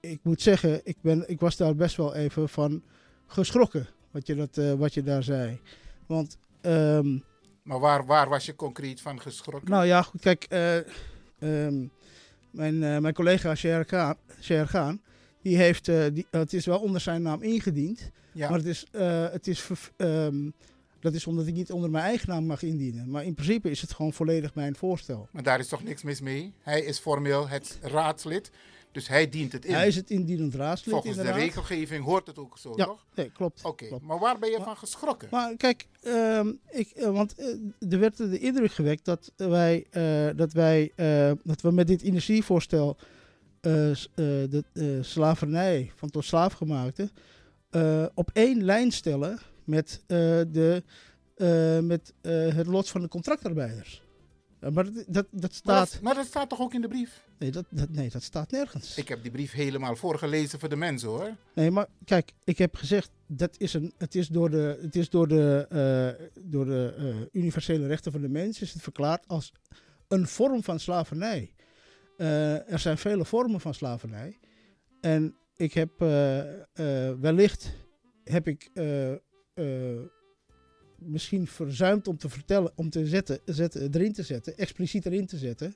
ik 0.00 0.18
moet 0.22 0.42
zeggen, 0.42 0.80
ik, 0.84 0.96
ben, 1.00 1.24
ik 1.28 1.40
was 1.40 1.56
daar 1.56 1.74
best 1.74 1.96
wel 1.96 2.14
even 2.14 2.48
van 2.48 2.82
geschrokken. 3.26 3.86
Wat 4.10 4.26
je, 4.26 4.34
dat, 4.34 4.56
eh, 4.58 4.72
wat 4.72 4.94
je 4.94 5.02
daar 5.02 5.22
zei. 5.22 5.60
Want 6.06 6.36
ehm, 6.60 7.18
Maar 7.62 7.78
waar, 7.80 8.06
waar 8.06 8.28
was 8.28 8.46
je 8.46 8.54
concreet 8.54 9.00
van 9.00 9.20
geschrokken? 9.20 9.70
nou 9.70 9.86
ja, 9.86 10.02
goed, 10.02 10.20
kijk, 10.20 10.44
eh, 10.48 10.76
ehm, 10.76 11.86
mijn, 12.50 12.82
eh, 12.82 12.98
mijn 12.98 13.14
collega 13.14 13.54
Sher 13.54 13.84
Khan, 14.66 15.00
die 15.42 15.56
heeft, 15.56 15.88
eh, 15.88 16.04
die, 16.12 16.26
het 16.30 16.52
is 16.52 16.66
wel 16.66 16.80
onder 16.80 17.00
zijn 17.00 17.22
naam 17.22 17.42
ingediend, 17.42 18.10
Ja. 18.32 18.48
maar 18.48 18.58
het 18.58 18.66
is, 18.66 18.86
het 19.32 19.46
is 19.46 19.68
ehm, 19.96 20.50
dat 21.00 21.14
is 21.14 21.26
omdat 21.26 21.46
ik 21.46 21.54
niet 21.54 21.72
onder 21.72 21.90
mijn 21.90 22.04
eigen 22.04 22.28
naam 22.28 22.46
mag 22.46 22.62
indienen. 22.62 23.10
Maar 23.10 23.24
in 23.24 23.34
principe 23.34 23.70
is 23.70 23.80
het 23.80 23.92
gewoon 23.92 24.12
volledig 24.12 24.54
mijn 24.54 24.76
voorstel. 24.76 25.28
Maar 25.30 25.42
daar 25.42 25.58
is 25.58 25.68
toch 25.68 25.82
niks 25.82 26.02
mis 26.02 26.20
mee? 26.20 26.52
Hij 26.60 26.80
is 26.80 26.98
formeel 26.98 27.48
het 27.48 27.78
raadslid, 27.82 28.50
dus 28.92 29.08
hij 29.08 29.28
dient 29.28 29.52
het 29.52 29.64
in. 29.64 29.74
Hij 29.74 29.86
is 29.86 29.96
het 29.96 30.10
indienend 30.10 30.54
raadslid 30.54 30.94
Volgens 30.94 31.16
inderdaad. 31.16 31.40
de 31.40 31.44
regelgeving 31.46 32.04
hoort 32.04 32.26
het 32.26 32.38
ook 32.38 32.58
zo, 32.58 32.72
Ja, 32.76 32.84
toch? 32.84 33.06
nee, 33.14 33.30
klopt. 33.30 33.64
Oké, 33.64 33.98
maar 34.02 34.18
waar 34.18 34.38
ben 34.38 34.50
je 34.50 34.60
van 34.62 34.76
geschrokken? 34.76 35.28
Maar 35.30 35.56
kijk, 35.56 35.86
ehm, 36.02 36.52
ik, 36.70 36.88
eh, 36.88 37.10
want 37.10 37.34
eh, 37.34 37.92
er 37.92 37.98
werd 37.98 38.16
de 38.16 38.38
indruk 38.38 38.72
gewekt 38.72 39.04
dat 39.04 39.32
wij, 39.36 39.86
eh, 39.90 40.28
dat 40.36 40.52
wij 40.52 40.92
dat 41.44 41.60
we 41.60 41.70
met 41.70 41.86
dit 41.86 42.02
eh, 44.14 44.14
de 44.72 44.98
slavernij 45.00 45.92
van 45.94 46.10
tot 46.10 46.24
slaafgemaakte 46.24 47.10
op 48.14 48.30
één 48.32 48.64
lijn 48.64 48.90
stellen 48.90 49.38
met, 49.64 50.02
de, 50.06 50.82
met 51.82 52.12
het 52.22 52.66
lot 52.66 52.88
van 52.88 53.00
de 53.00 53.08
contractarbeiders. 53.08 54.01
Ja, 54.62 54.70
maar 54.70 54.84
dat, 54.92 55.04
dat, 55.06 55.26
Maar 55.32 55.50
staat. 55.52 55.92
dat, 55.92 56.00
maar 56.00 56.14
dat 56.14 56.26
staat 56.26 56.48
toch 56.48 56.60
ook 56.60 56.74
in 56.74 56.80
de 56.80 56.88
brief? 56.88 57.24
Nee 57.38 57.50
dat, 57.50 57.64
dat, 57.70 57.88
nee, 57.90 58.10
dat 58.10 58.22
staat 58.22 58.50
nergens. 58.50 58.96
Ik 58.96 59.08
heb 59.08 59.22
die 59.22 59.30
brief 59.30 59.52
helemaal 59.52 59.96
voorgelezen 59.96 60.58
voor 60.58 60.68
de 60.68 60.76
mensen 60.76 61.08
hoor. 61.08 61.30
Nee, 61.54 61.70
maar 61.70 61.86
kijk, 62.04 62.32
ik 62.44 62.58
heb 62.58 62.74
gezegd, 62.76 63.10
dat 63.26 63.54
is 63.58 63.74
een, 63.74 63.92
het 63.98 64.14
is 64.14 64.28
door 64.28 64.50
de, 64.50 64.78
het 64.82 64.96
is 64.96 65.10
door 65.10 65.28
de, 65.28 65.66
eh, 65.68 66.26
door 66.44 66.64
de 66.64 66.94
eh, 66.98 67.40
universele 67.40 67.86
rechten 67.86 68.12
van 68.12 68.20
de 68.20 68.28
mens 68.28 68.60
is 68.60 68.72
het 68.72 68.82
verklaard 68.82 69.28
als 69.28 69.52
een 70.08 70.26
vorm 70.26 70.62
van 70.62 70.80
slavernij. 70.80 71.54
Eh, 72.16 72.72
er 72.72 72.78
zijn 72.78 72.98
vele 72.98 73.24
vormen 73.24 73.60
van 73.60 73.74
slavernij. 73.74 74.38
En 75.00 75.36
ik 75.56 75.72
heb 75.72 76.00
eh, 76.00 76.40
eh, 76.60 77.18
wellicht 77.20 77.72
heb 78.24 78.48
ik 78.48 78.70
eh, 78.74 79.12
eh, 79.12 79.18
misschien 81.06 81.46
verzuimd 81.46 82.08
om 82.08 82.16
te 82.16 82.28
vertellen, 82.28 82.72
om 82.74 82.90
te 82.90 83.06
zetten, 83.06 83.92
erin 83.92 84.12
te 84.12 84.22
zetten, 84.22 84.56
expliciet 84.56 85.06
erin 85.06 85.26
te 85.26 85.38
zetten, 85.38 85.74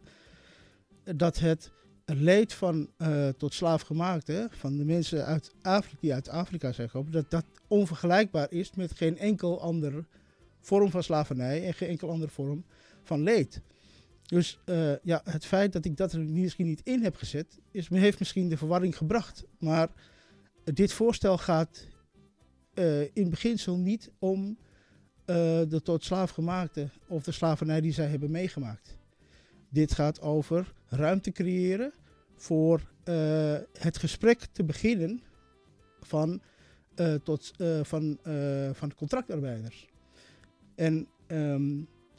dat 1.04 1.38
het 1.38 1.70
leed 2.04 2.52
van 2.52 2.90
eh, 2.96 3.28
tot 3.28 3.54
slaafgemaakte, 3.54 4.48
van 4.50 4.76
de 4.76 4.84
mensen 4.84 5.24
uit 5.24 5.54
Afrika, 5.62 5.96
die 6.00 6.14
uit 6.14 6.28
Afrika 6.28 6.72
zijn 6.72 6.88
gekomen, 6.88 7.12
dat 7.12 7.30
dat 7.30 7.44
onvergelijkbaar 7.66 8.52
is 8.52 8.74
met 8.74 8.92
geen 8.92 9.18
enkel 9.18 9.60
andere 9.60 10.04
vorm 10.60 10.90
van 10.90 11.02
slavernij 11.02 11.66
en 11.66 11.74
geen 11.74 11.88
enkel 11.88 12.10
andere 12.10 12.30
vorm 12.30 12.64
van 13.02 13.22
leed. 13.22 13.60
Dus 14.26 14.58
eh, 14.64 15.02
ja, 15.02 15.20
het 15.24 15.46
feit 15.46 15.72
dat 15.72 15.84
ik 15.84 15.96
dat 15.96 16.12
er 16.12 16.20
misschien 16.20 16.66
niet 16.66 16.80
in 16.84 17.02
heb 17.02 17.16
gezet, 17.16 17.58
is, 17.70 17.88
heeft 17.88 18.18
misschien 18.18 18.48
de 18.48 18.56
verwarring 18.56 18.96
gebracht. 18.96 19.44
Maar 19.58 19.88
dit 20.64 20.92
voorstel 20.92 21.38
gaat 21.38 21.86
eh, 22.74 23.02
in 23.02 23.30
beginsel 23.30 23.76
niet 23.76 24.10
om 24.18 24.58
de 25.68 25.80
tot 25.82 26.04
slaafgemaakte 26.04 26.88
of 27.06 27.22
de 27.24 27.32
slavernij 27.32 27.80
die 27.80 27.92
zij 27.92 28.06
hebben 28.06 28.30
meegemaakt. 28.30 28.96
Dit 29.68 29.92
gaat 29.92 30.20
over 30.20 30.72
ruimte 30.88 31.30
creëren 31.32 31.92
voor 32.36 32.80
eh, 33.04 33.56
het 33.78 33.96
gesprek 33.98 34.38
te 34.52 34.64
beginnen 34.64 35.22
van, 36.00 36.40
eh, 36.94 37.14
tot, 37.14 37.52
eh, 37.58 37.80
van, 37.82 38.18
eh, 38.22 38.70
van 38.72 38.94
contractarbeiders. 38.94 39.86
En 40.74 41.08
ehm, 41.26 41.72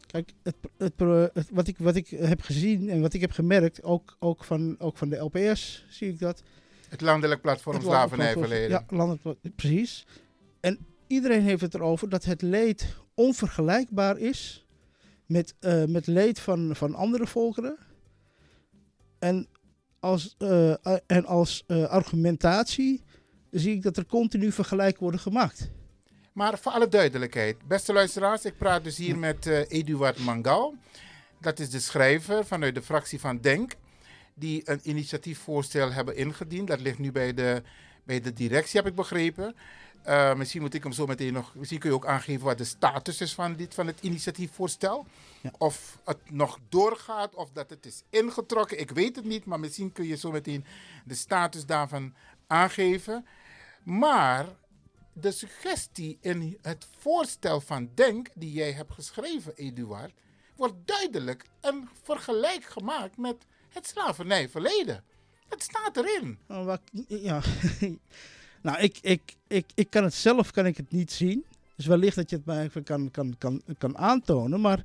kijk, 0.06 0.34
het, 0.44 0.56
het, 0.78 0.96
pro- 0.96 1.30
het- 1.34 1.50
wat, 1.52 1.68
ik, 1.68 1.78
wat 1.78 1.96
ik 1.96 2.08
heb 2.10 2.42
gezien 2.42 2.90
en 2.90 3.02
wat 3.02 3.14
ik 3.14 3.22
heb 3.22 3.32
gemerkt, 3.32 3.84
ook, 3.84 4.16
ook, 4.20 4.44
van, 4.44 4.76
ook 4.80 4.98
van 4.98 5.10
de 5.10 5.16
LPS 5.18 5.86
zie 5.90 6.10
ik 6.10 6.20
dat. 6.20 6.44
Het 6.90 7.02
landelijk 7.02 7.42
platform 7.42 7.82
slavernijverleden. 7.82 8.70
Ja, 8.70 8.86
landelijk, 8.90 9.56
precies. 9.56 10.06
En 10.60 10.78
iedereen 11.08 11.42
heeft 11.42 11.62
het 11.62 11.74
erover 11.74 12.10
dat 12.10 12.24
het 12.24 12.42
leed 12.42 12.96
onvergelijkbaar 13.14 14.18
is 14.18 14.66
met, 15.26 15.54
eh, 15.60 15.84
met 15.86 16.08
leed 16.08 16.40
van, 16.40 16.76
van 16.76 16.96
andere 16.96 17.28
volkeren. 17.28 17.78
En 19.20 19.48
als, 20.00 20.36
eh, 20.38 20.72
eh, 20.72 20.98
en 21.06 21.26
als 21.26 21.68
argumentatie 21.68 23.04
zie 23.52 23.76
ik 23.76 23.82
dat 23.82 23.98
er 23.98 24.06
continu 24.06 24.52
vergelijken 24.52 25.02
worden 25.02 25.20
gemaakt. 25.20 25.70
Maar 26.34 26.60
voor 26.60 26.72
alle 26.72 26.88
duidelijkheid, 26.88 27.68
beste 27.68 27.94
luisteraars, 27.94 28.46
ik 28.46 28.58
praat 28.58 28.84
dus 28.84 28.98
hier 28.98 29.18
met 29.18 29.46
Eduard 29.46 30.20
Mangal. 30.20 30.76
Dat 31.42 31.60
is 31.60 31.70
de 31.70 31.80
schrijver 31.80 32.46
vanuit 32.46 32.76
de 32.76 32.82
fractie 32.82 33.20
van 33.20 33.38
Denk, 33.42 33.76
die 34.34 34.62
een 34.70 34.80
initiatiefvoorstel 34.84 35.92
hebben 35.92 36.16
ingediend. 36.16 36.68
Dat 36.68 36.80
ligt 36.80 37.00
nu 37.00 37.12
bij 37.12 37.34
de, 37.34 37.62
bij 38.04 38.22
de 38.22 38.34
directie, 38.34 38.80
heb 38.80 38.90
ik 38.90 38.96
begrepen. 38.96 39.56
Eh, 40.04 40.34
misschien 40.36 40.62
moet 40.62 40.74
ik 40.74 40.84
hem 40.84 40.92
zo 40.92 41.06
meteen 41.06 41.34
nog. 41.34 41.56
Misschien 41.56 41.80
kun 41.80 41.90
je 41.90 41.96
ook 41.96 42.06
aangeven 42.06 42.46
wat 42.46 42.58
de 42.58 42.64
status 42.64 43.22
is 43.22 43.34
van, 43.34 43.56
dit, 43.56 43.74
van 43.74 43.88
het 43.88 44.00
initiatiefvoorstel. 44.02 45.06
Of 45.58 46.00
het 46.06 46.32
nog 46.32 46.60
doorgaat 46.70 47.36
of 47.36 47.50
dat 47.52 47.70
het 47.70 47.86
is 47.86 48.04
ingetrokken. 48.10 48.80
Ik 48.80 48.92
weet 48.92 49.16
het 49.16 49.26
niet, 49.26 49.46
maar 49.46 49.60
misschien 49.60 49.92
kun 49.92 50.06
je 50.06 50.16
zo 50.16 50.32
meteen 50.32 50.66
de 51.06 51.16
status 51.16 51.66
daarvan 51.66 52.14
aangeven. 52.48 53.26
Maar 53.84 54.46
de 55.14 55.32
suggestie 55.32 56.18
in 56.22 56.58
het 56.62 56.88
voorstel 57.00 57.62
van 57.62 57.90
Denk, 57.96 58.28
die 58.34 58.52
jij 58.52 58.72
hebt 58.72 58.94
geschreven, 58.94 59.56
Eduard, 59.56 60.14
wordt 60.56 60.76
duidelijk 60.86 61.46
een 61.62 61.90
vergelijk 62.04 62.64
gemaakt 62.64 63.18
met 63.18 63.36
het 63.70 63.88
slavernijverleden. 63.88 65.04
Het 65.50 65.64
staat 65.64 65.98
erin. 65.98 66.40
Nou, 66.48 66.66
wat- 66.66 66.82
ja. 67.08 67.42
nou, 68.62 68.80
ik, 68.80 68.98
ik, 69.02 69.22
ik, 69.48 69.66
ik 69.76 69.90
kan 69.90 70.04
het 70.04 70.14
zelf 70.14 70.52
kan 70.52 70.66
ik 70.66 70.78
het 70.78 70.92
niet 70.92 71.12
zien. 71.12 71.46
Dus 71.76 71.86
wellicht 71.86 72.16
dat 72.16 72.30
je 72.30 72.36
het 72.36 72.46
mij 72.46 72.64
even 72.64 72.84
kan, 72.84 73.12
kan, 73.12 73.36
kan, 73.38 73.62
kan 73.78 73.98
aantonen. 73.98 74.62
Maar 74.62 74.84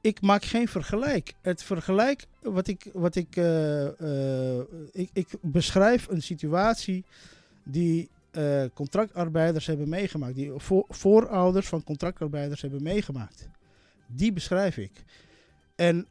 ik 0.00 0.20
maak 0.20 0.44
geen 0.44 0.68
vergelijk. 0.68 1.34
Het 1.40 1.62
vergelijk 1.62 2.26
wat 2.40 2.66
ik. 2.66 2.90
Wat 2.92 3.14
ik, 3.14 3.36
eh, 3.36 4.56
eh, 4.56 4.64
ik, 4.92 5.10
ik 5.12 5.28
beschrijf 5.40 6.08
een 6.08 6.22
situatie 6.22 7.04
die 7.62 8.08
eh, 8.30 8.64
contractarbeiders 8.74 9.66
hebben 9.66 9.88
meegemaakt. 9.88 10.34
Die 10.34 10.52
voor, 10.56 10.84
voorouders 10.88 11.68
van 11.68 11.84
contractarbeiders 11.84 12.60
hebben 12.60 12.82
meegemaakt. 12.82 13.48
Die 14.06 14.32
beschrijf 14.32 14.76
ik. 14.76 14.92
En 15.74 16.06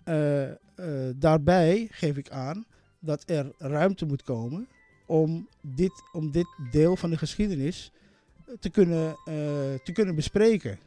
daarbij 1.15 1.87
geef 1.91 2.17
ik 2.17 2.29
aan 2.29 2.65
dat 2.99 3.23
er 3.25 3.51
ruimte 3.57 4.05
moet 4.05 4.23
komen 4.23 4.67
om 5.07 5.47
dit, 5.61 6.03
om 6.11 6.31
dit 6.31 6.47
deel 6.71 6.95
van 6.95 7.09
de 7.09 7.17
geschiedenis 7.17 7.91
te 8.59 8.69
kunnen, 8.69 9.09
eh, 9.09 9.33
te 9.83 9.91
kunnen 9.93 10.15
bespreken. 10.15 10.79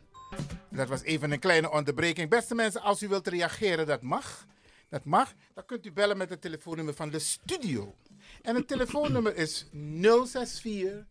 Dat 0.69 0.89
was 0.89 1.03
even 1.03 1.33
een 1.33 1.39
kleine 1.39 1.71
onderbreking. 1.71 2.29
Beste 2.29 2.55
mensen, 2.55 2.81
als 2.81 3.03
u 3.03 3.09
wilt 3.09 3.27
reageren, 3.27 3.87
dat 3.87 4.03
mag. 4.03 4.47
Dat 4.89 5.05
mag. 5.05 5.35
Dan 5.55 5.65
kunt 5.65 5.87
u 5.87 5.93
bellen 5.93 6.17
met 6.17 6.31
het 6.31 6.41
telefoonnummer 6.41 6.95
van 6.95 7.11
de 7.11 7.19
studio. 7.19 7.95
En 8.43 8.55
het 8.55 8.69
telefoonnummer 8.69 9.37
is 9.37 9.69
064 9.73 11.07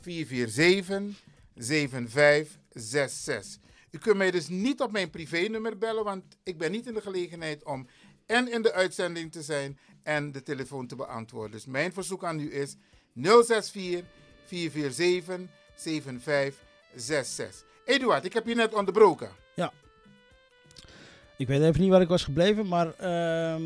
447 0.00 1.22
7566. 1.54 3.64
U 3.90 3.98
kunt 3.98 4.16
mij 4.16 4.30
dus 4.30 4.48
niet 4.48 4.80
op 4.80 4.92
mijn 4.92 5.10
privénummer 5.10 5.78
bellen, 5.78 6.04
want 6.04 6.24
ik 6.42 6.58
ben 6.58 6.70
niet 6.70 6.86
in 6.86 6.94
de 6.94 7.00
gelegenheid 7.00 7.64
om 7.64 7.86
en 8.26 8.52
in 8.52 8.62
de 8.62 8.72
uitzending 8.72 9.32
te 9.32 9.42
zijn 9.42 9.78
en 10.06 10.32
de 10.32 10.42
telefoon 10.42 10.86
te 10.86 10.96
beantwoorden. 10.96 11.50
Dus 11.50 11.66
mijn 11.66 11.92
verzoek 11.92 12.24
aan 12.24 12.40
u 12.40 12.54
is 12.54 12.76
064 13.14 14.04
447 14.44 15.40
7566. 15.74 17.64
Eduard, 17.84 18.24
ik 18.24 18.32
heb 18.32 18.46
je 18.46 18.54
net 18.54 18.74
onderbroken. 18.74 19.30
Ja. 19.54 19.72
Ik 21.36 21.46
weet 21.46 21.62
even 21.62 21.80
niet 21.80 21.90
waar 21.90 22.00
ik 22.00 22.08
was 22.08 22.24
gebleven, 22.24 22.66
maar 22.66 22.94
ehm, 22.94 23.62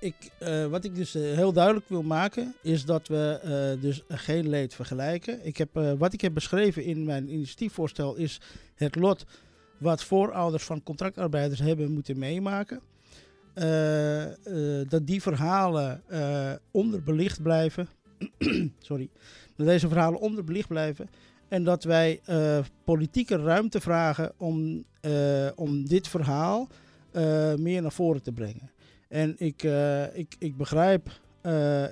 ik, 0.00 0.14
eh, 0.38 0.66
wat 0.66 0.84
ik 0.84 0.94
dus 0.94 1.14
eh, 1.14 1.22
heel 1.22 1.52
duidelijk 1.52 1.88
wil 1.88 2.02
maken, 2.02 2.54
is 2.62 2.84
dat 2.84 3.08
we 3.08 3.38
eh, 3.42 3.82
dus 3.82 4.02
geen 4.08 4.48
leed 4.48 4.74
vergelijken. 4.74 5.46
Ik 5.46 5.56
heb, 5.56 5.68
wat 5.98 6.12
ik 6.12 6.20
heb 6.20 6.34
beschreven 6.34 6.84
in 6.84 7.04
mijn 7.04 7.32
initiatiefvoorstel 7.32 8.16
is 8.16 8.40
het 8.74 8.96
lot 8.96 9.24
wat 9.78 10.04
voorouders 10.04 10.64
van 10.64 10.82
contractarbeiders 10.82 11.60
hebben 11.60 11.92
moeten 11.92 12.18
meemaken. 12.18 12.80
Eh, 13.54 14.22
eh, 14.80 14.88
dat 14.88 15.06
die 15.06 15.22
verhalen 15.22 16.02
eh, 16.06 16.52
onderbelicht 16.70 17.42
blijven. 17.42 17.88
Sorry. 18.78 19.08
Dat 19.56 19.66
deze 19.66 19.88
verhalen 19.88 20.20
onderbelicht 20.20 20.68
blijven. 20.68 21.08
En 21.48 21.64
dat 21.64 21.84
wij 21.84 22.20
politieke 22.84 23.36
ruimte 23.36 23.80
vragen 23.80 24.32
om, 24.36 24.84
om 25.54 25.86
dit 25.86 26.08
verhaal 26.08 26.68
meer 27.56 27.82
naar 27.82 27.92
voren 27.92 28.22
te 28.22 28.32
brengen. 28.32 28.70
En 29.08 29.34
ik, 29.38 29.62
ik, 30.12 30.34
ik, 30.38 30.56
begrijp, 30.56 31.08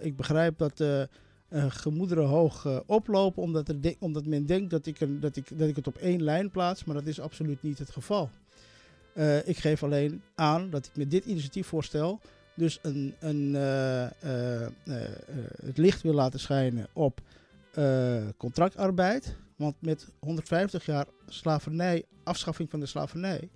ik 0.02 0.16
begrijp 0.16 0.58
dat 0.58 0.80
eh, 0.80 1.64
gemoederen 1.68 2.24
hoog 2.26 2.82
oplopen, 2.86 3.42
omdat, 3.42 3.68
er 3.68 3.80
de- 3.80 3.96
omdat 3.98 4.26
men 4.26 4.46
denkt 4.46 4.70
dat 4.70 4.86
ik, 4.86 5.00
een, 5.00 5.20
dat, 5.20 5.36
ik, 5.36 5.58
dat 5.58 5.68
ik 5.68 5.76
het 5.76 5.86
op 5.86 5.96
één 5.96 6.22
lijn 6.22 6.50
plaats, 6.50 6.84
maar 6.84 6.94
dat 6.94 7.06
is 7.06 7.20
absoluut 7.20 7.62
niet 7.62 7.78
het 7.78 7.90
geval. 7.90 8.30
Eh, 9.12 9.48
ik 9.48 9.58
geef 9.58 9.82
alleen 9.82 10.22
aan 10.34 10.70
dat 10.70 10.86
ik 10.86 10.96
met 10.96 11.10
dit 11.10 11.24
initiatiefvoorstel 11.24 12.20
dus 12.54 12.78
een, 12.82 13.14
een, 13.18 13.54
eh, 13.54 14.04
eh, 14.04 14.70
het 15.64 15.78
licht 15.78 16.02
wil 16.02 16.12
laten 16.14 16.40
schijnen 16.40 16.88
op 16.92 17.20
contractarbeid. 18.36 19.36
Want 19.56 19.74
met 19.78 20.08
150 20.18 20.86
jaar 20.86 21.06
slavernij, 21.26 22.04
afschaffing 22.24 22.70
van 22.70 22.80
de 22.80 22.86
slavernij, 22.86 23.48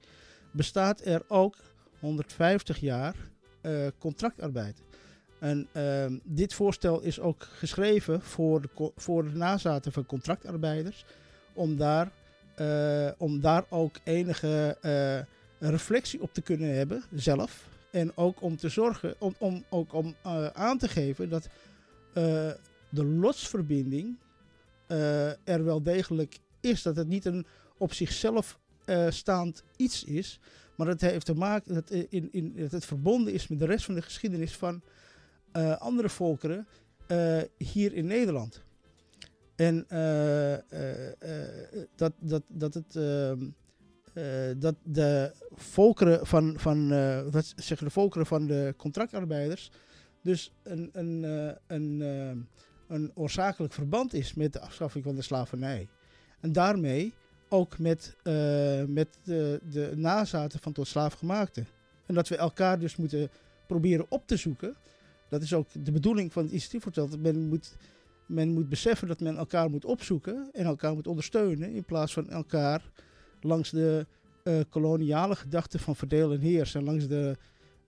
bestaat 0.51 1.05
er 1.05 1.23
ook 1.29 1.57
150 1.99 2.79
jaar 2.79 3.15
contractarbeid. 3.99 4.83
En 5.41 5.69
ehm, 5.73 6.19
dit 6.23 6.55
voorstel 6.55 7.01
is 7.01 7.21
ook 7.21 7.43
geschreven 7.43 8.21
voor 8.21 8.61
de, 8.61 8.93
voor 8.97 9.25
de 9.25 9.37
nazaten 9.37 9.93
van 9.93 10.07
contractarbeiders, 10.07 11.05
om 11.53 11.77
daar, 11.77 12.11
om 13.19 13.41
daar 13.41 13.65
ook 13.69 13.97
enige 14.05 14.77
reflectie 15.71 16.23
op 16.23 16.35
te 16.35 16.43
kunnen 16.43 16.75
hebben 16.75 17.03
zelf. 17.15 17.69
En 17.91 18.17
ook 18.17 18.43
om 18.43 18.57
te 18.57 18.69
zorgen, 18.69 19.15
om, 19.19 19.35
om, 19.39 19.65
ook 19.69 19.93
om 19.93 20.15
eh, 20.23 20.47
aan 20.47 20.79
te 20.79 20.89
geven 20.89 21.29
dat 21.29 21.49
eh, 22.13 22.51
de 22.89 23.05
lotsverbinding 23.05 24.17
eh, 24.87 25.49
er 25.49 25.65
wel 25.65 25.83
degelijk 25.83 26.39
is. 26.61 26.83
Dat 26.83 26.97
het 26.97 27.09
niet 27.09 27.25
een 27.25 27.47
op 27.79 27.93
zichzelf 27.93 28.59
staand 29.09 29.63
iets 29.77 30.05
is, 30.05 30.41
maar 30.77 30.87
het 30.87 31.01
heeft 31.01 31.27
te 31.27 31.35
maken 31.35 31.75
dat, 31.75 31.91
in, 31.91 32.29
in, 32.33 32.55
dat 32.57 32.71
het 32.71 32.85
verbonden 32.85 33.33
is 33.33 33.49
met 33.49 33.59
de 33.59 33.65
rest 33.65 33.85
van 33.85 33.95
de 33.95 34.03
geschiedenis 34.03 34.57
van 34.57 34.83
andere 35.79 36.09
volkeren 36.09 36.67
hier 37.57 37.93
in 37.93 38.07
Nederland. 38.07 38.63
En 39.57 39.87
dat, 41.97 42.13
dat, 42.21 42.43
dat 42.49 42.75
het. 42.75 42.99
Eh, 44.15 44.25
dat 44.57 44.75
de 44.83 45.33
volkeren 45.55 46.27
van, 46.27 46.55
van 46.59 46.93
eh, 46.93 47.21
wat 47.31 47.53
zeggen 47.57 47.87
de 47.87 47.93
volkeren 47.93 48.27
van 48.27 48.47
de 48.47 48.75
contractarbeiders 48.77 49.71
dus 50.25 50.53
een, 50.63 50.91
een, 50.93 51.25
eh, 51.25 51.55
een, 51.67 52.03
eh, 52.03 52.97
een 52.97 53.11
oorzakelijk 53.15 53.73
verband 53.73 54.15
is 54.15 54.35
met 54.35 54.53
de 54.53 54.61
afschaffing 54.61 55.05
van 55.05 55.15
de 55.15 55.23
slavernij. 55.23 55.89
En 56.41 56.53
daarmee 56.53 57.13
ook 57.49 57.79
met, 57.79 58.17
eh, 58.23 58.85
met 58.85 59.19
de, 59.23 59.61
de 59.71 59.93
nazaten 59.97 60.61
van 60.61 60.73
tot 60.73 60.87
slaafgemaakten. 60.87 61.67
En 62.07 62.15
dat 62.15 62.29
we 62.29 62.37
elkaar 62.37 62.79
dus 62.79 62.97
moeten 62.97 63.29
proberen 63.67 64.07
op 64.09 64.27
te 64.27 64.37
zoeken. 64.37 64.75
Dat 65.29 65.43
is 65.43 65.55
ook 65.55 65.69
de 65.85 65.93
bedoeling 65.93 66.33
van 66.33 66.49
het. 66.51 66.95
Dat 66.95 67.19
men 67.19 67.49
moet, 67.49 67.77
men 68.27 68.53
moet 68.53 68.69
beseffen 68.69 69.09
dat 69.09 69.21
men 69.21 69.37
elkaar 69.37 69.71
moet 69.71 69.85
opzoeken 69.85 70.49
en 70.53 70.65
elkaar 70.65 70.95
moet 70.95 71.07
ondersteunen. 71.07 71.75
In 71.75 71.85
plaats 71.85 72.13
van 72.13 72.31
elkaar 72.31 72.91
langs 73.45 73.71
de 73.71 74.07
eh, 74.43 74.61
koloniale 74.71 75.37
gedachte 75.37 75.79
van 75.79 75.97
verdeel 75.97 76.33
en 76.33 76.41
heers. 76.41 76.75
En 76.75 76.85
langs 76.85 77.09
de, 77.09 77.37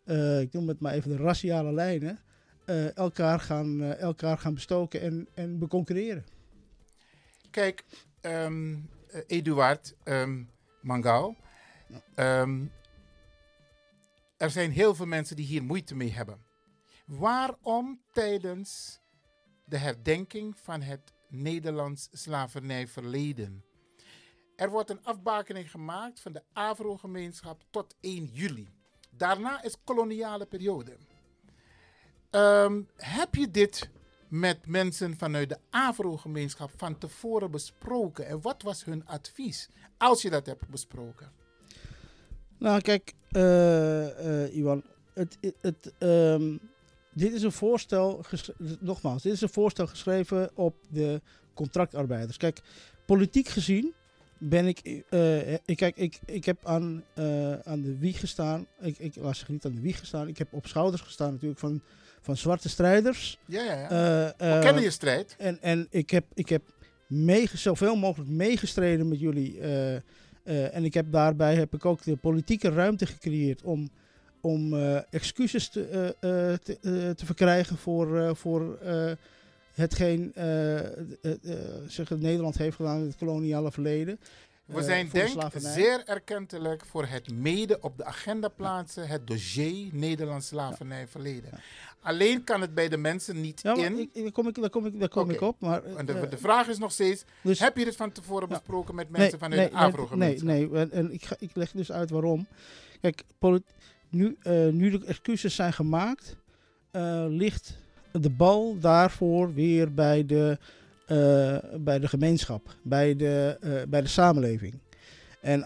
eh, 0.04 0.40
ik 0.40 0.52
noem 0.52 0.68
het 0.68 0.80
maar 0.80 0.92
even 0.92 1.10
de 1.10 1.16
raciale 1.22 1.72
lijnen. 1.72 2.18
eh, 2.64 2.96
elkaar, 2.96 3.40
gaan, 3.40 3.82
elkaar 3.82 4.38
gaan 4.38 4.54
bestoken 4.54 5.00
en, 5.00 5.28
en 5.34 5.58
beconcurreren. 5.58 6.24
Kijk, 7.50 7.84
ehm 8.20 8.74
eh, 9.16 9.20
Eduard 9.26 9.94
ehm 10.04 10.42
Mangal. 10.82 11.36
ehm, 12.14 12.64
er 14.36 14.50
zijn 14.50 14.70
heel 14.70 14.94
veel 14.94 15.06
mensen 15.06 15.36
die 15.36 15.46
hier 15.46 15.62
moeite 15.62 15.94
mee 15.94 16.12
hebben. 16.12 16.38
Waarom 17.06 18.00
tijdens 18.12 19.00
de 19.64 19.76
herdenking 19.76 20.58
van 20.58 20.82
het 20.82 21.14
Nederlands 21.28 22.08
slavernijverleden? 22.12 23.64
Er 24.56 24.70
wordt 24.70 24.90
een 24.90 25.04
afbakening 25.04 25.70
gemaakt 25.70 26.20
van 26.20 26.32
de 26.32 26.42
Avro-gemeenschap 26.52 27.64
tot 27.70 27.94
1 28.00 28.24
juli. 28.32 28.68
Daarna 29.10 29.62
is 29.62 29.76
koloniale 29.84 30.46
periode. 30.46 30.96
Ehm, 32.30 32.82
heb 32.96 33.34
je 33.34 33.50
dit 33.50 33.90
met 34.28 34.66
mensen 34.66 35.16
vanuit 35.16 35.48
de 35.48 35.58
Avro-gemeenschap 35.70 36.70
van 36.76 36.98
tevoren 36.98 37.50
besproken? 37.50 38.26
En 38.26 38.40
wat 38.40 38.62
was 38.62 38.84
hun 38.84 39.06
advies 39.06 39.68
als 39.98 40.22
je 40.22 40.30
dat 40.30 40.46
hebt 40.46 40.68
besproken? 40.68 41.32
Nou, 42.58 42.80
kijk, 42.80 43.14
eh, 43.30 44.44
eh, 44.44 44.54
Iwan, 44.54 44.82
het, 45.12 45.38
ehm, 45.98 46.56
dit 47.12 47.32
is 47.32 47.42
een 47.42 47.52
voorstel, 47.52 48.24
nogmaals, 48.80 49.22
dit 49.22 49.32
is 49.32 49.40
een 49.40 49.48
voorstel 49.48 49.86
geschreven 49.86 50.50
op 50.54 50.76
de 50.88 51.20
contractarbeiders. 51.54 52.36
Kijk, 52.36 52.60
politiek 53.06 53.48
gezien 53.48 53.94
ben 54.38 54.66
ik, 54.66 55.02
eh, 55.10 55.52
ik, 55.52 55.76
kijk, 55.76 55.96
ik, 55.96 56.18
ik 56.24 56.44
heb 56.44 56.58
aan, 56.62 57.04
eh, 57.14 57.52
aan 57.58 57.82
de 57.82 57.98
wieg 57.98 58.20
gestaan, 58.20 58.66
ik, 58.80 58.98
ik 58.98 59.16
laat 59.16 59.36
zich 59.36 59.48
niet 59.48 59.64
aan 59.64 59.74
de 59.74 59.80
wieg 59.80 59.98
gestaan, 59.98 60.28
ik 60.28 60.38
heb 60.38 60.52
op 60.52 60.66
schouders 60.66 61.02
gestaan 61.02 61.32
natuurlijk 61.32 61.60
van, 61.60 61.82
van 62.20 62.36
zwarte 62.36 62.68
strijders. 62.68 63.38
Ja, 63.46 63.62
ja, 63.64 63.74
ja. 63.74 63.90
Eh, 63.90 64.56
eh, 64.56 64.60
kennen 64.62 64.82
je 64.82 64.90
strijd. 64.90 65.34
En, 65.38 65.62
en 65.62 65.86
ik 65.90 66.10
heb, 66.10 66.24
ik 66.34 66.48
heb 66.48 66.62
meege, 67.06 67.56
zoveel 67.56 67.96
mogelijk 67.96 68.30
meegestreden 68.30 69.08
met 69.08 69.20
jullie. 69.20 69.60
eh, 69.60 69.94
eh, 69.96 70.74
en 70.74 70.84
ik 70.84 70.94
heb 70.94 71.06
daarbij 71.12 71.54
heb 71.54 71.74
ik 71.74 71.84
ook 71.84 72.02
de 72.02 72.16
politieke 72.16 72.68
ruimte 72.68 73.06
gecreëerd 73.06 73.62
om, 73.62 73.90
om 74.40 74.74
eh, 74.74 74.98
excuses 75.10 75.68
te, 75.68 75.84
eh, 75.86 76.06
eh, 76.52 76.58
te, 76.58 76.78
eh, 76.82 77.10
te 77.10 77.26
verkrijgen 77.26 77.76
voor, 77.76 78.18
eh, 78.20 78.34
voor 78.34 78.76
eh, 78.78 79.12
hetgeen 79.76 80.32
eh, 80.34 80.78
eh, 80.78 80.84
eh, 81.22 81.58
zeg, 81.88 82.10
Nederland 82.10 82.58
heeft 82.58 82.76
gedaan 82.76 83.00
in 83.00 83.06
het 83.06 83.16
koloniale 83.16 83.72
verleden. 83.72 84.20
We 84.64 84.82
zijn 84.82 85.06
de 85.06 85.12
denk 85.12 85.28
slavernij. 85.28 85.72
zeer 85.72 86.02
erkentelijk 86.06 86.84
voor 86.84 87.06
het 87.06 87.32
mede 87.32 87.78
op 87.80 87.96
de 87.96 88.04
agenda 88.04 88.48
plaatsen, 88.48 89.08
het 89.08 89.26
dossier 89.26 89.88
Nederlands 89.92 90.46
slavernijverleden. 90.46 91.50
Alleen 92.00 92.44
kan 92.44 92.60
het 92.60 92.74
bij 92.74 92.88
de 92.88 92.96
mensen 92.96 93.40
niet 93.40 93.60
Ja, 93.62 93.74
in. 93.74 93.98
ik, 93.98 94.08
ik- 94.12 94.22
daar 94.22 94.32
kom 94.32 94.48
ik, 94.48 94.54
daar 94.54 94.70
kom 94.70 94.86
ik, 94.86 95.00
daar 95.00 95.08
kom 95.08 95.30
ik 95.30 95.40
op. 95.40 95.60
Maar, 95.60 95.84
En 95.84 96.06
de, 96.06 96.28
de 96.28 96.38
vraag 96.38 96.68
is 96.68 96.78
nog 96.78 96.92
steeds, 96.92 97.24
dus- 97.42 97.58
heb 97.58 97.76
je 97.76 97.84
dit 97.84 97.96
van 97.96 98.12
tevoren 98.12 98.48
besproken 98.48 98.94
met 98.94 99.10
Nee, 99.10 99.20
mensen 99.20 99.38
vanuit 99.38 99.60
nee, 99.60 99.70
de 99.70 99.76
Avro-gemeenschap? 99.76 100.48
Nee, 100.48 100.68
nee. 100.68 100.78
En, 100.80 100.90
en 100.90 101.12
ik, 101.12 101.24
ga, 101.24 101.36
ik 101.38 101.50
leg 101.54 101.70
dus 101.70 101.92
uit 101.92 102.10
waarom. 102.10 102.46
Kijk, 103.00 103.22
nu, 104.08 104.36
eh, 104.42 104.66
nu 104.68 104.90
de 104.90 105.04
excuses 105.06 105.54
zijn 105.54 105.72
gemaakt, 105.72 106.36
ligt 107.28 107.74
de 108.20 108.30
bal 108.30 108.78
daarvoor 108.78 109.54
weer 109.54 109.94
bij 109.94 110.26
de, 110.26 110.58
eh, 111.06 111.56
bij 111.78 111.98
de 111.98 112.08
gemeenschap, 112.08 112.76
bij 112.82 113.16
de, 113.16 113.56
eh, 113.60 113.70
bij 113.88 114.00
de 114.00 114.08
samenleving. 114.08 114.74
En, 115.40 115.64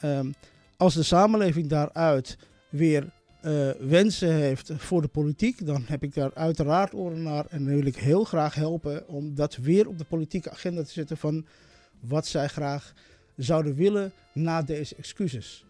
ehm, 0.00 0.32
als 0.76 0.94
de 0.94 1.02
samenleving 1.02 1.66
daaruit 1.66 2.38
weer 2.68 3.12
eh, 3.40 3.70
wensen 3.80 4.32
heeft 4.32 4.72
voor 4.76 5.02
de 5.02 5.08
politiek, 5.08 5.66
dan 5.66 5.82
heb 5.86 6.02
ik 6.02 6.14
daar 6.14 6.34
uiteraard 6.34 6.94
oren 6.94 7.22
naar. 7.22 7.46
En 7.48 7.64
wil 7.64 7.86
ik 7.86 7.96
heel 7.96 8.24
graag 8.24 8.54
helpen 8.54 9.08
om 9.08 9.34
dat 9.34 9.56
weer 9.56 9.88
op 9.88 9.98
de 9.98 10.04
politieke 10.04 10.50
agenda 10.50 10.82
te 10.82 10.90
zetten 10.90 11.16
van 11.16 11.46
wat 12.00 12.26
zij 12.26 12.48
graag 12.48 12.92
zouden 13.36 13.74
willen 13.74 14.12
na 14.32 14.62
deze 14.62 14.94
excuses. 14.94 15.64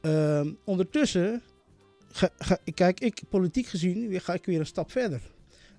Ehm, 0.00 0.52
ondertussen 0.64 1.42
ga, 2.16 2.58
kijk 2.74 3.00
ik 3.00 3.22
politiek 3.28 3.66
gezien 3.66 4.20
ga 4.20 4.34
ik 4.34 4.44
weer 4.44 4.60
een 4.60 4.66
stap 4.66 4.90
verder. 4.90 5.20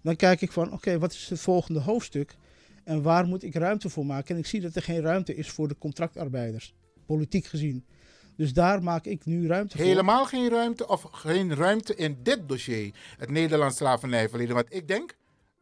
Dan 0.01 0.15
kijk 0.15 0.41
ik 0.41 0.51
van 0.51 0.73
oké, 0.73 0.99
wat 0.99 1.11
is 1.11 1.29
het 1.29 1.39
volgende 1.39 1.79
hoofdstuk 1.79 2.35
en 2.83 3.01
waar 3.01 3.25
moet 3.25 3.43
ik 3.43 3.55
ruimte 3.55 3.89
voor 3.89 4.05
maken? 4.05 4.35
En 4.35 4.41
ik 4.41 4.47
zie 4.47 4.61
dat 4.61 4.75
er 4.75 4.81
geen 4.81 5.01
ruimte 5.01 5.35
is 5.35 5.49
voor 5.49 5.67
de 5.67 5.77
contractarbeiders, 5.77 6.73
politiek 7.05 7.45
gezien. 7.45 7.85
Dus 8.35 8.53
daar 8.53 8.83
maak 8.83 9.05
ik 9.05 9.25
nu 9.25 9.47
ruimte 9.47 9.77
voor. 9.77 9.85
Helemaal 9.85 10.25
geen 10.25 10.49
ruimte 10.49 10.87
of 10.87 11.01
geen 11.11 11.55
ruimte 11.55 11.95
in 11.95 12.17
dit 12.23 12.47
dossier, 12.47 12.93
het 13.17 13.29
Nederlands 13.29 13.77
slavernijverleden. 13.77 14.55
Want 14.55 14.73
ik 14.73 14.87
denk, 14.87 15.15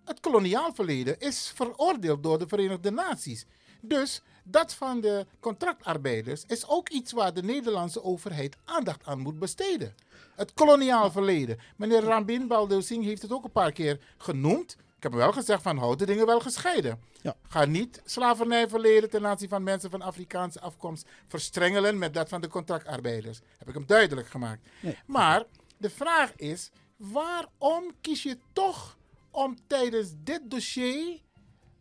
het 0.04 0.20
koloniaal 0.20 0.74
verleden 0.74 1.20
is 1.20 1.52
veroordeeld 1.56 2.24
door 2.24 2.40
de 2.40 2.48
Verenigde 2.48 2.92
Naties. 2.92 3.46
Dus 3.82 4.22
dat 4.44 4.74
van 4.74 5.02
de 5.02 5.26
contractarbeiders 5.40 6.44
is 6.48 6.68
ook 6.68 6.90
iets 6.90 7.12
waar 7.12 7.34
de 7.34 7.44
Nederlandse 7.44 8.04
overheid 8.04 8.58
aandacht 8.66 9.06
aan 9.06 9.20
moet 9.20 9.40
besteden. 9.40 9.96
Het 10.36 10.54
koloniaal 10.54 11.12
verleden. 11.12 11.60
Meneer 11.76 12.04
Rambin 12.04 12.48
Baldosing 12.48 13.04
heeft 13.04 13.22
het 13.22 13.32
ook 13.32 13.44
een 13.44 13.52
paar 13.52 13.72
keer 13.72 14.00
genoemd. 14.18 14.72
Ik 14.72 15.04
heb 15.04 15.12
hem 15.12 15.22
wel 15.22 15.32
gezegd 15.32 15.62
van 15.62 15.78
houd 15.78 16.00
de 16.00 16.06
dingen 16.06 16.26
wel 16.26 16.40
gescheiden. 16.40 17.00
Ja. 17.22 17.36
Ga 17.48 17.66
niet 17.66 18.02
slavernijverleden 18.06 19.10
ten 19.10 19.28
aanzien 19.28 19.50
van 19.50 19.64
mensen 19.64 19.90
van 19.90 20.02
Afrikaanse 20.02 20.62
afkomst 20.62 21.08
verstrengelen 21.28 21.98
met 21.98 22.14
dat 22.14 22.30
van 22.30 22.42
de 22.42 22.48
contractarbeiders. 22.48 23.40
Heb 23.58 23.68
ik 23.68 23.74
hem 23.74 23.86
duidelijk 23.86 24.28
gemaakt. 24.28 24.68
Nee. 24.80 24.98
Maar 25.06 25.44
de 25.78 25.90
vraag 25.90 26.36
is, 26.36 26.72
waarom 26.98 27.92
kies 28.02 28.24
je 28.24 28.38
toch 28.54 28.98
om 29.32 29.58
tijdens 29.68 30.14
dit 30.24 30.42
dossier 30.44 31.22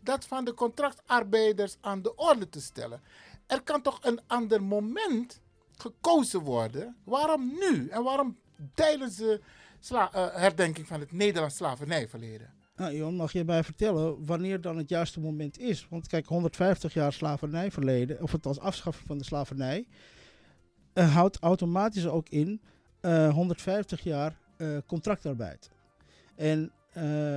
dat 0.00 0.26
van 0.26 0.44
de 0.44 0.54
contractarbeiders 0.54 1.76
aan 1.80 2.02
de 2.02 2.16
orde 2.16 2.48
te 2.48 2.60
stellen? 2.60 3.02
Er 3.46 3.62
kan 3.62 3.82
toch 3.82 3.98
een 4.02 4.20
ander 4.26 4.62
moment 4.62 5.40
gekozen 5.76 6.40
worden? 6.40 6.96
Waarom 7.04 7.46
nu? 7.58 7.88
En 7.88 8.02
waarom 8.02 8.38
tijdens 8.74 9.16
de 9.16 9.40
eh, 9.88 10.26
herdenking 10.32 10.86
van 10.86 11.00
het 11.00 11.12
Nederlands 11.12 11.56
slavernijverleden? 11.56 12.52
Nou, 12.76 12.96
Jon, 12.96 13.14
mag 13.14 13.32
je 13.32 13.44
mij 13.44 13.64
vertellen 13.64 14.24
wanneer 14.26 14.60
dan 14.60 14.76
het 14.76 14.88
juiste 14.88 15.20
moment 15.20 15.58
is? 15.58 15.86
Want 15.90 16.06
kijk, 16.06 16.26
150 16.26 16.94
jaar 16.94 17.12
slavernijverleden, 17.12 18.22
of 18.22 18.32
het 18.32 18.46
als 18.46 18.58
afschaffing 18.58 19.06
van 19.06 19.18
de 19.18 19.24
slavernij, 19.24 19.86
eh, 20.92 21.14
houdt 21.14 21.38
automatisch 21.38 22.06
ook 22.06 22.28
in 22.28 22.60
eh, 23.00 23.32
150 23.32 24.02
jaar 24.02 24.38
eh, 24.56 24.76
contractarbeid. 24.86 25.70
Eh, 26.94 27.36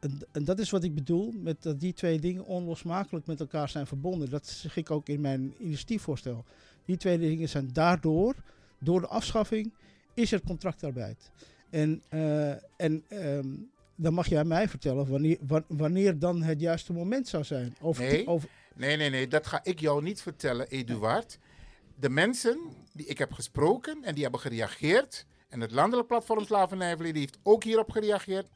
en, 0.00 0.20
en 0.32 0.44
dat 0.44 0.58
is 0.58 0.70
wat 0.70 0.84
ik 0.84 0.94
bedoel 0.94 1.32
met 1.36 1.62
dat 1.62 1.80
die 1.80 1.92
twee 1.92 2.20
dingen 2.20 2.44
onlosmakelijk 2.44 3.26
met 3.26 3.40
elkaar 3.40 3.68
zijn 3.68 3.86
verbonden. 3.86 4.30
Dat 4.30 4.46
zeg 4.46 4.76
ik 4.76 4.90
ook 4.90 5.08
in 5.08 5.20
mijn 5.20 5.54
initiatiefvoorstel. 5.58 6.44
Die 6.84 6.96
twee 6.96 7.18
dingen 7.18 7.48
zijn 7.48 7.72
daardoor, 7.72 8.34
door 8.78 9.00
de 9.00 9.06
afschaffing, 9.06 9.72
is 10.14 10.32
er 10.32 10.40
contractarbeid. 10.42 11.30
En, 11.70 12.02
eh, 12.08 12.50
en 12.76 13.04
ehm, 13.08 13.46
dan 13.94 14.14
mag 14.14 14.26
jij 14.28 14.44
mij 14.44 14.68
vertellen 14.68 15.06
wanneer, 15.10 15.38
wa- 15.46 15.64
wanneer 15.68 16.18
dan 16.18 16.42
het 16.42 16.60
juiste 16.60 16.92
moment 16.92 17.28
zou 17.28 17.44
zijn. 17.44 17.76
Over, 17.80 18.02
Nee, 18.04 18.26
over, 18.26 18.48
nee, 18.74 18.96
nee, 18.96 19.10
nee, 19.10 19.28
dat 19.28 19.46
ga 19.46 19.60
ik 19.62 19.80
jou 19.80 20.02
niet 20.02 20.22
vertellen, 20.22 20.68
Eduard. 20.68 21.38
De 22.00 22.08
mensen 22.08 22.58
die 22.92 23.06
ik 23.06 23.18
heb 23.18 23.32
gesproken 23.32 23.98
en 24.04 24.14
die 24.14 24.22
hebben 24.22 24.40
gereageerd, 24.40 25.26
en 25.48 25.60
het 25.60 25.70
landelijk 25.70 26.08
platform 26.08 26.44
Slavernijverleden 26.44 27.20
heeft 27.20 27.38
ook 27.42 27.64
hierop 27.64 27.90
gereageerd. 27.90 28.46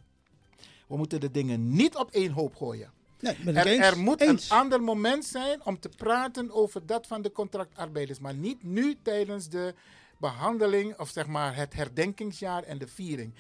We 0.89 0.97
moeten 0.97 1.21
de 1.21 1.31
dingen 1.31 1.73
niet 1.73 1.97
op 1.97 2.11
één 2.11 2.31
hoop 2.31 2.55
gooien. 2.57 2.93
nee, 3.21 3.37
Er, 3.55 3.67
eens. 3.67 3.87
er 3.87 3.99
moet 3.99 4.21
Eens. 4.21 4.51
een 4.51 4.57
ander 4.57 4.83
moment 4.83 5.25
zijn 5.25 5.65
om 5.65 5.81
te 5.81 5.89
praten 5.89 6.51
over 6.51 6.87
dat 6.87 7.07
van 7.07 7.23
de 7.23 7.33
contractarbeiders, 7.33 8.19
maar 8.19 8.35
niet 8.35 8.63
nu 8.63 8.97
tijdens 9.03 9.49
de 9.49 9.75
behandeling 10.19 10.99
of 10.99 11.09
zeg 11.09 11.27
maar 11.27 11.57
het 11.57 11.75
herdenkingsjaar 11.75 12.63
en 12.63 12.79
de 12.79 12.89
viering. 12.89 13.35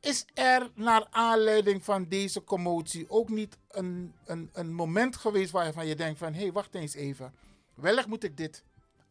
Is 0.00 0.24
er 0.34 0.70
naar 0.74 1.06
aanleiding 1.10 1.84
van 1.84 2.08
deze 2.08 2.44
commotie 2.44 3.10
ook 3.10 3.28
niet 3.28 3.58
een, 3.68 4.14
een, 4.24 4.50
een 4.52 4.74
moment 4.74 5.16
geweest 5.16 5.50
waarvan 5.50 5.86
je 5.86 5.96
denkt 5.96 6.18
van 6.18 6.34
hé, 6.34 6.40
hey, 6.40 6.52
wacht 6.52 6.74
eens 6.74 6.94
even. 6.94 7.34
Wellicht 7.74 8.06
moet 8.06 8.24
ik 8.24 8.36
dit 8.36 8.64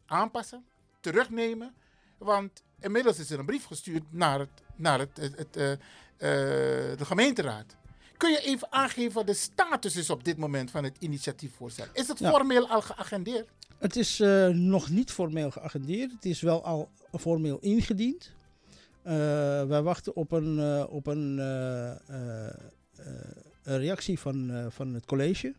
aanpassen, 0.06 0.64
terugnemen, 1.00 1.74
want 2.18 2.62
inmiddels 2.80 3.18
is 3.18 3.30
er 3.30 3.38
een 3.38 3.46
brief 3.46 3.64
gestuurd 3.64 4.04
naar, 4.10 4.38
het, 4.38 4.62
naar 4.76 4.98
het, 4.98 5.16
het, 5.16 5.56
eh, 5.56 5.72
eh, 5.72 5.78
de 6.98 7.04
gemeenteraad. 7.04 7.76
Kun 8.16 8.30
je 8.30 8.40
even 8.40 8.72
aangeven 8.72 9.12
wat 9.12 9.26
de 9.26 9.34
status 9.34 9.96
is 9.96 10.10
op 10.10 10.24
dit 10.24 10.36
moment 10.36 10.70
van 10.70 10.84
het 10.84 10.96
initiatiefvoorstel? 10.98 11.84
Is 11.92 12.08
het 12.08 12.18
Ja. 12.18 12.30
formeel 12.30 12.68
al 12.68 12.80
geagendeerd? 12.82 13.48
Het 13.78 13.96
is 13.96 14.20
eh, 14.20 14.48
nog 14.48 14.90
niet 14.90 15.10
formeel 15.10 15.50
geagendeerd. 15.50 16.12
Het 16.12 16.24
is 16.24 16.40
wel 16.40 16.64
al 16.64 16.88
formeel 17.18 17.58
ingediend. 17.60 18.32
Eh, 19.02 19.12
wij 19.64 19.82
wachten 19.82 20.16
op 20.16 20.32
een, 20.32 20.58
eh, 20.58 20.84
op 20.88 21.06
een, 21.06 21.38
een 23.62 23.78
reactie 23.78 24.18
van, 24.18 24.66
van 24.70 24.94
het 24.94 25.06
college. 25.06 25.54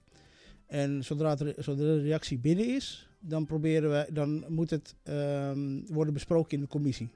En 0.68 1.04
zodra, 1.04 1.36
de, 1.36 1.54
zodra 1.58 1.84
de 1.84 2.02
reactie 2.02 2.38
binnen 2.38 2.76
is, 2.76 3.10
dan, 3.20 3.46
proberen 3.46 3.90
wij, 3.90 4.08
dan 4.10 4.46
moet 4.48 4.70
het 4.70 4.96
ehm, 5.04 5.80
worden 5.88 6.14
besproken 6.14 6.52
in 6.52 6.60
de 6.64 6.68
commissie. 6.70 7.10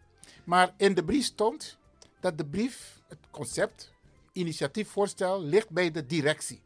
Maar 0.44 0.74
in 0.78 0.94
de 0.94 1.04
brief 1.04 1.26
stond 1.26 1.78
dat 2.20 2.38
de 2.38 2.46
brief, 2.46 3.00
het 3.08 3.18
concept, 3.32 3.92
initiatiefvoorstel, 4.32 5.44
ligt 5.44 5.70
bij 5.70 5.92
de 5.92 6.06
directie. 6.06 6.62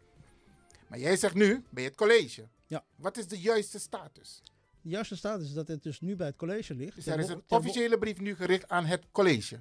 Maar 0.88 1.00
jij 1.00 1.18
zegt 1.18 1.34
nu 1.36 1.64
bij 1.70 1.84
het 1.84 1.96
college. 1.96 2.48
Ja. 2.68 2.84
Wat 2.96 3.18
is 3.18 3.28
de 3.28 3.40
juiste 3.40 3.80
status? 3.80 4.42
De 4.82 4.90
juiste 4.90 5.16
staat 5.16 5.42
is 5.42 5.54
dat 5.54 5.68
het 5.68 5.84
dus 5.84 6.02
nu 6.02 6.16
bij 6.16 6.28
het 6.28 6.36
college 6.36 6.76
ligt. 6.76 6.96
Dus 6.96 7.08
er 7.08 7.20
is 7.20 7.30
een 7.30 7.44
officiële 7.48 7.98
brief 7.98 8.20
nu 8.20 8.36
gericht 8.36 8.70
aan 8.70 8.86
het 8.86 9.04
college. 9.12 9.60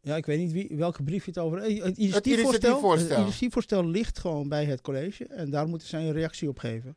Ja, 0.00 0.16
ik 0.16 0.26
weet 0.26 0.38
niet 0.38 0.52
wie, 0.52 0.68
welke 0.76 1.02
brief 1.02 1.24
je 1.24 1.30
het 1.30 1.40
over 1.40 1.58
hebt. 1.58 1.82
Het 1.82 1.96
initiatiefvoorstel, 1.96 2.48
initiatiefvoorstel. 2.48 3.08
het 3.08 3.18
initiatiefvoorstel 3.18 3.84
ligt 3.84 4.18
gewoon 4.18 4.48
bij 4.48 4.64
het 4.64 4.80
college 4.80 5.26
en 5.26 5.50
daar 5.50 5.68
moeten 5.68 5.88
zij 5.88 6.02
een 6.02 6.12
reactie 6.12 6.48
op 6.48 6.58
geven. 6.58 6.96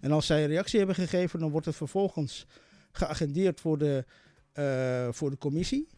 En 0.00 0.12
als 0.12 0.26
zij 0.26 0.42
een 0.42 0.48
reactie 0.48 0.78
hebben 0.78 0.96
gegeven, 0.96 1.38
dan 1.38 1.50
wordt 1.50 1.66
het 1.66 1.76
vervolgens 1.76 2.46
geagendeerd 2.92 3.60
voor 3.60 3.78
de, 3.78 4.04
eh, 4.52 5.08
voor 5.10 5.30
de 5.30 5.38
commissie. 5.38 5.88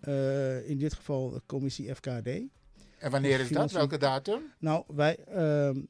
Eh, 0.00 0.68
in 0.68 0.78
dit 0.78 0.94
geval 0.94 1.30
de 1.30 1.42
commissie 1.46 1.94
FKD. 1.94 2.28
En 2.98 3.10
wanneer 3.10 3.40
is 3.40 3.48
dat? 3.48 3.72
Welke 3.72 3.98
datum? 3.98 4.42
Nou, 4.58 4.84
wij 4.86 5.16
ehm, 5.16 5.80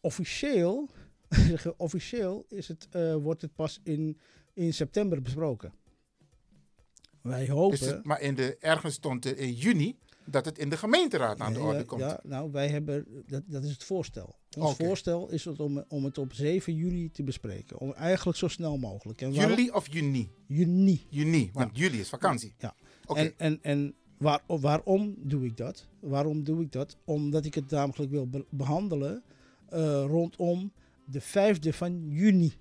officieel, 0.00 0.88
officieel 1.76 2.44
is 2.48 2.68
het, 2.68 2.86
eh, 2.90 3.14
wordt 3.14 3.42
het 3.42 3.54
pas 3.54 3.80
in, 3.82 4.18
in 4.54 4.74
september 4.74 5.22
besproken. 5.22 5.72
Wij 7.22 7.48
hopen. 7.48 7.78
Het- 7.86 8.04
maar 8.04 8.20
in 8.20 8.34
de, 8.34 8.56
ergens 8.60 8.94
stond 8.94 9.24
er 9.24 9.36
in 9.38 9.52
juni 9.52 9.98
dat 10.24 10.44
het 10.44 10.58
in 10.58 10.68
de 10.68 10.76
gemeenteraad 10.76 11.38
aan 11.40 11.52
de 11.52 11.60
orde 11.60 11.84
komt. 11.84 12.00
Ja, 12.00 12.20
nou, 12.22 12.50
wij 12.52 12.68
hebben, 12.68 13.24
dat, 13.26 13.42
dat 13.46 13.64
is 13.64 13.70
het 13.70 13.84
voorstel. 13.84 14.36
Ons 14.58 14.76
voorstel 14.76 15.28
is 15.30 15.44
het 15.44 15.60
om, 15.60 15.84
om 15.88 16.04
het 16.04 16.18
op 16.18 16.32
7 16.32 16.74
juni 16.74 17.10
te 17.10 17.22
bespreken. 17.22 17.78
Om 17.78 17.92
eigenlijk 17.92 18.38
zo 18.38 18.48
snel 18.48 18.78
mogelijk. 18.78 19.20
En 19.20 19.34
waarom- 19.34 19.50
Juli 19.56 19.70
of 19.70 19.92
juni? 19.92 20.30
Juni. 20.46 21.06
Juni, 21.10 21.50
want 21.52 21.78
juli 21.78 22.00
is 22.00 22.08
vakantie. 22.08 22.54
Ja. 22.58 22.74
Oké. 23.06 23.20
En, 23.20 23.34
en, 23.36 23.58
en 23.62 23.94
waar, 24.18 24.40
waarom 24.46 25.14
doe 25.18 25.44
ik 25.44 25.56
dat? 25.56 25.86
Waarom 26.00 26.44
doe 26.44 26.62
ik 26.62 26.72
dat? 26.72 26.96
Omdat 27.04 27.44
ik 27.44 27.54
het 27.54 27.70
namelijk 27.70 28.10
wil 28.10 28.28
be- 28.28 28.46
behandelen 28.50 29.22
eh, 29.68 30.04
rondom 30.06 30.72
de 31.04 31.20
5e 31.22 31.68
van 31.72 32.08
juni. 32.08 32.52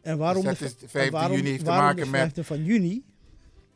En 0.00 0.18
waarom 0.18 0.44
Dus 0.44 0.58
dat 0.58 0.68
de, 0.68 0.74
is 0.74 0.76
de 0.80 0.88
v- 0.88 1.06
5e 1.08 1.10
waarom- 1.10 1.36
juni 1.36 1.48
heeft 1.48 1.64
te 1.64 1.70
maken 1.70 2.04
de 2.04 2.10
met- 2.10 2.32
5e 2.40 2.44
van 2.44 2.64
juni? 2.64 3.04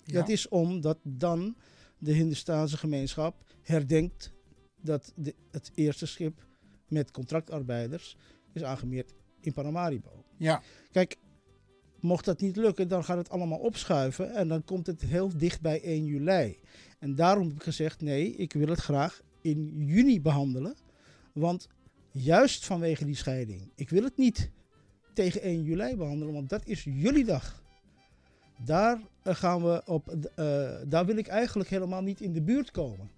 Dat 0.05 0.29
is 0.29 0.49
omdat 0.49 0.99
dan 1.03 1.57
de 1.99 2.13
Hindustaanse 2.13 2.77
gemeenschap 2.77 3.45
herdenkt 3.63 4.33
dat 4.81 5.13
de, 5.17 5.35
het 5.51 5.71
eerste 5.75 6.07
schip 6.07 6.47
met 6.89 7.11
contractarbeiders 7.11 8.17
is 8.53 8.63
aangemeerd 8.65 9.13
in 9.41 9.53
Paramaribo. 9.53 10.25
Ja. 10.37 10.63
Kijk, 10.93 11.17
mocht 12.05 12.25
dat 12.25 12.41
niet 12.41 12.57
lukken, 12.57 12.89
dan 12.89 13.05
gaat 13.05 13.17
het 13.17 13.31
allemaal 13.31 13.59
opschuiven 13.59 14.35
en 14.35 14.49
dan 14.49 14.65
komt 14.65 14.87
het 14.87 15.01
heel 15.01 15.31
dicht 15.37 15.61
bij 15.61 15.83
1 15.83 16.05
juli. 16.05 16.59
En 16.99 17.15
daarom 17.15 17.47
heb 17.47 17.57
ik 17.57 17.63
gezegd, 17.63 18.01
nee, 18.01 18.37
ik 18.37 18.53
wil 18.53 18.69
het 18.69 18.79
graag 18.79 19.23
in 19.41 19.73
juni 19.77 20.21
behandelen. 20.21 20.75
Want 21.33 21.69
juist 22.11 22.67
vanwege 22.67 23.05
die 23.05 23.17
scheiding, 23.17 23.71
ik 23.75 23.91
wil 23.91 24.03
het 24.03 24.17
niet 24.17 24.51
tegen 25.13 25.41
1 25.41 25.63
juli 25.63 25.97
behandelen, 25.97 26.35
want 26.35 26.49
dat 26.49 26.67
is 26.67 26.85
jullie 26.85 27.25
dag. 27.25 27.63
Daar 28.65 29.01
eh, 29.23 29.35
gaan 29.35 29.63
we 29.63 29.83
op, 29.87 30.09
eh, 30.09 30.71
daar 30.87 31.07
wil 31.07 31.17
ik 31.17 31.27
eigenlijk 31.27 31.71
helemaal 31.71 32.03
niet 32.03 32.21
in 32.21 32.33
de 32.33 32.43
buurt 32.43 32.71
komen 32.71 33.11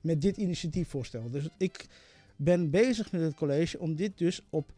met 0.00 0.20
dit 0.20 0.36
initiatiefvoorstel. 0.36 1.30
Dus 1.30 1.48
ik 1.58 1.86
ben 2.36 2.70
bezig 2.70 3.12
met 3.12 3.20
het 3.20 3.34
college 3.34 3.78
om 3.78 3.94
dit 3.94 4.18
dus 4.18 4.42
op 4.50 4.72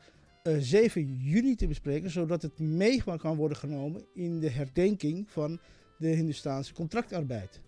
7 0.59 1.17
juni 1.23 1.55
te 1.55 1.67
bespreken, 1.67 2.11
zodat 2.11 2.43
het 2.43 2.59
mee 2.59 3.03
kan 3.17 3.37
worden 3.37 3.57
genomen 3.57 4.05
in 4.15 4.41
de 4.41 4.51
herdenking 4.51 5.31
van 5.31 5.59
de 5.99 6.09
Hindustaanse 6.09 6.73
contractarbeid. 6.75 7.61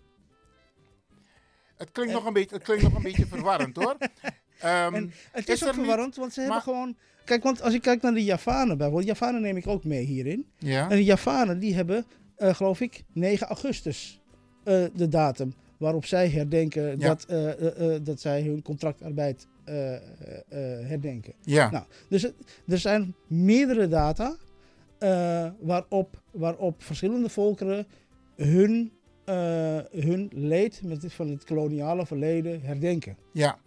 Het 1.77 1.91
klinkt, 1.91 2.13
nog, 2.13 2.25
een 2.25 2.33
beetje, 2.33 2.55
het 2.55 2.63
klinkt 2.63 2.83
nog 2.83 2.95
een 2.95 3.03
beetje 3.03 3.25
verwarrend 3.27 3.75
hoor. 3.75 3.97
Ehm, 4.59 4.93
en 4.95 5.11
het 5.31 5.47
is 5.49 5.53
is, 5.53 5.61
ook 5.63 5.69
er 5.69 5.75
niet- 5.75 5.85
verwarrend, 5.85 6.15
want 6.15 6.33
ze 6.33 6.41
hebben 6.41 6.61
gewoon... 6.61 6.95
Kijk, 7.25 7.43
want 7.43 7.61
als 7.61 7.73
ik 7.73 7.81
kijk 7.81 8.01
naar 8.01 8.13
de 8.13 8.23
Javanen 8.23 8.77
bijvoorbeeld, 8.77 9.07
Javanen 9.07 9.41
neem 9.41 9.57
ik 9.57 9.67
ook 9.67 9.83
mee 9.83 10.05
hierin. 10.05 10.45
Ja. 10.57 10.83
En 10.89 10.95
de 10.95 11.03
Javanen 11.03 11.59
die 11.59 11.73
hebben, 11.75 12.05
eh, 12.35 12.53
geloof 12.53 12.81
ik, 12.81 13.03
9 13.13 13.47
augustus 13.47 14.21
eh, 14.63 14.83
de 14.95 15.07
datum 15.07 15.53
waarop 15.77 16.05
zij 16.05 16.29
herdenken 16.29 16.83
Ja. 16.99 17.07
dat, 17.07 17.25
eh, 17.25 17.49
eh, 17.51 17.95
eh, 17.95 18.03
dat 18.03 18.19
zij 18.21 18.41
hun 18.41 18.61
contractarbeid 18.61 19.47
eh, 19.63 19.95
eh, 19.95 20.01
herdenken. 20.87 21.33
Ja. 21.41 21.69
Nou, 21.71 21.85
dus 22.09 22.21
het- 22.21 22.61
er 22.67 22.77
zijn 22.77 23.15
meerdere 23.27 23.87
data 23.87 24.35
eh, 24.97 25.49
waarop, 25.59 26.21
waarop 26.31 26.83
verschillende 26.83 27.29
volkeren 27.29 27.87
hun, 28.35 28.91
hun 29.91 30.29
leed 30.33 30.81
met 30.83 31.01
dit, 31.01 31.13
van 31.13 31.29
het 31.29 31.43
koloniale 31.43 32.05
verleden 32.05 32.61
herdenken. 32.61 33.17
Ja. 33.33 33.59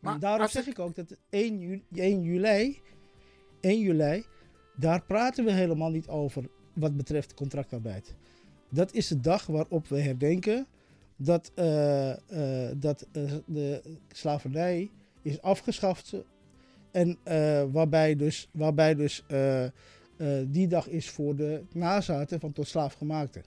Maar 0.00 0.18
daarom 0.18 0.48
zeg 0.48 0.66
ik 0.66 0.78
ook 0.78 0.94
dat 0.94 1.16
1, 1.30 1.58
ju- 1.60 1.82
1 1.94 2.22
juli, 2.22 2.80
1 3.60 3.80
juli, 3.80 4.24
daar 4.76 5.02
praten 5.04 5.44
we 5.44 5.52
helemaal 5.52 5.90
niet 5.90 6.08
over 6.08 6.44
wat 6.72 6.96
betreft 6.96 7.34
contractarbeid. 7.34 8.14
Dat 8.70 8.92
is 8.94 9.08
de 9.08 9.20
dag 9.20 9.46
waarop 9.46 9.88
we 9.88 10.00
herdenken 10.00 10.66
dat, 11.16 11.52
dat 12.76 13.06
de 13.46 13.82
slavernij 14.08 14.90
is 15.22 15.40
afgeschaft. 15.40 16.12
En 16.90 17.18
eh, 17.22 17.64
waarbij 17.72 18.16
dus, 18.16 18.48
waarbij 18.52 18.94
dus 18.94 19.24
eh, 19.26 19.64
eh, 19.64 19.70
die 20.46 20.66
dag 20.66 20.88
is 20.88 21.10
voor 21.10 21.36
de 21.36 21.64
nazaten 21.72 22.40
van 22.40 22.52
tot 22.52 22.68
slaafgemaakten. 22.68 23.44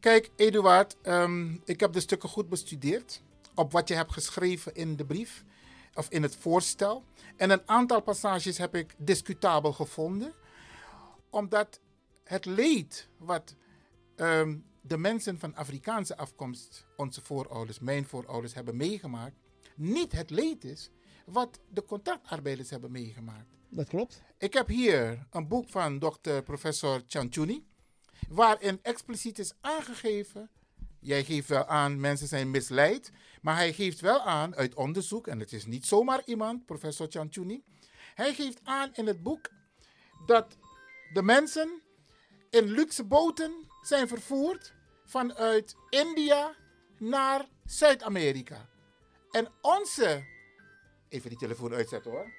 Kijk, 0.00 0.30
Eduard, 0.36 0.96
ehm, 1.02 1.54
ik 1.64 1.80
heb 1.80 1.92
de 1.92 2.00
stukken 2.00 2.28
goed 2.28 2.48
bestudeerd. 2.48 3.22
Op 3.54 3.72
wat 3.72 3.88
je 3.88 3.94
hebt 3.94 4.12
geschreven 4.12 4.74
in 4.74 4.96
de 4.96 5.04
brief. 5.04 5.44
Of 5.94 6.08
in 6.08 6.22
het 6.22 6.36
voorstel. 6.36 7.04
En 7.36 7.50
een 7.50 7.62
aantal 7.66 8.02
passages 8.02 8.58
heb 8.58 8.74
ik 8.74 8.94
discutabel 8.98 9.72
gevonden. 9.72 10.32
Omdat 11.30 11.80
het 12.24 12.44
leed 12.44 13.08
wat 13.18 13.54
ehm, 14.16 14.56
de 14.80 14.96
mensen 14.96 15.38
van 15.38 15.54
Afrikaanse 15.54 16.16
afkomst, 16.16 16.86
onze 16.96 17.20
voorouders, 17.22 17.78
mijn 17.78 18.04
voorouders, 18.04 18.54
hebben 18.54 18.76
meegemaakt. 18.76 19.36
Niet 19.76 20.12
het 20.12 20.30
leed 20.30 20.64
is 20.64 20.90
wat 21.26 21.60
de 21.68 21.84
contractarbeiders 21.84 22.70
hebben 22.70 22.90
meegemaakt. 22.90 23.56
Dat 23.68 23.88
klopt. 23.88 24.22
Ik 24.38 24.52
heb 24.52 24.68
hier 24.68 25.26
een 25.30 25.48
boek 25.48 25.68
van 25.68 25.98
dokter 25.98 26.42
professor 26.42 27.02
Chanchuni, 27.06 27.66
waarin 28.28 28.78
expliciet 28.82 29.38
is 29.38 29.52
aangegeven, 29.60 30.50
jij 31.00 31.24
geeft 31.24 31.48
wel 31.48 31.66
aan, 31.66 32.00
mensen 32.00 32.28
zijn 32.28 32.50
misleid, 32.50 33.10
maar 33.42 33.56
hij 33.56 33.72
geeft 33.72 34.00
wel 34.00 34.20
aan 34.20 34.54
uit 34.56 34.74
onderzoek, 34.74 35.26
en 35.26 35.40
het 35.40 35.52
is 35.52 35.66
niet 35.66 35.86
zomaar 35.86 36.22
iemand, 36.24 36.66
professor 36.66 37.06
Chanchuni, 37.10 37.62
hij 38.14 38.34
geeft 38.34 38.60
aan 38.62 38.90
in 38.94 39.06
het 39.06 39.22
boek 39.22 39.50
dat 40.26 40.56
de 41.12 41.22
mensen 41.22 41.82
in 42.50 42.64
luxe 42.64 43.04
boten 43.04 43.52
zijn 43.82 44.08
vervoerd 44.08 44.72
vanuit 45.04 45.74
India 45.90 46.54
naar 46.98 47.48
Zuid-Amerika. 47.64 48.68
En 49.32 49.48
onze, 49.60 50.24
even 51.08 51.28
die 51.30 51.38
telefoon 51.38 51.72
uitzetten 51.72 52.10
hoor. 52.10 52.32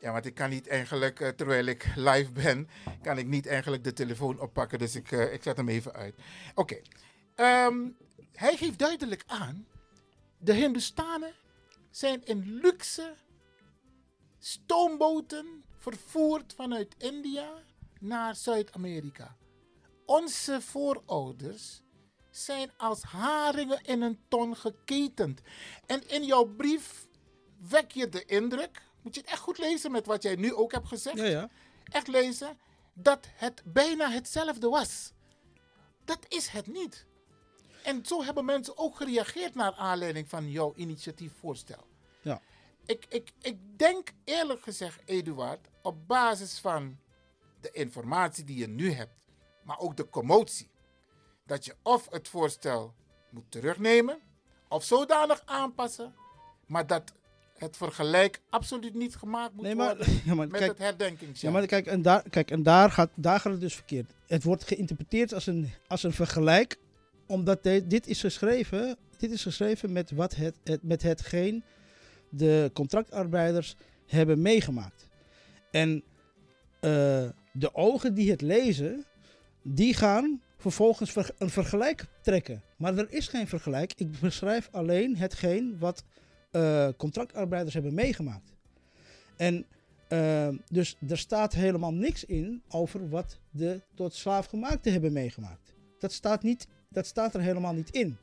Ja, 0.00 0.12
want 0.12 0.26
ik 0.26 0.34
kan 0.34 0.50
niet 0.50 0.68
eigenlijk, 0.68 1.20
eh, 1.20 1.28
terwijl 1.28 1.66
ik 1.66 1.92
live 1.96 2.32
ben, 2.32 2.68
kan 3.02 3.18
ik 3.18 3.26
niet 3.26 3.46
eigenlijk 3.46 3.84
de 3.84 3.92
telefoon 3.92 4.40
oppakken. 4.40 4.78
Dus 4.78 4.94
ik, 4.94 5.12
eh, 5.12 5.32
ik 5.32 5.42
zet 5.42 5.56
hem 5.56 5.68
even 5.68 5.92
uit. 5.92 6.14
Oké. 6.54 6.80
Ehm, 7.34 7.88
hij 8.32 8.56
geeft 8.56 8.78
duidelijk 8.78 9.22
aan, 9.26 9.66
de 10.38 10.52
Hindustanen 10.52 11.32
zijn 11.90 12.24
in 12.24 12.58
luxe 12.62 13.14
stoomboten 14.38 15.64
vervoerd 15.78 16.54
vanuit 16.54 16.94
India 16.98 17.62
naar 18.00 18.36
Zuid-Amerika. 18.36 19.36
Onze 20.06 20.60
voorouders 20.60 21.82
zijn 22.44 22.70
als 22.76 23.02
haringen 23.02 23.82
in 23.82 24.02
een 24.02 24.20
ton 24.28 24.56
geketend. 24.56 25.40
En 25.86 26.08
in 26.08 26.24
jouw 26.24 26.44
brief 26.44 27.06
wek 27.68 27.90
je 27.90 28.08
de 28.08 28.24
indruk, 28.24 28.82
moet 29.02 29.14
je 29.14 29.20
het 29.20 29.30
echt 29.30 29.40
goed 29.40 29.58
lezen 29.58 29.90
met 29.90 30.06
wat 30.06 30.22
jij 30.22 30.34
nu 30.34 30.54
ook 30.54 30.72
hebt 30.72 30.88
gezegd. 30.88 31.16
Ja, 31.16 31.24
ja. 31.24 31.48
Echt 31.84 32.08
lezen, 32.08 32.58
dat 32.94 33.26
het 33.34 33.62
bijna 33.64 34.10
hetzelfde 34.10 34.68
was. 34.68 35.12
Dat 36.04 36.26
is 36.28 36.48
het 36.48 36.66
niet. 36.66 37.06
En 37.82 38.06
zo 38.06 38.22
hebben 38.22 38.44
mensen 38.44 38.78
ook 38.78 38.96
gereageerd 38.96 39.54
naar 39.54 39.72
aanleiding 39.72 40.28
van 40.28 40.50
jouw 40.50 40.72
initiatiefvoorstel. 40.76 41.86
Ja. 42.22 42.40
Ik, 42.86 43.06
ik, 43.08 43.32
ik 43.40 43.78
denk 43.78 44.12
eerlijk 44.24 44.62
gezegd, 44.62 45.00
Eduard, 45.04 45.68
op 45.82 46.06
basis 46.06 46.58
van 46.58 46.98
de 47.60 47.70
informatie 47.70 48.44
die 48.44 48.56
je 48.56 48.68
nu 48.68 48.92
hebt, 48.92 49.24
maar 49.62 49.78
ook 49.78 49.96
de 49.96 50.08
commotie, 50.08 50.70
dat 51.48 51.64
je 51.64 51.74
of 51.82 52.06
het 52.10 52.28
voorstel 52.28 52.94
moet 53.30 53.50
terugnemen 53.50 54.18
of 54.68 54.84
zodanig 54.84 55.42
aanpassen, 55.44 56.14
maar 56.66 56.86
dat 56.86 57.12
het 57.56 57.76
vergelijk 57.76 58.40
absoluut 58.50 58.94
niet 58.94 59.16
gemaakt 59.16 59.52
moet 59.54 59.62
Nee, 59.64 59.74
maar- 59.74 59.96
worden 59.96 60.20
ja, 60.24 60.34
maar 60.34 60.48
met 60.48 60.58
kijk- 60.58 60.70
het 60.70 60.78
herdenkingsjaar. 60.78 61.52
Ja, 61.52 61.58
maar 61.58 61.66
kijk, 61.66 61.86
en 61.86 62.02
daar, 62.02 62.22
kijk, 62.30 62.50
en 62.50 62.62
daar, 62.62 62.90
gaat, 62.90 63.10
daar 63.14 63.40
gaat 63.40 63.52
het 63.52 63.60
dus 63.60 63.74
verkeerd. 63.74 64.12
Het 64.26 64.42
wordt 64.42 64.64
geïnterpreteerd 64.64 65.34
als 65.34 65.46
een, 65.46 65.70
als 65.86 66.02
een 66.02 66.12
vergelijk, 66.12 66.76
omdat 67.26 67.62
de- 67.62 67.86
dit 67.86 68.06
is 68.06 68.20
geschreven, 68.20 68.96
dit 69.16 69.30
is 69.30 69.42
geschreven 69.42 69.92
met, 69.92 70.10
wat 70.10 70.34
het, 70.34 70.56
het, 70.64 70.82
met 70.82 71.02
hetgeen 71.02 71.64
de 72.30 72.70
contractarbeiders 72.74 73.76
hebben 74.06 74.42
meegemaakt. 74.42 75.08
En 75.70 76.02
eh, 76.80 77.28
de 77.52 77.70
ogen 77.74 78.14
die 78.14 78.30
het 78.30 78.40
lezen, 78.40 79.04
die 79.74 79.94
gaan 79.94 80.40
vervolgens 80.56 81.12
ver- 81.12 81.34
een 81.38 81.50
vergelijk 81.50 82.04
trekken. 82.22 82.62
Maar 82.76 82.96
er 82.98 83.12
is 83.12 83.28
geen 83.28 83.46
vergelijk. 83.48 83.92
Ik 83.96 84.20
beschrijf 84.20 84.68
alleen 84.72 85.16
hetgeen 85.16 85.76
wat 85.78 86.04
eh, 86.50 86.88
contractarbeiders 86.96 87.74
hebben 87.74 87.94
meegemaakt. 87.94 88.54
En 89.36 89.66
uh, 90.12 90.48
dus 90.70 90.96
er 91.08 91.18
staat 91.18 91.52
helemaal 91.52 91.92
niks 91.94 92.24
in 92.24 92.62
over 92.68 93.08
wat 93.08 93.38
de 93.50 93.80
tot 93.94 94.14
slaafgemaakten 94.14 94.92
hebben 94.92 95.12
meegemaakt. 95.12 95.74
Dat 95.98 96.12
staat, 96.12 96.42
niet, 96.42 96.66
dat 96.88 97.06
staat 97.06 97.34
er 97.34 97.40
helemaal 97.40 97.72
niet 97.74 97.90
in. 97.90 98.16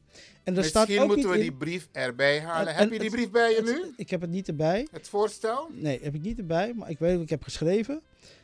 En 0.43 0.57
er 0.57 0.63
staat 0.63 0.87
Misschien 0.87 1.03
ook 1.09 1.15
moeten 1.15 1.25
niet 1.29 1.35
we 1.39 1.43
in- 1.43 1.49
die 1.49 1.57
brief 1.59 1.87
erbij 1.91 2.39
halen. 2.41 2.67
En- 2.67 2.75
heb 2.75 2.87
en 2.87 2.93
je 2.93 2.99
die 2.99 3.09
brief 3.09 3.29
bij 3.31 3.49
je 3.49 3.55
het- 3.55 3.65
nu? 3.65 3.93
Ik 3.95 4.09
heb 4.09 4.21
het 4.21 4.29
niet 4.29 4.47
erbij. 4.47 4.87
Het 4.91 5.07
voorstel? 5.07 5.69
Nee, 5.71 5.99
heb 6.03 6.15
ik 6.15 6.21
niet 6.21 6.37
erbij, 6.37 6.73
maar 6.73 6.89
ik 6.89 6.99
weet 6.99 7.13
wat 7.13 7.23
ik 7.23 7.29
heb 7.29 7.43
geschreven. 7.43 8.01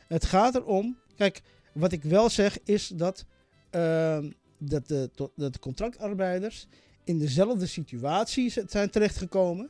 Het 0.08 0.24
gaat 0.24 0.54
erom, 0.54 0.98
kijk, 1.16 1.42
wat 1.72 1.92
ik 1.92 2.02
wel 2.02 2.30
zeg 2.30 2.58
is 2.64 2.88
dat, 2.88 3.24
ehm, 3.70 4.30
dat, 4.58 4.88
de, 4.88 5.10
dat 5.36 5.52
de 5.52 5.58
contractarbeiders 5.58 6.66
in 7.04 7.18
dezelfde 7.18 7.66
situatie 7.66 8.52
zijn 8.66 8.90
terechtgekomen 8.90 9.68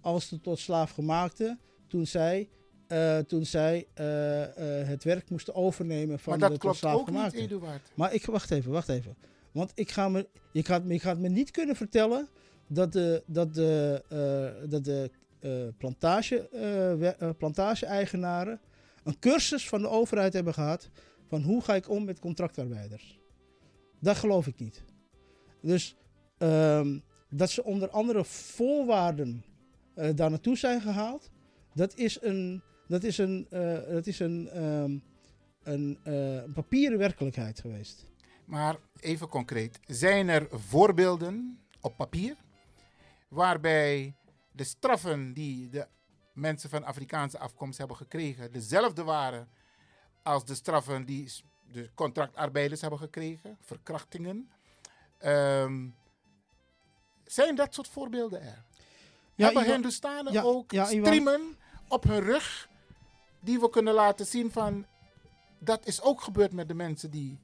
als 0.00 0.28
de 0.28 0.40
tot 0.40 0.58
slaafgemaakten 0.58 1.58
toen 1.86 2.06
zij, 2.06 2.48
eh, 2.86 3.18
toen 3.18 3.44
zij 3.44 3.86
eh, 3.94 4.42
eh, 4.80 4.88
het 4.88 5.04
werk 5.04 5.30
moesten 5.30 5.54
overnemen 5.54 6.18
van 6.18 6.38
Maar 6.38 6.48
dat 6.48 6.60
de 6.60 6.68
tot 6.68 6.78
klopt 6.78 6.96
ook 6.96 7.10
niet. 7.10 7.32
Eduard. 7.32 7.80
Maar 7.94 8.14
ik, 8.14 8.26
wacht 8.26 8.50
even, 8.50 8.72
wacht 8.72 8.88
even. 8.88 9.16
Want 9.52 9.72
ik 9.74 9.90
ga 9.90 10.08
me, 10.08 10.28
je, 10.52 10.64
gaat, 10.64 10.84
me- 10.84 10.92
je 10.92 11.00
gaat 11.00 11.18
me 11.18 11.28
niet 11.28 11.50
kunnen 11.50 11.76
vertellen 11.76 12.28
dat 12.66 12.92
de, 12.92 13.22
dat 13.26 13.54
de, 13.54 14.02
dat 14.68 14.84
de 14.84 15.10
plantage, 15.78 16.48
plantage-eigenaren 17.38 18.60
een 19.04 19.18
cursus 19.18 19.68
van 19.68 19.80
de 19.80 19.88
overheid 19.88 20.32
hebben 20.32 20.54
gehad 20.54 20.90
van 21.34 21.42
hoe 21.42 21.62
ga 21.62 21.74
ik 21.74 21.88
om 21.88 22.04
met 22.04 22.18
contractarbeiders. 22.18 23.20
Dat 24.00 24.16
geloof 24.16 24.46
ik 24.46 24.58
niet. 24.58 24.82
Dus 25.60 25.96
ehm, 26.38 26.98
dat 27.30 27.50
ze 27.50 27.64
onder 27.64 27.90
andere 27.90 28.24
voorwaarden 28.24 29.44
eh, 29.94 30.10
daar 30.14 30.30
naartoe 30.30 30.56
zijn 30.56 30.80
gehaald, 30.80 31.30
dat 31.74 31.96
is 31.96 32.22
een, 32.22 32.62
dat 32.88 33.02
is 33.02 33.18
een, 33.18 33.46
eh, 33.50 33.88
dat 33.88 34.06
is 34.06 34.18
een, 34.18 34.48
ehm, 34.48 34.98
een, 35.62 35.98
eh, 36.02 36.52
papieren 36.52 36.98
werkelijkheid 36.98 37.60
geweest. 37.60 38.04
Maar 38.44 38.76
even 39.00 39.28
concreet, 39.28 39.80
zijn 39.86 40.28
er 40.28 40.46
voorbeelden 40.50 41.58
op 41.80 41.96
papier 41.96 42.36
waarbij 43.28 44.14
de 44.52 44.64
straffen 44.64 45.32
die 45.32 45.68
de 45.68 45.86
mensen 46.32 46.70
van 46.70 46.84
Afrikaanse 46.84 47.38
afkomst 47.38 47.78
hebben 47.78 47.96
gekregen 47.96 48.52
dezelfde 48.52 49.02
waren 49.02 49.48
als 50.24 50.44
de 50.44 50.54
straffen 50.54 51.04
die 51.04 51.32
de 51.72 51.90
contractarbeiders 51.94 52.80
hebben 52.80 52.98
gekregen, 52.98 53.58
verkrachtingen? 53.60 54.50
Ehm, 55.18 55.88
zijn 57.24 57.54
dat 57.56 57.74
soort 57.74 57.88
voorbeelden 57.88 58.42
er? 58.42 58.64
Ja, 59.34 59.44
hebben 59.44 59.64
Hindustanen 59.72 60.32
ja, 60.32 60.42
ook 60.42 60.70
ja, 60.72 60.84
striemen 60.84 61.56
op 61.88 62.04
hun 62.04 62.20
rug 62.20 62.68
die 63.40 63.60
we 63.60 63.70
kunnen 63.70 63.94
laten 63.94 64.26
zien 64.26 64.50
van 64.52 64.86
dat 65.58 65.86
is 65.86 66.02
ook 66.02 66.20
gebeurd 66.20 66.52
met 66.52 66.68
de 66.68 66.74
mensen 66.74 67.10
die 67.10 67.38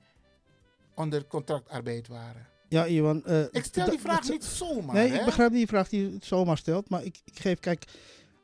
onder 0.95 1.27
contractarbeid 1.27 2.09
waren. 2.09 2.49
Ja, 2.69 2.87
Iwan. 2.87 3.25
eh, 3.25 3.43
Ik 3.51 3.65
stel 3.65 3.91
die 3.91 3.99
vraag 4.01 4.29
niet 4.29 4.45
zomaar. 4.45 4.95
Nee, 4.95 5.09
hè? 5.09 5.19
ik 5.19 5.25
begrijp 5.25 5.53
die 5.53 5.67
vraag 5.67 5.89
die 5.89 6.11
je 6.11 6.17
zomaar 6.21 6.59
stelt. 6.59 6.89
Maar 6.91 7.05
ik, 7.05 7.21
ik 7.25 7.39
geef, 7.39 7.61
kijk, 7.61 7.85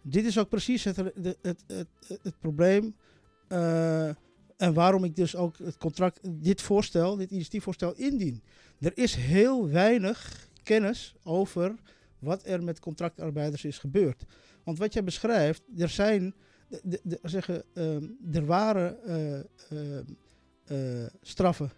dit 0.03 0.24
is 0.24 0.39
ook 0.39 0.49
precies 0.49 0.84
het, 0.84 0.97
het, 0.97 1.14
het, 1.14 1.39
het, 1.43 1.64
het, 1.66 1.89
het 2.22 2.39
probleem. 2.41 2.97
eh, 3.49 4.11
en 4.57 4.74
waarom 4.74 5.04
ik 5.04 5.16
dus 5.16 5.36
ook 5.36 5.59
het 5.59 5.76
contract, 5.76 6.20
dit 6.22 6.62
voorstel, 6.62 7.16
dit 7.16 7.30
initiatiefvoorstel 7.30 7.94
indien. 7.94 8.42
Er 8.80 8.98
is 8.98 9.14
heel 9.14 9.68
weinig 9.68 10.48
kennis 10.62 11.14
over 11.22 11.74
wat 12.18 12.46
er 12.46 12.64
met 12.64 12.80
contractarbeiders 12.80 13.64
is 13.64 13.78
gebeurd. 13.78 14.24
Want 14.64 14.78
wat 14.78 14.92
jij 14.92 15.04
beschrijft, 15.04 15.62
er 15.76 15.88
zijn, 15.88 16.34
de, 16.68 16.80
de, 16.82 17.00
de- 17.02 17.18
zeggen, 17.22 17.64
ehm, 17.74 18.04
er 18.32 18.46
waren 18.46 19.04
eh, 19.04 19.38
ehm, 19.38 20.04
eh, 20.64 21.07
straffen 21.20 21.70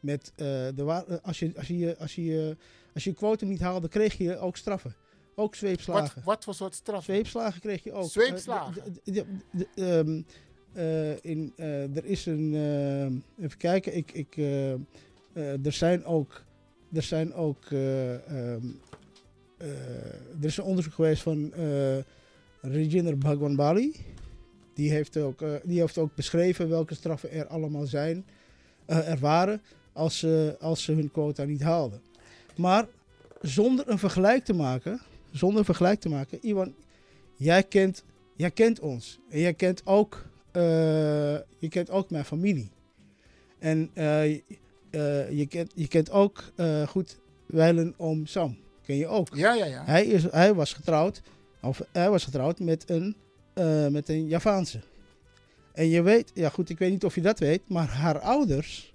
met, 0.00 0.32
eh, 0.36 0.68
waren, 0.74 1.22
als, 1.22 1.38
je, 1.38 1.52
als, 1.56 1.66
je, 1.66 1.98
als, 1.98 2.14
je, 2.14 2.56
als 2.94 3.04
je 3.04 3.12
quotum 3.12 3.48
niet 3.48 3.60
haalde, 3.60 3.88
kreeg 3.88 4.14
je 4.18 4.38
ook 4.38 4.56
straffen. 4.56 4.94
Ook 5.38 5.54
zweepslagen. 5.54 6.14
Wat, 6.14 6.24
wat 6.24 6.44
voor 6.44 6.54
soort 6.54 6.74
straf? 6.74 7.04
Zweepslagen 7.04 7.60
kreeg 7.60 7.84
je 7.84 7.92
ook. 7.92 8.10
Zweepslagen? 8.10 8.82
Eh, 9.74 10.00
eh, 10.76 11.24
in, 11.24 11.52
eh, 11.56 11.96
er 11.96 12.04
is 12.04 12.26
een. 12.26 12.54
ehm, 12.54 13.44
even 13.44 13.58
kijken. 13.58 13.96
Ik, 13.96 14.12
ik, 14.12 14.36
eh, 14.36 14.72
eh, 14.72 14.78
er 15.64 15.72
zijn 15.72 16.04
ook. 16.04 16.42
Er 16.92 17.02
zijn 17.02 17.34
ook. 17.34 17.64
eh, 17.70 18.14
ehm, 18.14 18.66
eh, 19.56 19.68
er 20.40 20.44
is 20.44 20.56
een 20.56 20.64
onderzoek 20.64 20.92
geweest 20.92 21.22
van 21.22 21.52
Reginder 22.60 23.18
Bhagwan 23.18 23.56
Bali. 23.56 23.92
Die 24.74 24.90
heeft, 24.90 25.16
ook, 25.16 25.42
eh, 25.42 25.54
die 25.64 25.80
heeft 25.80 25.98
ook 25.98 26.14
beschreven 26.14 26.68
welke 26.68 26.94
straffen 26.94 27.30
er 27.30 27.46
allemaal 27.46 27.86
zijn, 27.86 28.24
eh, 28.86 29.10
er 29.10 29.18
waren 29.18 29.62
als 29.92 30.18
ze, 30.18 30.56
als 30.60 30.82
ze 30.82 30.92
hun 30.92 31.10
quota 31.10 31.44
niet 31.44 31.62
haalden. 31.62 32.00
Maar 32.56 32.86
zonder 33.42 33.88
een 33.88 33.98
vergelijk 33.98 34.44
te 34.44 34.52
maken, 34.52 35.00
zonder 35.30 35.58
een 35.58 35.64
vergelijk 35.64 36.00
te 36.00 36.08
maken, 36.08 36.38
Iwan, 36.42 36.74
jij 37.36 37.62
kent, 37.62 38.04
jij 38.36 38.50
kent 38.50 38.80
ons. 38.80 39.18
En 39.28 39.38
jij 39.40 39.54
kent 39.54 39.82
ook, 39.84 40.14
eh, 40.14 40.35
je 41.58 41.68
kent 41.68 41.90
ook 41.90 42.10
mijn 42.10 42.24
familie. 42.24 42.70
En 43.58 43.90
eh, 43.94 44.40
eh, 44.96 45.30
je, 45.30 45.46
kent, 45.46 45.72
je 45.74 45.88
kent 45.88 46.10
ook 46.10 46.42
eh, 46.56 46.82
goed 46.88 47.18
Weilen 47.46 47.94
Oom 47.96 48.26
Sam. 48.26 48.56
Ken 48.82 48.96
je 48.96 49.06
ook? 49.06 49.28
Ja, 49.34 49.54
ja, 49.54 49.64
ja. 49.64 49.84
Hij, 49.84 50.06
is, 50.06 50.30
hij 50.30 50.54
was 50.54 50.72
getrouwd, 50.72 51.22
of 51.62 51.82
hij 51.92 52.10
was 52.10 52.24
getrouwd 52.24 52.58
met 52.58 52.90
een, 52.90 53.16
eh, 53.54 53.86
met 53.86 54.08
een 54.08 54.26
Javaanse. 54.26 54.80
En 55.72 55.88
je 55.88 56.02
weet, 56.02 56.30
ja 56.34 56.48
goed, 56.48 56.70
ik 56.70 56.78
weet 56.78 56.90
niet 56.90 57.04
of 57.04 57.14
je 57.14 57.20
dat 57.20 57.38
weet, 57.38 57.68
maar 57.68 57.88
haar 57.88 58.20
ouders, 58.20 58.94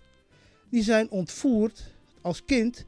die 0.69 0.83
zijn 0.83 1.09
ontvoerd 1.09 1.83
als 2.21 2.45
kind 2.45 2.85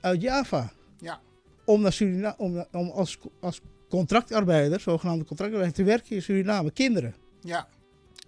uit 0.00 0.22
Java. 0.22 0.72
Ja. 0.98 1.20
Om, 1.64 1.80
naar 1.80 1.92
Surina 1.92 2.34
om, 2.38 2.64
om 2.72 2.90
als, 2.90 3.18
als 3.40 3.60
contractarbeider, 3.88 4.80
zogenaamde 4.80 5.24
contractarbeider, 5.24 5.84
te 5.84 5.90
werken 5.90 6.16
in 6.16 6.22
Suriname. 6.22 6.70
Kinderen. 6.70 7.14
Ja. 7.40 7.68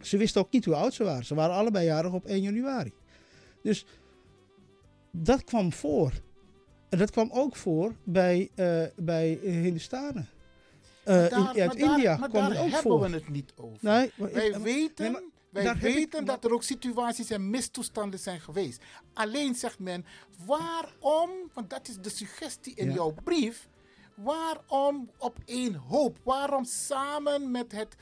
Ze 0.01 0.17
wisten 0.17 0.41
ook 0.41 0.51
niet 0.53 0.65
hoe 0.65 0.75
oud 0.75 0.95
ze 0.95 1.05
waren. 1.05 1.25
Ze 1.25 1.35
waren 1.35 1.55
allebei 1.57 1.85
jarig 1.87 2.13
op 2.13 2.25
1 2.25 2.43
januari. 2.43 2.93
Dus 3.63 3.87
dat 5.11 5.45
kwam 5.45 5.73
voor. 5.73 6.13
En 6.89 6.99
dat 6.99 7.11
kwam 7.11 7.31
ook 7.33 7.57
voor 7.57 7.93
bij, 8.05 8.51
eh 8.55 8.83
bij 8.97 9.39
Hindustanen. 9.43 10.29
Eh, 11.05 11.23
in- 11.25 11.29
Daar- 11.31 11.47
uit 11.47 11.57
daar- 11.57 11.77
India 11.77 12.17
maar 12.17 12.29
kwam 12.29 12.43
daar 12.43 12.51
het 12.51 12.59
ook 12.61 12.65
hebben 12.71 12.81
voor. 12.93 13.01
we 13.01 13.09
het 13.15 13.29
niet 13.29 13.53
over. 13.57 13.79
Nee, 13.81 14.13
maar- 14.17 14.33
wij 14.33 14.51
maar- 14.51 14.63
weten, 14.63 15.13
nee, 15.13 15.21
wij 15.51 15.65
daar 15.65 15.77
ik- 15.77 15.83
weten 15.83 16.25
dat 16.25 16.45
er 16.45 16.53
ook 16.53 16.63
situaties 16.63 17.31
en 17.31 17.51
mistoestanden 17.51 18.19
zijn 18.19 18.41
geweest. 18.41 18.83
Alleen 19.13 19.55
zegt 19.55 19.79
men, 19.79 20.05
waarom, 20.47 21.31
want 21.55 21.71
dat 21.71 21.89
is 21.89 21.97
de 22.01 22.11
suggestie 22.11 22.75
in 22.75 22.89
Ja. 22.89 22.95
jouw 22.95 23.15
brief, 23.25 23.69
waarom 24.15 25.11
op 25.19 25.37
één 25.45 25.75
hoop? 25.75 26.19
Waarom 26.23 26.65
samen 26.65 27.51
met 27.51 27.73
het 27.73 27.97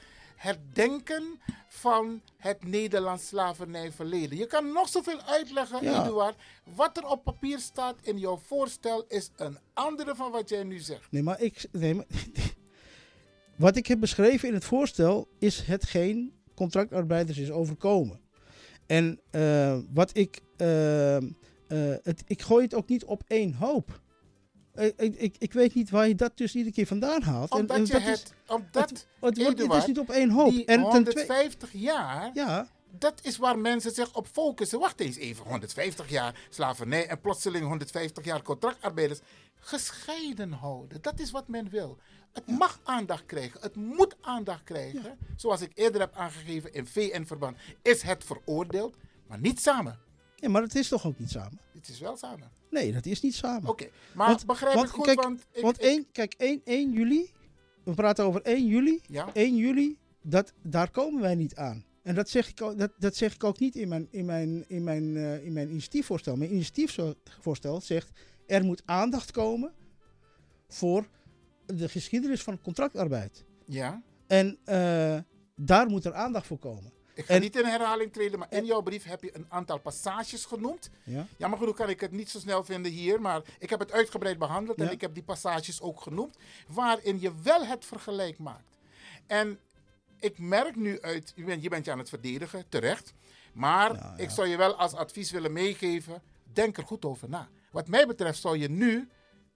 herdenken 0.44 1.40
van 1.68 2.22
het 2.36 2.64
Nederlands 2.64 3.26
slavernijverleden? 3.26 4.38
Je 4.38 4.46
kan 4.46 4.72
nog 4.72 4.88
zoveel 4.88 5.20
uitleggen, 5.22 5.82
Ja. 5.84 6.02
Eduard. 6.04 6.36
Wat 6.74 6.96
er 6.96 7.06
op 7.06 7.24
papier 7.24 7.58
staat 7.58 7.96
in 8.02 8.18
jouw 8.18 8.36
voorstel 8.46 9.04
is 9.08 9.30
een 9.36 9.58
andere 9.74 10.14
van 10.14 10.30
wat 10.30 10.48
jij 10.48 10.62
nu 10.62 10.78
zegt. 10.78 11.10
Nee, 11.12 11.22
maar 11.22 11.40
ik. 11.40 11.66
Nee, 11.72 11.94
maar, 11.94 12.04
wat 13.56 13.76
ik 13.76 13.86
heb 13.86 14.00
beschreven 14.00 14.48
in 14.48 14.54
het 14.54 14.64
voorstel 14.64 15.28
is 15.38 15.60
hetgeen 15.62 16.32
contractarbeiders 16.54 17.38
is 17.38 17.50
overkomen. 17.50 18.20
En 18.86 19.20
eh, 19.30 19.78
wat 19.92 20.16
ik. 20.16 20.40
eh, 20.56 21.16
eh, 21.16 21.22
het, 22.02 22.22
ik 22.26 22.42
gooi 22.42 22.64
het 22.64 22.74
ook 22.74 22.88
niet 22.88 23.04
op 23.04 23.22
één 23.26 23.54
hoop. 23.54 24.00
Eh, 24.74 24.86
ik, 24.96 25.14
ik, 25.16 25.36
ik 25.38 25.52
weet 25.52 25.74
niet 25.74 25.90
waar 25.90 26.08
je 26.08 26.14
dat 26.14 26.36
dus 26.36 26.54
iedere 26.54 26.74
keer 26.74 26.86
vandaan 26.86 27.22
haalt. 27.22 27.50
Omdat 27.50 27.76
en 27.76 27.86
je 27.86 27.92
dat 27.92 28.02
het, 28.02 28.18
is- 28.18 28.52
omdat, 28.54 28.90
het, 28.90 28.90
het, 28.90 29.06
wordt, 29.18 29.38
het 29.58 29.74
is 29.74 29.86
niet 29.86 29.98
op 29.98 30.10
één 30.10 30.30
hoop. 30.30 30.52
En 30.52 30.64
ten 30.64 31.04
tweede. 31.04 31.10
150 31.10 31.72
jaar, 31.72 32.30
Ja. 32.34 32.66
dat 32.98 33.20
is 33.22 33.36
waar 33.36 33.58
mensen 33.58 33.90
zich 33.90 34.14
op 34.14 34.26
focussen. 34.26 34.78
Wacht 34.78 35.00
eens 35.00 35.16
even, 35.16 35.44
150 35.44 36.08
jaar 36.10 36.34
slavernij 36.50 37.06
en 37.08 37.20
plotseling 37.20 37.64
150 37.66 38.24
jaar 38.24 38.42
contractarbeiders. 38.42 39.20
Gescheiden 39.58 40.52
houden, 40.52 41.02
dat 41.02 41.20
is 41.20 41.30
wat 41.30 41.48
men 41.48 41.68
wil. 41.68 41.98
Het 42.32 42.46
mag 42.46 42.80
aandacht 42.84 43.26
krijgen, 43.26 43.60
het 43.60 43.76
moet 43.76 44.16
aandacht 44.20 44.64
krijgen. 44.64 45.18
Zoals 45.36 45.60
ik 45.60 45.70
eerder 45.74 46.00
heb 46.00 46.14
aangegeven 46.16 46.72
in 46.72 46.86
VN-verband, 46.86 47.56
is 47.82 48.02
het 48.02 48.24
veroordeeld, 48.24 48.96
maar 49.26 49.38
niet 49.38 49.60
samen. 49.60 49.98
Ja, 50.44 50.50
maar 50.50 50.62
het 50.62 50.74
is 50.74 50.88
toch 50.88 51.06
ook 51.06 51.18
niet 51.18 51.30
samen? 51.30 51.58
Het 51.74 51.88
is 51.88 52.00
wel 52.00 52.16
samen. 52.16 52.50
Nee, 52.70 52.92
dat 52.92 53.06
is 53.06 53.20
niet 53.20 53.34
samen. 53.34 53.68
Oké, 53.68 53.88
maar 54.14 54.40
begrijp 54.46 54.78
ik 54.84 54.88
goed, 54.88 55.04
kijk, 55.04 55.22
want 55.22 55.46
ik- 55.52 55.62
want 55.62 55.78
kijk, 56.12 56.34
1, 56.38 56.60
1 56.64 56.92
juli, 56.92 57.30
we 57.84 57.94
praten 57.94 58.24
over 58.24 58.40
1 58.42 58.66
juli. 58.66 59.00
Ja. 59.06 59.30
1 59.32 59.56
juli, 59.56 59.98
dat, 60.22 60.52
daar 60.62 60.90
komen 60.90 61.20
wij 61.20 61.34
niet 61.34 61.54
aan. 61.56 61.84
En 62.02 62.14
dat 62.14 62.28
zeg 62.28 62.48
ik 62.48 62.62
ook, 62.62 62.78
dat, 62.78 62.90
dat 62.98 63.16
zeg 63.16 63.34
ik 63.34 63.44
ook 63.44 63.58
niet 63.58 63.74
in 63.76 63.88
mijn, 63.88 64.08
in, 64.10 64.24
mijn, 64.24 64.64
in, 64.68 64.84
mijn, 64.84 65.16
eh, 65.16 65.44
in 65.44 65.52
mijn 65.52 65.70
initiatiefvoorstel. 65.70 66.36
Mijn 66.36 66.50
initiatiefvoorstel 66.52 67.80
zegt, 67.80 68.10
er 68.46 68.64
moet 68.64 68.82
aandacht 68.84 69.30
komen 69.30 69.72
voor 70.68 71.08
de 71.66 71.88
geschiedenis 71.88 72.42
van 72.42 72.60
contractarbeid. 72.60 73.44
Ja. 73.66 74.02
En 74.26 74.58
eh, 74.64 75.18
daar 75.56 75.86
moet 75.88 76.04
er 76.04 76.14
aandacht 76.14 76.46
voor 76.46 76.58
komen. 76.58 76.92
Ik 77.14 77.24
ga 77.24 77.34
En- 77.34 77.40
niet 77.40 77.56
in 77.56 77.64
herhaling 77.64 78.12
treden, 78.12 78.38
maar 78.38 78.52
in 78.52 78.64
jouw 78.64 78.80
brief 78.80 79.04
heb 79.04 79.22
je 79.22 79.36
een 79.36 79.46
aantal 79.48 79.78
passages 79.78 80.44
genoemd. 80.44 80.90
Ja. 81.04 81.26
Jammer 81.36 81.58
genoeg 81.58 81.74
kan 81.76 81.88
ik 81.88 82.00
het 82.00 82.10
niet 82.12 82.30
zo 82.30 82.38
snel 82.38 82.64
vinden 82.64 82.92
hier, 82.92 83.20
maar 83.20 83.42
ik 83.58 83.70
heb 83.70 83.78
het 83.78 83.92
uitgebreid 83.92 84.38
behandeld 84.38 84.78
en 84.78 84.84
Ja. 84.84 84.90
ik 84.90 85.00
heb 85.00 85.14
die 85.14 85.22
passages 85.22 85.80
ook 85.80 86.00
genoemd, 86.00 86.36
waarin 86.66 87.20
je 87.20 87.32
wel 87.42 87.66
het 87.66 87.84
vergelijk 87.84 88.38
maakt. 88.38 88.78
En 89.26 89.58
ik 90.20 90.38
merk 90.38 90.76
nu 90.76 91.00
uit, 91.00 91.32
je 91.36 91.44
bent, 91.44 91.62
je 91.62 91.68
bent 91.68 91.84
je 91.84 91.90
aan 91.90 91.98
het 91.98 92.08
verdedigen, 92.08 92.68
terecht, 92.68 93.14
maar 93.52 94.14
ik 94.20 94.30
zou 94.30 94.48
je 94.48 94.56
wel 94.56 94.74
als 94.74 94.92
advies 94.94 95.30
willen 95.30 95.52
meegeven, 95.52 96.22
denk 96.52 96.76
er 96.76 96.84
goed 96.86 97.04
over 97.04 97.28
na. 97.28 97.48
Wat 97.70 97.88
mij 97.88 98.06
betreft 98.06 98.40
zou 98.40 98.58
je 98.58 98.70
nu 98.70 99.08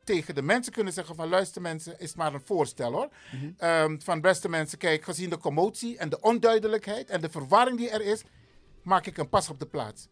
tegen 0.08 0.34
de 0.34 0.42
mensen 0.42 0.72
kunnen 0.72 0.92
zeggen 0.92 1.14
van 1.14 1.28
luister 1.28 1.62
mensen, 1.62 2.00
is 2.00 2.14
maar 2.14 2.34
een 2.34 2.44
voorstel 2.44 2.92
hoor. 2.92 3.08
Ehm, 3.56 3.98
van 3.98 4.20
beste 4.20 4.48
mensen, 4.48 4.78
kijk, 4.78 5.04
gezien 5.04 5.30
de 5.30 5.38
commotie 5.38 5.98
en 5.98 6.08
de 6.08 6.20
onduidelijkheid 6.20 7.10
en 7.10 7.20
de 7.20 7.30
verwarring 7.30 7.78
die 7.78 7.90
er 7.90 8.00
is, 8.00 8.22
maak 8.82 9.06
ik 9.06 9.18
een 9.18 9.28
pas 9.28 9.48
op 9.48 9.58
de 9.58 9.66
plaats. 9.66 10.08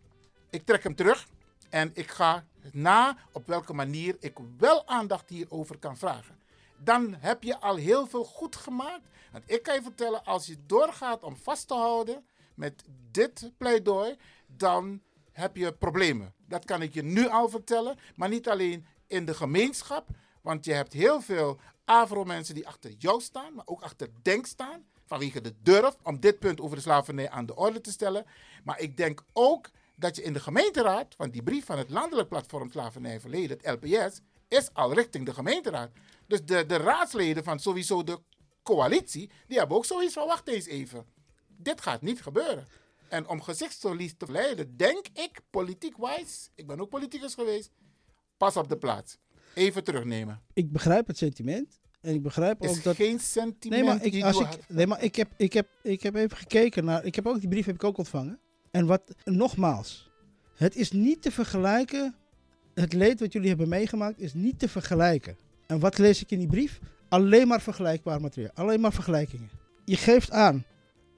Ik 0.51 0.65
trek 0.65 0.83
hem 0.83 0.95
terug 0.95 1.27
en 1.71 1.91
ik 1.95 2.11
ga 2.11 2.45
na 2.73 3.17
op 3.33 3.47
welke 3.47 3.73
manier 3.73 4.17
ik 4.21 4.39
wel 4.59 4.87
aandacht 4.89 5.29
hierover 5.29 5.79
kan 5.79 5.97
vragen. 5.97 6.39
Dan 6.77 7.17
heb 7.19 7.43
je 7.43 7.61
al 7.61 7.77
heel 7.77 8.07
veel 8.07 8.25
goed 8.25 8.57
gemaakt. 8.57 9.09
Want 9.33 9.45
ik 9.47 9.63
kan 9.63 9.75
je 9.75 9.83
vertellen, 9.83 10.25
als 10.25 10.47
je 10.47 10.57
doorgaat 10.67 11.23
om 11.23 11.37
vast 11.37 11.69
te 11.69 11.75
houden 11.75 12.25
met 12.55 12.85
dit 13.11 13.51
pleidooi, 13.59 14.17
dan 14.47 15.01
heb 15.33 15.57
je 15.57 15.73
problemen. 15.73 16.35
Dat 16.49 16.65
kan 16.65 16.83
ik 16.83 16.95
je 16.95 17.03
nu 17.03 17.29
al 17.29 17.49
vertellen. 17.49 17.99
Maar 18.17 18.29
niet 18.29 18.49
alleen 18.49 18.87
in 19.07 19.25
de 19.25 19.35
gemeenschap, 19.35 20.09
want 20.43 20.65
je 20.65 20.73
hebt 20.73 20.93
heel 20.93 21.21
veel 21.21 21.61
Afro-mensen 21.85 22.55
die 22.55 22.67
achter 22.67 22.91
jou 22.99 23.21
staan, 23.21 23.55
maar 23.55 23.67
ook 23.67 23.83
achter 23.83 24.09
Denk 24.23 24.47
staan. 24.47 24.85
Vanwege 25.05 25.41
de 25.41 25.55
durf 25.63 25.97
om 26.03 26.21
dit 26.21 26.39
punt 26.39 26.61
over 26.61 26.77
de 26.77 26.83
slavernij 26.83 27.31
aan 27.31 27.47
de 27.47 27.57
orde 27.57 27.81
te 27.81 27.91
stellen. 27.91 28.27
Maar 28.65 28.81
ik 28.81 28.97
denk 28.97 29.25
ook 29.33 29.71
dat 29.97 30.17
je 30.17 30.23
in 30.23 30.33
de 30.33 30.41
gemeenteraad, 30.41 31.17
want 31.17 31.33
die 31.33 31.43
brief 31.43 31.65
van 31.65 31.79
het 31.79 31.91
Landelijk 31.91 32.29
Platform 32.29 32.71
Slavernij 32.71 33.21
Verleden, 33.21 33.59
het 33.63 33.83
LPS, 33.83 34.21
is 34.49 34.71
al 34.73 34.95
richting 34.95 35.27
de 35.27 35.35
gemeenteraad. 35.35 35.91
Dus 36.27 36.45
de, 36.45 36.67
de 36.67 36.77
raadsleden 36.77 37.45
van 37.45 37.59
sowieso 37.59 38.05
de 38.05 38.21
coalitie, 38.63 39.31
die 39.47 39.59
hebben 39.59 39.77
ook 39.77 39.85
zoiets 39.85 40.15
van, 40.15 40.27
wacht 40.27 40.49
eens 40.49 40.67
even. 40.67 41.07
Dit 41.47 41.81
gaat 41.81 42.03
niet 42.03 42.23
gebeuren. 42.23 42.67
En 43.09 43.29
om 43.29 43.43
gezichtsverlies 43.43 44.15
te 44.17 44.25
verleiden, 44.25 44.77
denk 44.77 45.07
ik, 45.13 45.41
politiek-wise, 45.51 46.49
ik 46.55 46.67
ben 46.67 46.81
ook 46.81 46.89
politicus 46.89 47.35
geweest, 47.35 47.71
pas 48.37 48.57
op 48.57 48.69
de 48.69 48.77
plaats. 48.77 49.19
Even 49.55 49.85
terugnemen. 49.85 50.41
Ik 50.53 50.73
begrijp 50.73 51.07
het 51.07 51.19
sentiment. 51.19 51.81
En 52.01 52.15
ik 52.15 52.23
begrijp 52.23 52.63
Is 52.63 52.71
ook 52.71 52.83
dat. 52.83 52.97
geen 52.97 53.21
sentiment 53.21 53.83
Nee, 53.83 53.95
maar 53.95 54.05
ik, 54.05 54.13
die 54.13 54.25
als 54.25 54.41
ik, 54.41 54.49
nee, 54.69 54.87
maar 54.87 55.03
ik, 55.03 55.17
heb, 55.17 55.29
ik, 55.37 55.53
heb, 55.53 55.69
ik 55.83 56.03
heb 56.03 56.15
even 56.15 56.37
gekeken 56.37 56.85
naar. 56.85 57.05
Ik 57.05 57.15
heb 57.15 57.27
ook 57.27 57.41
die 57.41 57.49
brief 57.49 57.67
heb 57.67 57.75
ik 57.75 57.85
ook 57.85 57.99
ontvangen. 57.99 58.41
En 58.71 58.87
wat, 58.87 59.15
nogmaals, 59.25 60.11
het 60.55 60.77
is 60.77 60.91
niet 60.91 61.23
te 61.23 61.31
vergelijken 61.31 62.15
het 62.81 62.93
leed 62.93 63.21
wat 63.21 63.33
jullie 63.33 63.49
hebben 63.49 63.69
meegemaakt 63.69 64.21
is 64.21 64.35
niet 64.35 64.59
te 64.59 64.69
vergelijken. 64.69 65.37
En 65.67 65.79
wat 65.79 65.99
lees 65.99 66.23
ik 66.23 66.31
in 66.31 66.39
die 66.39 66.47
brief? 66.47 66.81
Alleen 67.09 67.49
maar 67.49 67.61
vergelijkbaar 67.61 68.21
materiaal. 68.21 68.51
Alleen 68.55 68.81
maar 68.81 68.93
vergelijkingen. 68.93 69.51
Je 69.85 69.97
geeft 69.97 70.31
aan, 70.31 70.65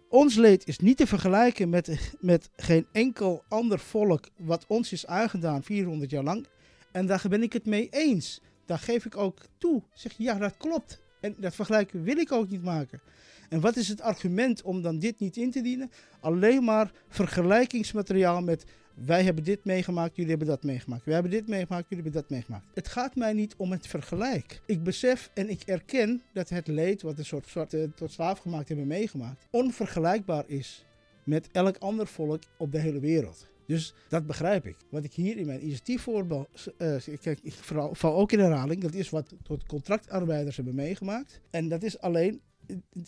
ons 0.09 0.35
leed 0.35 0.67
is 0.67 0.79
niet 0.79 0.97
te 0.97 1.07
vergelijken 1.07 1.69
met, 1.69 2.13
met 2.21 2.51
geen 2.57 2.87
enkel 2.93 3.45
ander 3.49 3.79
volk 3.79 4.29
wat 4.37 4.65
ons 4.69 4.93
is 4.93 5.07
aangedaan 5.07 5.63
400 5.63 6.11
jaar 6.11 6.23
lang. 6.23 6.47
En 6.93 7.07
daar 7.07 7.25
ben 7.29 7.43
ik 7.43 7.53
het 7.53 7.67
mee 7.67 7.89
eens. 7.91 8.41
Daar 8.67 8.79
geef 8.79 9.05
ik 9.05 9.17
ook 9.17 9.39
toe. 9.59 9.83
Zeg 9.95 10.15
ja, 10.17 10.35
dat 10.35 10.57
klopt. 10.57 11.01
En 11.21 11.35
dat 11.39 11.55
vergelijk 11.55 11.91
wil 11.93 12.17
ik 12.17 12.33
ook 12.33 12.49
niet 12.49 12.63
maken. 12.63 13.01
En 13.49 13.61
wat 13.61 13.77
is 13.77 13.89
het 13.89 14.01
argument 14.01 14.63
om 14.63 14.83
dan 14.83 14.99
dit 14.99 15.19
niet 15.19 15.37
in 15.37 15.51
te 15.51 15.61
dienen? 15.61 15.91
Alleen 16.21 16.65
maar 16.65 16.93
vergelijkingsmateriaal 17.09 18.43
met 18.43 18.65
wij 18.95 19.23
hebben 19.23 19.45
dit 19.45 19.65
meegemaakt, 19.65 20.17
jullie 20.17 20.31
hebben 20.31 20.49
dat 20.49 20.63
meegemaakt. 20.63 21.05
Wij 21.05 21.15
hebben 21.15 21.33
dit 21.33 21.49
meegemaakt, 21.49 21.89
jullie 21.89 22.05
hebben 22.05 22.23
dat 22.23 22.31
meegemaakt. 22.31 22.65
Het 22.75 22.89
gaat 22.89 23.17
mij 23.17 23.33
niet 23.33 23.55
om 23.57 23.73
het 23.73 23.87
vergelijk. 23.87 24.61
Ik 24.67 24.83
besef 24.83 25.31
en 25.35 25.51
ik 25.51 25.63
erken 25.63 26.23
dat 26.33 26.49
het 26.49 26.67
leed 26.67 27.03
wat 27.03 27.19
een 27.19 27.25
soort 27.25 27.49
zwarte 27.49 27.91
tot 27.95 28.13
slaaf 28.13 28.39
gemaakt 28.39 28.69
hebben 28.69 28.87
meegemaakt, 28.87 29.47
onvergelijkbaar 29.51 30.45
is 30.47 30.85
met 31.25 31.49
elk 31.53 31.77
ander 31.77 32.07
volk 32.07 32.43
op 32.57 32.73
de 32.73 32.79
hele 32.79 33.01
wereld. 33.01 33.49
Dus 33.69 33.95
dat 34.09 34.27
begrijp 34.27 34.67
ik. 34.67 34.77
Wat 34.91 35.05
ik 35.05 35.13
hier 35.13 35.37
in 35.37 35.47
mijn 35.47 35.61
initiatief 35.61 36.03
voor, 36.03 36.47
uh, 36.79 36.97
kijk, 37.21 37.39
ik 37.43 37.53
val, 37.93 38.17
ook 38.17 38.33
in 38.33 38.39
herhaling, 38.39 38.83
dat 38.83 38.95
is 38.95 39.11
wat 39.11 39.35
tot 39.43 39.67
contractarbeiders 39.67 40.57
hebben 40.57 40.75
meegemaakt. 40.75 41.41
En 41.51 41.69
dat 41.69 41.83
is 41.83 42.01
alleen, 42.01 42.41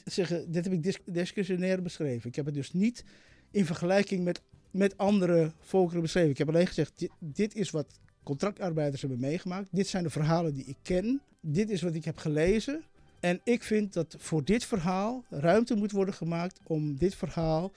zeggen, 0.04 0.52
dit 0.52 0.64
heb 0.64 0.72
ik 0.72 0.96
discretionair 1.04 1.82
beschreven. 1.82 2.28
Ik 2.28 2.36
heb 2.36 2.44
het 2.44 2.54
dus 2.54 2.72
niet 2.72 3.04
in 3.50 3.66
vergelijking 3.66 4.24
met 4.24 4.40
met 4.70 4.96
andere 4.96 5.52
volkeren 5.60 6.02
beschreven. 6.02 6.30
Ik 6.30 6.38
heb 6.38 6.48
alleen 6.48 6.66
gezegd, 6.66 7.08
dit, 7.18 7.54
is 7.54 7.70
wat 7.70 7.98
contractarbeiders 8.22 9.00
hebben 9.00 9.20
meegemaakt. 9.20 9.68
Dit 9.70 9.86
zijn 9.86 10.02
de 10.02 10.10
verhalen 10.10 10.54
die 10.54 10.64
ik 10.64 10.76
ken. 10.82 11.22
Dit 11.40 11.70
is 11.70 11.82
wat 11.82 11.94
ik 11.94 12.04
heb 12.04 12.16
gelezen. 12.16 12.84
En 13.20 13.40
ik 13.44 13.62
vind 13.62 13.92
dat 13.92 14.14
voor 14.18 14.44
dit 14.44 14.64
verhaal 14.64 15.24
ruimte 15.28 15.74
moet 15.74 15.92
worden 15.92 16.14
gemaakt 16.14 16.60
om 16.64 16.96
dit 16.96 17.14
verhaal 17.14 17.72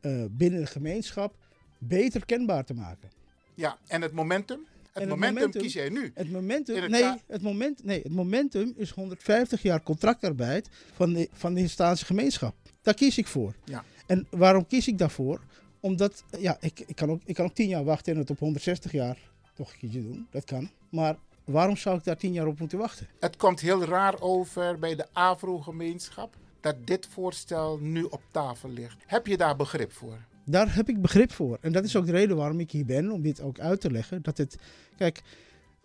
uh, 0.00 0.24
binnen 0.30 0.60
de 0.60 0.66
gemeenschap 0.66 1.36
beter 1.78 2.26
kenbaar 2.26 2.64
te 2.64 2.74
maken. 2.74 3.10
Ja, 3.54 3.78
en 3.86 4.02
het 4.02 4.12
momentum? 4.12 4.66
Het, 4.92 5.08
momentum, 5.08 5.34
momentum, 5.34 5.62
kies 5.62 5.72
jij 5.72 5.88
nu. 5.88 6.10
Het 6.14 6.30
momentum, 6.30 6.90
nee, 6.90 7.12
het 7.26 7.42
moment, 7.42 7.84
nee, 7.84 8.02
het 8.02 8.12
momentum 8.12 8.72
is 8.76 8.90
150 8.90 9.62
jaar 9.62 9.82
contractarbeid 9.82 10.68
van 10.92 11.12
de, 11.12 11.28
van 11.32 11.54
de 11.54 11.60
Hinstaanse 11.60 12.04
gemeenschap. 12.04 12.54
Daar 12.82 12.94
kies 12.94 13.18
ik 13.18 13.26
voor. 13.26 13.54
Ja. 13.64 13.84
En 14.06 14.26
waarom 14.30 14.66
kies 14.66 14.88
ik 14.88 14.98
daarvoor? 14.98 15.40
Omdat, 15.80 16.24
ja, 16.38 16.56
ik, 16.60 16.80
ik, 16.86 16.96
kan 16.96 17.10
ook, 17.10 17.20
ik 17.24 17.34
kan 17.34 17.44
ook 17.44 17.54
tien 17.54 17.68
jaar 17.68 17.84
wachten 17.84 18.12
en 18.12 18.18
het 18.18 18.30
op 18.30 18.38
160 18.38 18.92
jaar 18.92 19.18
toch 19.54 19.72
een 19.72 19.78
keertje 19.78 20.02
doen. 20.02 20.26
Dat 20.30 20.44
kan. 20.44 20.70
Maar 20.88 21.16
waarom 21.44 21.76
zou 21.76 21.98
ik 21.98 22.04
daar 22.04 22.16
tien 22.16 22.32
jaar 22.32 22.46
op 22.46 22.58
moeten 22.58 22.78
wachten? 22.78 23.08
Het 23.20 23.36
komt 23.36 23.60
heel 23.60 23.84
raar 23.84 24.20
over 24.20 24.78
bij 24.78 24.94
de 24.94 25.06
Afro-gemeenschap 25.12 26.36
dat 26.60 26.86
dit 26.86 27.06
voorstel 27.06 27.78
nu 27.78 28.02
op 28.02 28.22
tafel 28.30 28.70
ligt. 28.70 28.96
Heb 29.06 29.26
je 29.26 29.36
daar 29.36 29.56
begrip 29.56 29.92
voor? 29.92 30.18
Daar 30.48 30.74
heb 30.74 30.88
ik 30.88 31.00
begrip 31.00 31.32
voor. 31.32 31.58
En 31.60 31.72
dat 31.72 31.84
is 31.84 31.96
ook 31.96 32.06
de 32.06 32.12
reden 32.12 32.36
waarom 32.36 32.60
ik 32.60 32.70
hier 32.70 32.84
ben, 32.84 33.10
om 33.10 33.22
dit 33.22 33.40
ook 33.40 33.58
uit 33.58 33.80
te 33.80 33.90
leggen. 33.90 34.22
Dat 34.22 34.38
het, 34.38 34.56
kijk, 34.96 35.22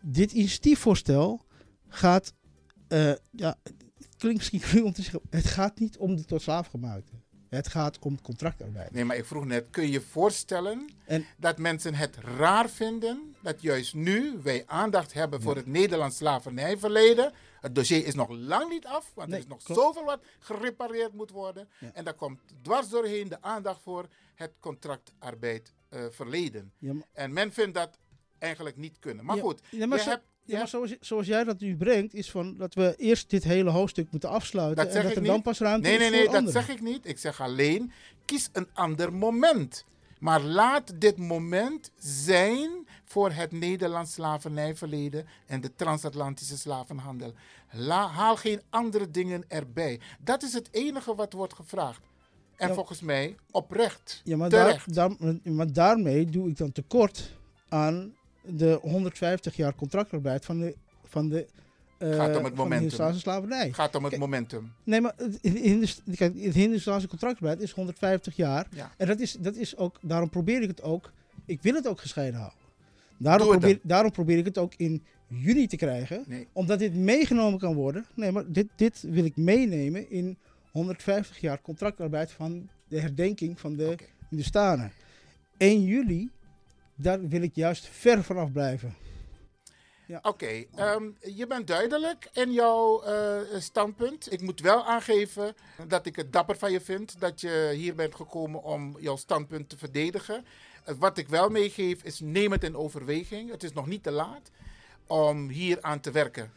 dit 0.01 0.31
initiatiefvoorstel 0.31 1.45
gaat, 1.87 2.33
uh, 2.89 3.13
ja, 3.31 3.57
het 3.63 4.15
klinkt 4.17 4.37
misschien 4.37 4.59
cru 4.59 4.81
om 4.81 4.93
te 4.93 5.01
zeggen, 5.01 5.21
het 5.29 5.45
gaat 5.45 5.79
niet 5.79 5.97
om 5.97 6.15
de 6.15 6.25
tot 6.25 6.41
slaafgemaakte. 6.41 7.11
Het 7.51 7.67
gaat 7.67 7.99
om 7.99 8.21
contractarbeid. 8.21 8.91
Nee, 8.91 9.05
maar 9.05 9.15
ik 9.15 9.25
vroeg 9.25 9.45
net, 9.45 9.67
kun 9.69 9.83
je 9.83 9.91
je 9.91 10.01
voorstellen 10.01 10.89
en, 11.05 11.25
dat 11.37 11.57
mensen 11.57 11.93
het 11.93 12.15
raar 12.15 12.69
vinden 12.69 13.35
dat 13.41 13.61
juist 13.61 13.93
nu 13.93 14.39
wij 14.43 14.63
aandacht 14.65 15.13
hebben 15.13 15.41
voor 15.41 15.55
het 15.55 15.65
Nederlands 15.65 16.17
slavernijverleden. 16.17 17.33
Het 17.59 17.75
dossier 17.75 18.05
is 18.05 18.13
nog 18.13 18.29
lang 18.29 18.69
niet 18.69 18.85
af, 18.85 19.11
want 19.13 19.31
er 19.31 19.37
is 19.37 19.47
nog 19.47 19.61
zoveel 19.61 20.05
wat 20.05 20.23
gerepareerd 20.39 21.13
moet 21.13 21.31
worden. 21.31 21.69
En 21.93 22.03
daar 22.03 22.13
komt 22.13 22.39
dwars 22.61 22.89
doorheen 22.89 23.27
de 23.27 23.41
aandacht 23.41 23.81
voor 23.81 24.07
het 24.35 24.51
contractarbeid 24.59 25.73
uh, 25.89 26.05
verleden. 26.09 26.73
En 27.13 27.33
men 27.33 27.53
vindt 27.53 27.73
dat 27.73 27.97
eigenlijk 28.37 28.77
niet 28.77 28.99
kunnen. 28.99 29.25
Maar 29.25 29.37
goed, 29.37 29.61
je 29.69 29.87
hebt 29.87 30.23
ja, 30.51 30.57
maar 30.57 30.67
zoals, 30.67 30.95
zoals, 30.99 31.27
jij 31.27 31.43
dat 31.43 31.59
nu 31.59 31.77
brengt, 31.77 32.13
is 32.13 32.31
van 32.31 32.57
dat 32.57 32.73
we 32.73 32.95
eerst 32.97 33.29
dit 33.29 33.43
hele 33.43 33.69
hoofdstuk 33.69 34.11
moeten 34.11 34.29
afsluiten. 34.29 34.85
Dat 34.85 34.95
en 34.95 35.03
dat 35.03 35.15
er 35.15 35.23
dan 35.23 35.41
pas 35.41 35.59
ruimte 35.59 35.87
nee, 35.87 35.97
is 35.97 36.01
nee, 36.01 36.09
nee, 36.09 36.29
Nee, 36.29 36.41
dat 36.41 36.51
zeg 36.51 36.69
ik 36.69 36.81
niet. 36.81 37.07
Ik 37.07 37.17
zeg 37.17 37.41
alleen, 37.41 37.91
kies 38.25 38.49
een 38.51 38.67
ander 38.73 39.13
moment. 39.13 39.85
Maar 40.19 40.41
laat 40.41 41.01
dit 41.01 41.17
moment 41.17 41.91
zijn 41.97 42.69
voor 43.05 43.31
het 43.31 43.51
Nederlands 43.51 44.13
slavernijverleden 44.13 45.25
en 45.45 45.61
de 45.61 45.75
transatlantische 45.75 46.57
slavenhandel. 46.57 47.33
haal 47.87 48.35
geen 48.35 48.61
andere 48.69 49.11
dingen 49.11 49.43
erbij. 49.47 49.99
Dat 50.19 50.43
is 50.43 50.53
het 50.53 50.67
enige 50.71 51.15
wat 51.15 51.33
wordt 51.33 51.53
gevraagd. 51.53 52.01
En 52.55 52.73
volgens 52.73 53.01
mij 53.01 53.35
oprecht. 53.51 54.21
Ja, 54.23 54.37
maar, 54.37 54.49
daar, 54.49 54.83
daar, 54.85 55.11
maar 55.43 55.73
daarmee 55.73 56.25
doe 56.25 56.49
ik 56.49 56.57
dan 56.57 56.71
tekort 56.71 57.37
aan 57.69 58.15
de 58.41 58.79
150 58.81 59.55
jaar 59.55 59.75
contractarbeid 59.75 60.45
van 60.45 60.59
de, 60.59 60.75
van 61.03 61.29
de 61.29 61.47
uh, 62.01 62.15
Gaat 62.15 62.37
om 62.37 62.43
het 62.43 62.55
momentum. 62.55 63.13
slavernij. 63.13 63.73
Gaat 63.73 63.95
om 63.95 64.03
het 64.03 64.17
momentum. 64.17 64.73
Nee, 64.83 65.01
maar 65.01 65.13
het, 65.17 65.39
het 65.41 66.53
Hindustaanse 66.53 67.07
contractarbeid 67.07 67.61
is 67.61 67.71
150 67.71 68.35
jaar. 68.35 68.67
Ja. 68.71 68.91
En 68.97 69.07
dat 69.07 69.19
is, 69.19 69.33
dat 69.39 69.55
is 69.55 69.77
ook, 69.77 69.97
daarom 70.01 70.29
probeer 70.29 70.61
ik 70.61 70.67
het 70.67 70.81
ook, 70.81 71.11
ik 71.45 71.61
wil 71.61 71.73
het 71.73 71.87
ook 71.87 71.99
gescheiden 71.99 72.39
houden. 72.39 72.59
Daarom 73.17 73.47
probeer, 73.47 73.79
daarom 73.83 74.11
probeer 74.11 74.37
ik 74.37 74.45
het 74.45 74.57
ook 74.57 74.73
in 74.77 75.03
juni 75.27 75.67
te 75.67 75.75
krijgen. 75.75 76.23
Nee. 76.27 76.47
Omdat 76.53 76.79
dit 76.79 76.95
meegenomen 76.95 77.59
kan 77.59 77.73
worden. 77.73 78.05
Nee, 78.13 78.31
maar 78.31 78.51
dit, 78.51 78.67
dit 78.75 79.01
wil 79.01 79.25
ik 79.25 79.37
meenemen 79.37 80.09
in 80.09 80.37
150 80.71 81.39
jaar 81.39 81.61
contractarbeid 81.61 82.31
van 82.31 82.69
de 82.87 82.99
herdenking 82.99 83.59
van 83.59 83.75
de 83.75 83.89
okay. 83.91 84.07
Hindustanen. 84.29 84.91
1 85.57 85.83
juli 85.83 86.29
daar 87.01 87.27
wil 87.27 87.41
ik 87.41 87.55
juist 87.55 87.87
ver 87.87 88.23
vanaf 88.23 88.51
blijven. 88.51 88.95
Ja. 90.05 90.19
Oké, 90.21 90.65
ehm, 90.75 91.09
je 91.19 91.47
bent 91.47 91.67
duidelijk 91.67 92.29
in 92.33 92.51
jouw 92.51 93.03
uh, 93.07 93.59
standpunt. 93.59 94.31
Ik 94.33 94.41
moet 94.41 94.59
wel 94.59 94.85
aangeven 94.85 95.55
dat 95.87 96.05
ik 96.05 96.15
het 96.15 96.33
dapper 96.33 96.57
van 96.57 96.71
je 96.71 96.81
vind 96.81 97.19
dat 97.19 97.41
je 97.41 97.71
hier 97.75 97.95
bent 97.95 98.15
gekomen 98.15 98.63
om 98.63 98.97
jouw 98.99 99.15
standpunt 99.15 99.69
te 99.69 99.77
verdedigen. 99.77 100.45
Uh, 100.89 100.95
wat 100.99 101.17
ik 101.17 101.27
wel 101.27 101.49
meegeef 101.49 102.03
is 102.03 102.19
neem 102.19 102.51
het 102.51 102.63
in 102.63 102.75
overweging. 102.75 103.51
Het 103.51 103.63
is 103.63 103.73
nog 103.73 103.87
niet 103.87 104.03
te 104.03 104.11
laat 104.11 104.51
om 105.07 105.49
hier 105.49 105.81
aan 105.81 105.99
te 105.99 106.11
werken. 106.11 106.51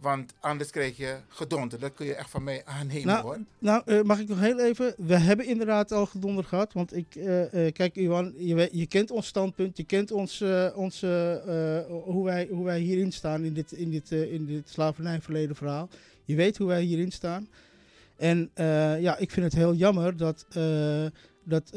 Want 0.00 0.32
anders 0.40 0.70
krijg 0.70 0.96
je 0.96 1.16
gedonder. 1.28 1.78
Dat 1.78 1.94
kun 1.94 2.06
je 2.06 2.14
echt 2.14 2.30
van 2.30 2.44
mij 2.44 2.64
aannemen 2.64 3.06
nou, 3.06 3.22
hoor. 3.22 3.38
Nou, 3.58 3.82
uh, 3.86 4.02
mag 4.02 4.18
ik 4.18 4.28
nog 4.28 4.40
heel 4.40 4.60
even. 4.60 4.94
We 4.96 5.16
hebben 5.16 5.46
inderdaad 5.46 5.92
al 5.92 6.06
gedonder 6.06 6.44
gehad. 6.44 6.72
Want 6.72 6.96
ik, 6.96 7.14
uh, 7.14 7.52
uh, 7.52 7.72
kijk, 7.72 7.96
Iwan, 7.96 8.32
je, 8.36 8.68
je, 8.72 8.86
kent 8.86 9.10
ons 9.10 9.26
standpunt. 9.26 9.76
Je 9.76 9.84
kent 9.84 10.10
ons, 10.10 10.42
onze, 10.74 11.42
hoe, 12.04 12.24
wij, 12.24 12.48
hoe 12.50 12.64
wij 12.64 12.80
hierin 12.80 13.12
staan 13.12 13.44
in 13.44 13.54
dit, 13.54 13.72
in 13.72 13.90
dit, 13.90 14.10
in 14.10 14.46
dit 14.46 14.68
slavernijverleden 14.68 15.56
verhaal. 15.56 15.88
Je 16.24 16.34
weet 16.34 16.58
hoe 16.58 16.66
wij 16.66 16.82
hierin 16.82 17.12
staan. 17.12 17.48
En 18.16 18.50
ja, 19.00 19.16
ik 19.16 19.30
vind 19.30 19.46
het 19.46 19.54
heel 19.54 19.74
jammer 19.74 20.16
dat, 20.16 20.46
dat 21.44 21.72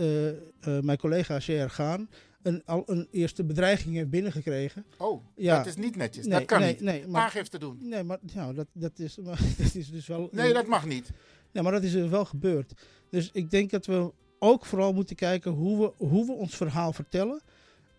mijn 0.82 0.98
collega's 0.98 1.48
er 1.48 1.70
gaan 1.70 2.10
een, 2.42 2.66
al 2.66 2.84
een 2.86 3.08
eerste 3.12 3.44
bedreiging 3.44 3.96
heeft 3.96 4.10
binnengekregen. 4.10 4.86
Oh, 4.98 5.24
ja. 5.36 5.58
dat 5.58 5.66
is 5.66 5.76
niet 5.76 5.96
netjes. 5.96 6.26
dat 6.26 6.46
kan 6.46 6.62
niet. 6.62 6.82
Nee, 6.82 7.08
maar, 7.08 7.22
Aangifte 7.22 7.60
doen. 7.60 7.78
Nee, 7.82 8.04
maar 8.04 8.18
nou, 8.34 8.54
dat, 8.54 8.68
dat, 8.74 9.00
is, 9.00 9.18
maar, 9.26 9.40
dat 9.58 9.76
is 9.76 9.90
dus 9.90 10.08
wel... 10.08 10.30
Nee, 10.32 10.54
dat 10.54 10.68
mag 10.68 10.86
niet. 10.86 11.12
Nee, 11.52 11.64
maar 11.64 11.72
dat 11.72 11.84
is 11.84 11.92
dus 11.92 12.10
wel 12.10 12.26
gebeurd. 12.26 12.74
Dus 13.10 13.30
ik 13.34 13.50
denk 13.50 13.70
dat 13.70 13.86
we 13.86 14.12
ook 14.40 14.66
vooral 14.66 14.94
moeten 14.94 15.16
kijken 15.16 15.52
hoe 15.52 15.80
we, 15.80 16.06
hoe 16.06 16.26
we 16.26 16.32
ons 16.32 16.56
verhaal 16.56 16.94
vertellen. 16.94 17.42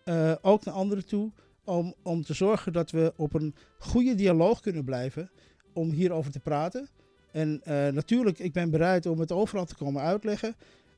Uh, 0.05 0.35
ook 0.41 0.65
naar 0.65 0.73
anderen 0.73 1.05
toe. 1.05 1.31
Om, 1.63 1.93
om 2.03 2.23
te 2.23 2.33
zorgen 2.33 2.73
dat 2.73 2.91
we 2.91 3.13
op 3.15 3.33
een 3.33 3.55
goede 3.77 4.15
dialoog 4.15 4.59
kunnen 4.59 4.83
blijven. 4.83 5.31
Om 5.73 5.89
hierover 5.89 6.31
te 6.31 6.39
praten. 6.39 6.89
En 7.31 7.61
uh, 7.67 7.87
natuurlijk, 7.87 8.39
ik 8.39 8.53
ben 8.53 8.69
bereid 8.69 9.05
om 9.05 9.19
het 9.19 9.31
overal 9.31 9.65
te 9.65 9.75
komen 9.75 10.01
uitleggen. 10.01 10.55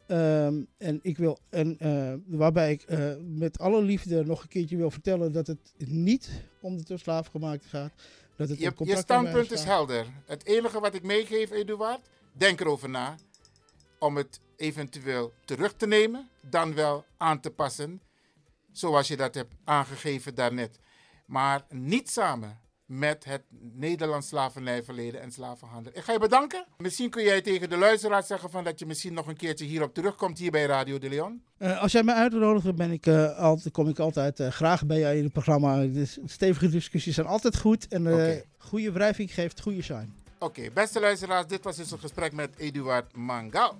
Um, 0.07 0.67
en 0.77 0.99
ik 1.01 1.17
wil, 1.17 1.39
en, 1.49 1.77
uh, 1.81 2.37
waarbij 2.37 2.71
ik 2.71 2.91
uh, 2.91 3.13
met 3.19 3.59
alle 3.59 3.81
liefde 3.81 4.25
nog 4.25 4.41
een 4.41 4.47
keertje 4.47 4.77
wil 4.77 4.91
vertellen 4.91 5.31
dat 5.31 5.47
het 5.47 5.73
niet 5.77 6.29
om 6.61 6.77
de 6.77 6.83
tot 6.83 7.27
gemaakt 7.27 7.65
gaat. 7.65 7.91
Dat 8.35 8.49
het 8.49 8.59
je, 8.59 8.71
je 8.77 8.97
standpunt 8.97 9.51
is 9.51 9.63
helder. 9.63 10.05
Het 10.25 10.45
enige 10.45 10.79
wat 10.79 10.93
ik 10.93 11.03
meegeef, 11.03 11.51
Eduard, 11.51 12.09
denk 12.31 12.59
erover 12.59 12.89
na 12.89 13.15
om 13.99 14.17
het 14.17 14.39
eventueel 14.55 15.33
terug 15.45 15.73
te 15.73 15.87
nemen, 15.87 16.29
dan 16.41 16.73
wel 16.73 17.05
aan 17.17 17.39
te 17.39 17.49
passen, 17.49 18.01
zoals 18.71 19.07
je 19.07 19.17
dat 19.17 19.35
hebt 19.35 19.53
aangegeven 19.63 20.35
daarnet. 20.35 20.79
Maar 21.25 21.65
niet 21.69 22.09
samen 22.09 22.59
met 22.97 23.25
het 23.25 23.41
Nederlands 23.73 24.27
slavernijverleden 24.27 25.21
en 25.21 25.31
slavenhandel. 25.31 25.91
Ik 25.95 26.03
ga 26.03 26.11
je 26.11 26.19
bedanken. 26.19 26.65
Misschien 26.77 27.09
kun 27.09 27.23
jij 27.23 27.41
tegen 27.41 27.69
de 27.69 27.77
luisteraar 27.77 28.23
zeggen 28.23 28.49
van 28.49 28.63
dat 28.63 28.79
je 28.79 28.85
misschien 28.85 29.13
nog 29.13 29.27
een 29.27 29.37
keertje 29.37 29.65
hierop 29.65 29.93
terugkomt 29.93 30.39
hier 30.39 30.51
bij 30.51 30.65
Radio 30.65 30.97
de 30.97 31.09
Leon. 31.09 31.43
Uh, 31.59 31.81
als 31.81 31.91
jij 31.91 32.03
mij 32.03 32.15
uitnodigt, 32.15 32.75
ben 32.75 32.91
ik, 32.91 33.05
uh, 33.05 33.37
altijd, 33.37 33.73
kom 33.73 33.89
ik 33.89 33.99
altijd 33.99 34.39
uh, 34.39 34.47
graag 34.47 34.85
bij 34.85 34.99
jou 34.99 35.15
in 35.15 35.23
het 35.23 35.33
programma. 35.33 35.77
De 35.77 36.05
stevige 36.25 36.69
discussies 36.69 37.15
zijn 37.15 37.27
altijd 37.27 37.57
goed 37.57 37.87
en 37.87 38.13
okay. 38.13 38.43
goede 38.57 38.91
wrijving 38.91 39.33
geeft 39.33 39.61
goede 39.61 39.81
shine. 39.81 40.07
Oké, 40.39 40.59
okay, 40.59 40.73
beste 40.73 40.99
luisteraars, 40.99 41.47
dit 41.47 41.63
was 41.63 41.75
dus 41.75 41.91
een 41.91 41.99
gesprek 41.99 42.33
met 42.33 42.49
Eduard 42.57 43.15
Mangal. 43.15 43.75